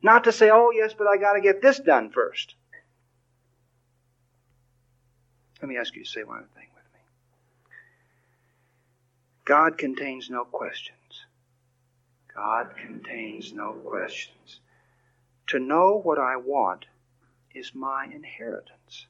Not 0.02 0.24
to 0.26 0.32
say, 0.32 0.50
oh 0.50 0.72
yes, 0.72 0.94
but 0.94 1.08
I 1.08 1.18
gotta 1.18 1.42
get 1.42 1.62
this 1.62 1.80
done 1.80 2.10
first. 2.10 2.56
Let 5.62 5.70
me 5.70 5.78
ask 5.78 5.96
you 5.96 6.04
to 6.04 6.10
say 6.10 6.24
one 6.24 6.46
thing 6.56 6.68
with 6.74 6.84
me. 6.94 7.00
God 9.46 9.78
contains 9.78 10.30
no 10.30 10.46
questions. 10.46 11.26
God 12.34 12.76
contains 12.78 13.54
no 13.54 13.74
questions. 13.74 14.60
To 15.48 15.60
know 15.60 16.00
what 16.02 16.20
I 16.20 16.38
want 16.38 16.86
is 17.56 17.74
my 17.74 18.06
inheritance. 18.14 19.08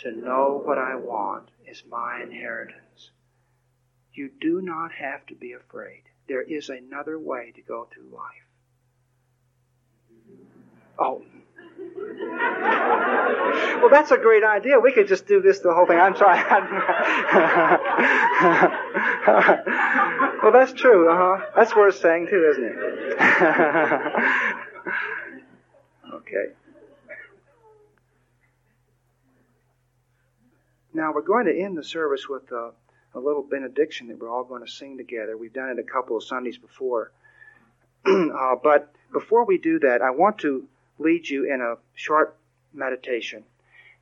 To 0.00 0.10
know 0.10 0.60
what 0.64 0.78
I 0.78 0.96
want 0.96 1.50
is 1.66 1.84
my 1.88 2.20
inheritance. 2.22 3.10
You 4.12 4.30
do 4.40 4.60
not 4.60 4.92
have 4.92 5.24
to 5.26 5.34
be 5.34 5.52
afraid. 5.52 6.02
There 6.28 6.42
is 6.42 6.68
another 6.68 7.18
way 7.18 7.52
to 7.54 7.62
go 7.62 7.88
through 7.92 8.10
life. 8.12 8.46
Oh. 10.98 11.22
Well, 13.80 13.88
that's 13.90 14.10
a 14.10 14.18
great 14.18 14.44
idea. 14.44 14.78
We 14.78 14.92
could 14.92 15.08
just 15.08 15.26
do 15.26 15.40
this 15.40 15.60
the 15.60 15.72
whole 15.72 15.86
thing. 15.86 15.98
I'm 15.98 16.14
sorry. 16.16 16.38
well, 20.42 20.52
that's 20.52 20.72
true. 20.72 21.10
Uh-huh. 21.10 21.46
That's 21.56 21.74
worth 21.74 21.96
saying 21.98 22.26
too, 22.28 22.50
isn't 22.50 22.64
it? 22.64 22.74
okay. 26.14 26.52
Now 30.94 31.12
we're 31.12 31.22
going 31.22 31.46
to 31.46 31.58
end 31.58 31.76
the 31.76 31.84
service 31.84 32.28
with 32.28 32.50
a, 32.52 32.72
a 33.14 33.20
little 33.20 33.42
benediction 33.42 34.08
that 34.08 34.18
we're 34.18 34.30
all 34.30 34.44
going 34.44 34.64
to 34.64 34.70
sing 34.70 34.98
together. 34.98 35.36
We've 35.36 35.52
done 35.52 35.70
it 35.70 35.78
a 35.78 35.82
couple 35.82 36.16
of 36.16 36.24
Sundays 36.24 36.58
before. 36.58 37.12
uh, 38.06 38.56
but 38.62 38.92
before 39.12 39.46
we 39.46 39.58
do 39.58 39.78
that, 39.80 40.02
I 40.02 40.10
want 40.10 40.38
to 40.38 40.68
lead 40.98 41.28
you 41.28 41.52
in 41.52 41.60
a 41.62 41.76
short 41.94 42.36
meditation. 42.74 43.44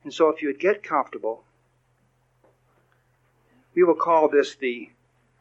And 0.03 0.13
so 0.13 0.29
if 0.29 0.41
you 0.41 0.49
would 0.49 0.59
get 0.59 0.83
comfortable, 0.83 1.43
we 3.73 3.83
will 3.83 3.95
call 3.95 4.27
this 4.27 4.55
the 4.55 4.89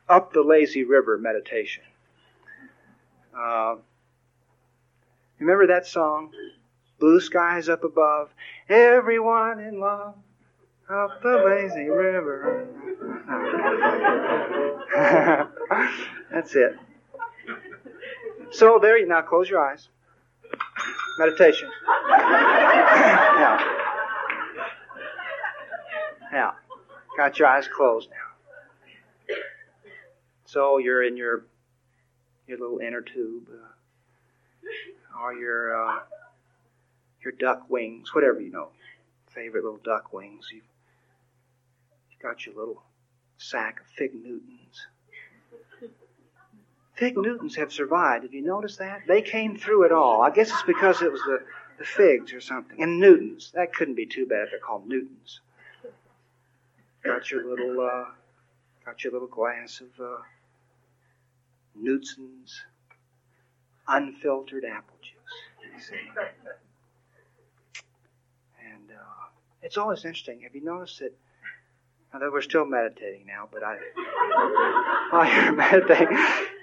Up 0.09 0.33
the 0.33 0.43
Lazy 0.43 0.85
River 0.85 1.19
meditation. 1.19 1.83
Uh, 3.37 3.77
remember 5.39 5.67
that 5.69 5.87
song? 5.87 6.31
Blue 7.01 7.21
skies 7.21 7.69
up 7.69 7.83
above, 7.83 8.29
everyone 8.69 9.59
in 9.59 9.81
love 9.81 10.15
up 10.93 11.23
the 11.23 11.43
lazy 11.47 11.89
river. 11.89 12.67
That's 16.33 16.55
it. 16.55 16.77
So 18.51 18.79
there 18.81 18.99
you 18.99 19.07
now 19.07 19.23
close 19.23 19.49
your 19.49 19.65
eyes. 19.65 19.89
Meditation. 21.19 21.69
now. 22.09 23.59
Now. 26.33 26.55
Got 27.17 27.39
your 27.39 27.49
eyes 27.49 27.69
closed 27.69 28.09
now. 28.11 28.17
So 30.47 30.79
you're 30.79 31.03
in 31.03 31.17
your 31.17 31.45
your 32.47 32.59
little 32.59 32.79
inner 32.79 33.03
tube, 33.03 33.49
uh, 33.53 35.21
or 35.23 35.35
your 35.35 35.77
uh, 35.77 35.99
your 37.23 37.33
duck 37.33 37.69
wings, 37.69 38.15
whatever 38.15 38.41
you 38.41 38.51
know, 38.51 38.69
favorite 39.29 39.65
little 39.65 39.81
duck 39.85 40.13
wings. 40.13 40.49
You've 40.53 40.65
got 42.23 42.47
your 42.47 42.55
little 42.55 42.83
sack 43.39 43.81
of 43.81 43.87
fig 43.87 44.15
Newtons. 44.15 44.87
Fig 46.95 47.17
Newtons 47.17 47.57
have 47.57 47.73
survived. 47.73 48.25
Have 48.25 48.35
you 48.35 48.43
noticed 48.43 48.79
that? 48.79 49.03
They 49.09 49.23
came 49.23 49.57
through 49.57 49.85
it 49.85 49.93
all. 49.93 50.21
I 50.21 50.31
guess 50.31 50.51
it's 50.51 50.63
because 50.65 51.01
it 51.01 51.11
was 51.11 51.23
the, 51.23 51.43
the 51.79 51.85
figs 51.85 52.35
or 52.35 52.43
something. 52.43 52.83
And 52.83 53.01
Newtons. 53.01 53.53
That 53.55 53.75
couldn't 53.75 53.95
be 53.95 54.05
too 54.05 54.27
bad 54.27 54.49
they're 54.51 54.59
called 54.59 54.87
Newtons. 54.87 55.41
Got 57.03 57.31
your 57.31 57.49
little, 57.49 57.81
uh, 57.81 58.05
got 58.85 59.03
your 59.03 59.15
little 59.15 59.29
glass 59.29 59.81
of 59.81 60.05
uh, 60.05 60.19
Newton's 61.75 62.63
unfiltered 63.89 64.67
apple 64.67 64.97
juice. 65.01 65.91
And 68.63 68.91
uh, 68.91 69.29
it's 69.63 69.79
always 69.79 70.05
interesting. 70.05 70.43
Have 70.43 70.55
you 70.55 70.63
noticed 70.63 70.99
that 70.99 71.17
Although 72.13 72.33
we're 72.33 72.43
still 72.43 72.65
meditating 72.65 73.27
now, 73.27 73.49
but 73.53 73.63
I, 73.63 73.77
while 75.11 75.33
you're 75.33 75.53
meditating, 75.53 76.19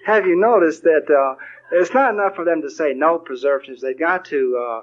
have 0.06 0.26
you 0.26 0.36
noticed 0.36 0.84
that 0.84 1.10
uh, 1.10 1.36
it's 1.72 1.94
not 1.94 2.14
enough 2.14 2.36
for 2.36 2.44
them 2.44 2.64
to 2.64 2.70
say 2.70 2.94
no 2.94 3.18
preservatives? 3.18 3.82
They've 3.82 3.98
got 3.98 4.26
to 4.26 4.58
uh, 4.58 4.82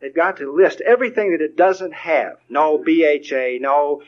they've 0.00 0.14
got 0.14 0.38
to 0.38 0.50
list 0.50 0.80
everything 0.80 1.32
that 1.32 1.42
it 1.42 1.56
doesn't 1.56 1.92
have. 1.92 2.38
No 2.48 2.78
BHA, 2.78 3.58
no 3.60 4.00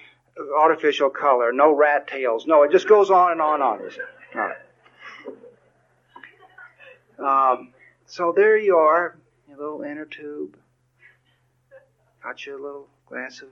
artificial 0.59 1.11
color, 1.11 1.53
no 1.53 1.75
rat 1.75 2.07
tails. 2.07 2.47
No, 2.47 2.63
it 2.63 2.73
just 2.73 2.89
goes 2.89 3.11
on 3.11 3.33
and 3.33 3.43
on 3.43 3.61
and 3.61 3.71
on. 4.41 4.53
Um, 7.59 7.75
so 8.07 8.33
there 8.35 8.57
you 8.57 8.77
are, 8.77 9.19
your 9.49 9.59
little 9.59 9.83
inner 9.83 10.07
tube. 10.07 10.57
Got 12.23 12.47
your 12.47 12.61
little 12.61 12.89
glass 13.07 13.43
of 13.43 13.49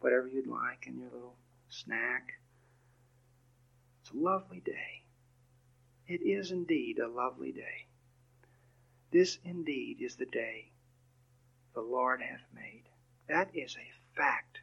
whatever 0.00 0.26
you'd 0.26 0.46
like 0.46 0.86
and 0.86 0.98
your 0.98 1.10
little 1.12 1.34
snack. 1.74 2.34
It's 4.00 4.10
a 4.12 4.16
lovely 4.16 4.60
day. 4.60 5.02
It 6.06 6.22
is 6.22 6.50
indeed 6.50 6.98
a 6.98 7.08
lovely 7.08 7.52
day. 7.52 7.86
This 9.10 9.38
indeed 9.44 9.98
is 10.00 10.16
the 10.16 10.26
day 10.26 10.72
the 11.74 11.80
Lord 11.80 12.20
hath 12.20 12.44
made. 12.54 12.84
That 13.28 13.50
is 13.54 13.76
a 13.76 14.16
fact. 14.16 14.60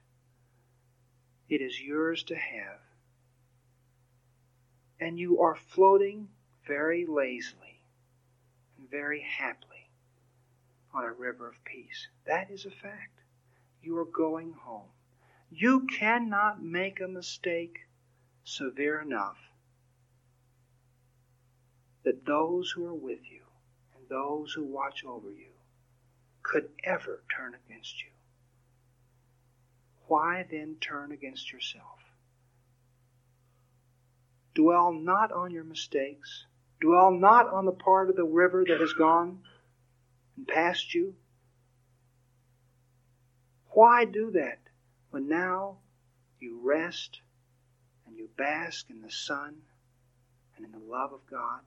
It 1.50 1.62
is 1.62 1.82
yours 1.82 2.24
to 2.24 2.36
have. 2.36 2.80
And 5.00 5.20
you 5.20 5.42
are 5.42 5.56
floating 5.56 6.30
very 6.68 7.06
lazily 7.06 7.82
and 8.78 8.90
very 8.90 9.22
happily 9.22 9.90
on 10.94 11.04
a 11.04 11.12
river 11.12 11.48
of 11.48 11.64
peace. 11.66 12.08
That 12.26 12.52
is 12.52 12.66
a 12.66 12.72
fact. 12.72 13.20
You 13.82 13.98
are 13.98 14.06
going 14.06 14.54
home. 14.54 14.90
You 15.54 15.86
cannot 15.86 16.64
make 16.64 17.02
a 17.02 17.10
mistake 17.10 17.82
severe 18.46 19.02
enough 19.02 19.38
that 22.04 22.26
those 22.26 22.72
who 22.72 22.86
are 22.86 22.96
with 22.96 23.20
you 23.30 23.42
and 23.94 24.08
those 24.08 24.54
who 24.54 24.64
watch 24.64 25.04
over 25.04 25.30
you 25.30 25.52
could 26.42 26.70
ever 26.86 27.22
turn 27.36 27.54
against 27.66 28.02
you. 28.02 28.10
Why 30.08 30.46
then 30.50 30.78
turn 30.80 31.12
against 31.12 31.52
yourself? 31.52 32.00
Dwell 34.56 34.94
not 34.94 35.34
on 35.34 35.52
your 35.52 35.66
mistakes. 35.66 36.46
Dwell 36.80 37.12
not 37.12 37.48
on 37.48 37.66
the 37.66 37.72
part 37.74 38.10
of 38.10 38.16
the 38.16 38.24
river 38.24 38.64
that 38.68 38.80
has 38.80 38.94
gone 38.94 39.40
and 40.38 40.48
passed 40.48 40.94
you. 40.94 41.14
Why 43.74 44.06
do 44.06 44.32
that 44.32 44.60
when 45.12 45.28
now 45.28 45.78
you 46.40 46.60
rest 46.64 47.22
and 48.08 48.18
you 48.18 48.30
bask 48.38 48.90
in 48.90 49.02
the 49.02 49.12
sun 49.12 49.56
and 50.56 50.66
in 50.66 50.72
the 50.72 50.92
love 50.92 51.14
of 51.14 51.20
God? 51.30 51.60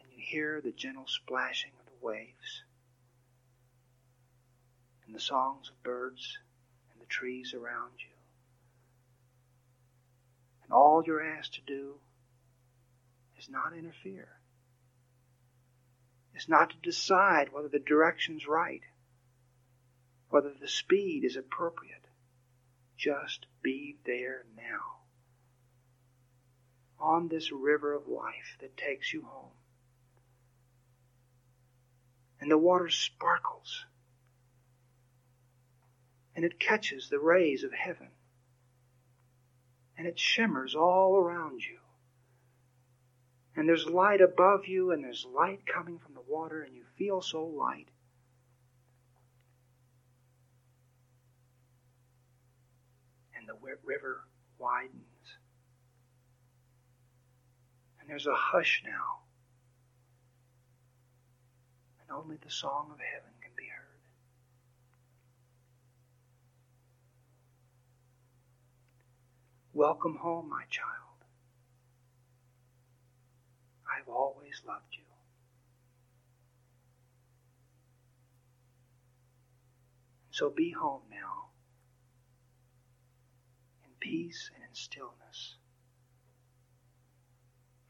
And 0.00 0.08
you 0.12 0.18
hear 0.18 0.60
the 0.60 0.72
gentle 0.72 1.06
splashing 1.06 1.70
of 1.80 1.86
the 1.86 2.06
waves 2.06 2.62
and 5.06 5.14
the 5.14 5.20
songs 5.20 5.70
of 5.70 5.82
birds 5.82 6.38
and 6.92 7.00
the 7.00 7.06
trees 7.06 7.54
around 7.54 7.92
you. 7.98 8.14
And 10.64 10.72
all 10.72 11.02
you're 11.06 11.24
asked 11.24 11.54
to 11.54 11.62
do 11.66 11.94
is 13.38 13.48
not 13.48 13.72
interfere. 13.72 14.28
Is 16.34 16.48
not 16.48 16.70
to 16.70 16.76
decide 16.82 17.52
whether 17.52 17.68
the 17.68 17.78
direction's 17.80 18.46
right, 18.46 18.82
whether 20.30 20.52
the 20.52 20.68
speed 20.68 21.24
is 21.24 21.36
appropriate. 21.36 22.06
Just 22.96 23.46
be 23.62 23.96
there 24.04 24.44
now. 24.56 24.98
On 27.00 27.28
this 27.28 27.52
river 27.52 27.92
of 27.92 28.08
life 28.08 28.56
that 28.60 28.76
takes 28.76 29.12
you 29.12 29.22
home. 29.22 29.52
And 32.40 32.50
the 32.50 32.58
water 32.58 32.88
sparkles. 32.88 33.84
And 36.34 36.44
it 36.44 36.60
catches 36.60 37.08
the 37.08 37.18
rays 37.18 37.64
of 37.64 37.72
heaven. 37.72 38.08
And 39.96 40.06
it 40.06 40.18
shimmers 40.18 40.74
all 40.74 41.16
around 41.16 41.62
you 41.62 41.78
and 43.58 43.68
there's 43.68 43.86
light 43.86 44.20
above 44.20 44.66
you, 44.66 44.92
and 44.92 45.02
there's 45.02 45.26
light 45.34 45.66
coming 45.66 45.98
from 45.98 46.14
the 46.14 46.20
water, 46.20 46.62
and 46.62 46.76
you 46.76 46.84
feel 46.96 47.20
so 47.20 47.44
light. 47.44 47.88
The 53.48 53.54
river 53.82 54.24
widens. 54.58 55.38
And 58.00 58.08
there's 58.08 58.26
a 58.26 58.34
hush 58.34 58.82
now. 58.84 59.22
And 62.00 62.10
only 62.16 62.36
the 62.36 62.50
song 62.50 62.90
of 62.92 62.98
heaven 63.00 63.30
can 63.40 63.50
be 63.56 63.64
heard. 63.64 63.84
Welcome 69.72 70.16
home, 70.16 70.48
my 70.48 70.64
child. 70.68 70.88
I've 73.86 74.08
always 74.08 74.62
loved 74.66 74.92
you. 74.92 75.04
So 80.30 80.50
be 80.50 80.70
home 80.70 81.02
now, 81.10 81.47
peace 84.00 84.50
and 84.54 84.64
in 84.64 84.74
stillness, 84.74 85.56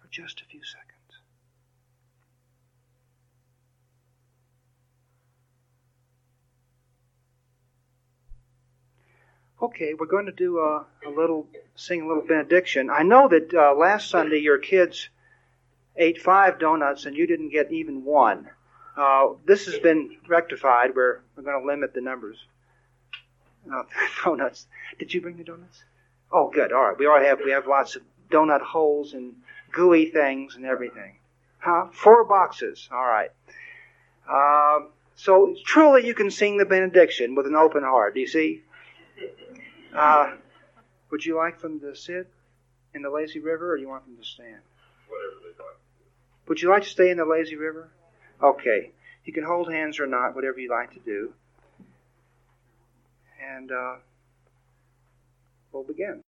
for 0.00 0.08
just 0.08 0.40
a 0.40 0.44
few 0.44 0.62
seconds. 0.64 0.88
Okay, 9.60 9.94
we're 9.94 10.06
going 10.06 10.26
to 10.26 10.32
do 10.32 10.58
a, 10.58 10.86
a, 11.04 11.10
little, 11.10 11.48
sing 11.74 12.02
a 12.02 12.06
little 12.06 12.22
benediction. 12.22 12.90
I 12.90 13.02
know 13.02 13.26
that 13.28 13.52
uh, 13.52 13.74
last 13.74 14.08
Sunday 14.08 14.38
your 14.38 14.58
kids 14.58 15.08
ate 15.96 16.22
five 16.22 16.60
donuts 16.60 17.06
and 17.06 17.16
you 17.16 17.26
didn't 17.26 17.50
get 17.50 17.72
even 17.72 18.04
one. 18.04 18.48
Uh, 18.96 19.30
this 19.46 19.66
has 19.66 19.78
been 19.80 20.16
rectified. 20.28 20.94
We're, 20.94 21.20
we're 21.36 21.42
going 21.42 21.60
to 21.60 21.66
limit 21.66 21.92
the 21.92 22.00
numbers 22.00 22.38
of 23.72 23.86
donuts. 24.24 24.68
Did 25.00 25.12
you 25.12 25.20
bring 25.20 25.36
the 25.36 25.44
donuts? 25.44 25.82
Oh, 26.30 26.50
good. 26.50 26.72
All 26.72 26.84
right. 26.84 26.98
We 26.98 27.06
already 27.06 27.26
have 27.26 27.40
we 27.44 27.52
have 27.52 27.66
lots 27.66 27.96
of 27.96 28.02
donut 28.30 28.60
holes 28.60 29.14
and 29.14 29.34
gooey 29.72 30.06
things 30.06 30.56
and 30.56 30.64
everything. 30.64 31.16
Huh? 31.58 31.88
Four 31.92 32.24
boxes. 32.24 32.88
All 32.92 33.04
right. 33.04 33.30
Um, 34.28 34.88
so 35.16 35.56
truly, 35.64 36.06
you 36.06 36.14
can 36.14 36.30
sing 36.30 36.58
the 36.58 36.64
benediction 36.64 37.34
with 37.34 37.46
an 37.46 37.54
open 37.54 37.82
heart. 37.82 38.14
Do 38.14 38.20
you 38.20 38.28
see? 38.28 38.62
Uh, 39.94 40.34
would 41.10 41.24
you 41.24 41.36
like 41.36 41.60
them 41.60 41.80
to 41.80 41.94
sit 41.96 42.28
in 42.94 43.02
the 43.02 43.10
lazy 43.10 43.40
river, 43.40 43.72
or 43.72 43.76
do 43.76 43.82
you 43.82 43.88
want 43.88 44.04
them 44.04 44.16
to 44.16 44.24
stand? 44.24 44.60
Whatever 45.08 45.40
they 45.42 45.62
like. 45.62 45.76
Would 46.48 46.62
you 46.62 46.68
like 46.68 46.82
to 46.82 46.88
stay 46.88 47.10
in 47.10 47.16
the 47.16 47.24
lazy 47.24 47.56
river? 47.56 47.88
Okay. 48.42 48.92
You 49.24 49.32
can 49.32 49.44
hold 49.44 49.70
hands 49.70 49.98
or 49.98 50.06
not, 50.06 50.34
whatever 50.34 50.58
you 50.60 50.70
like 50.70 50.92
to 50.92 51.00
do. 51.00 51.32
And 53.54 53.72
uh, 53.72 53.96
we'll 55.72 55.84
begin. 55.84 56.22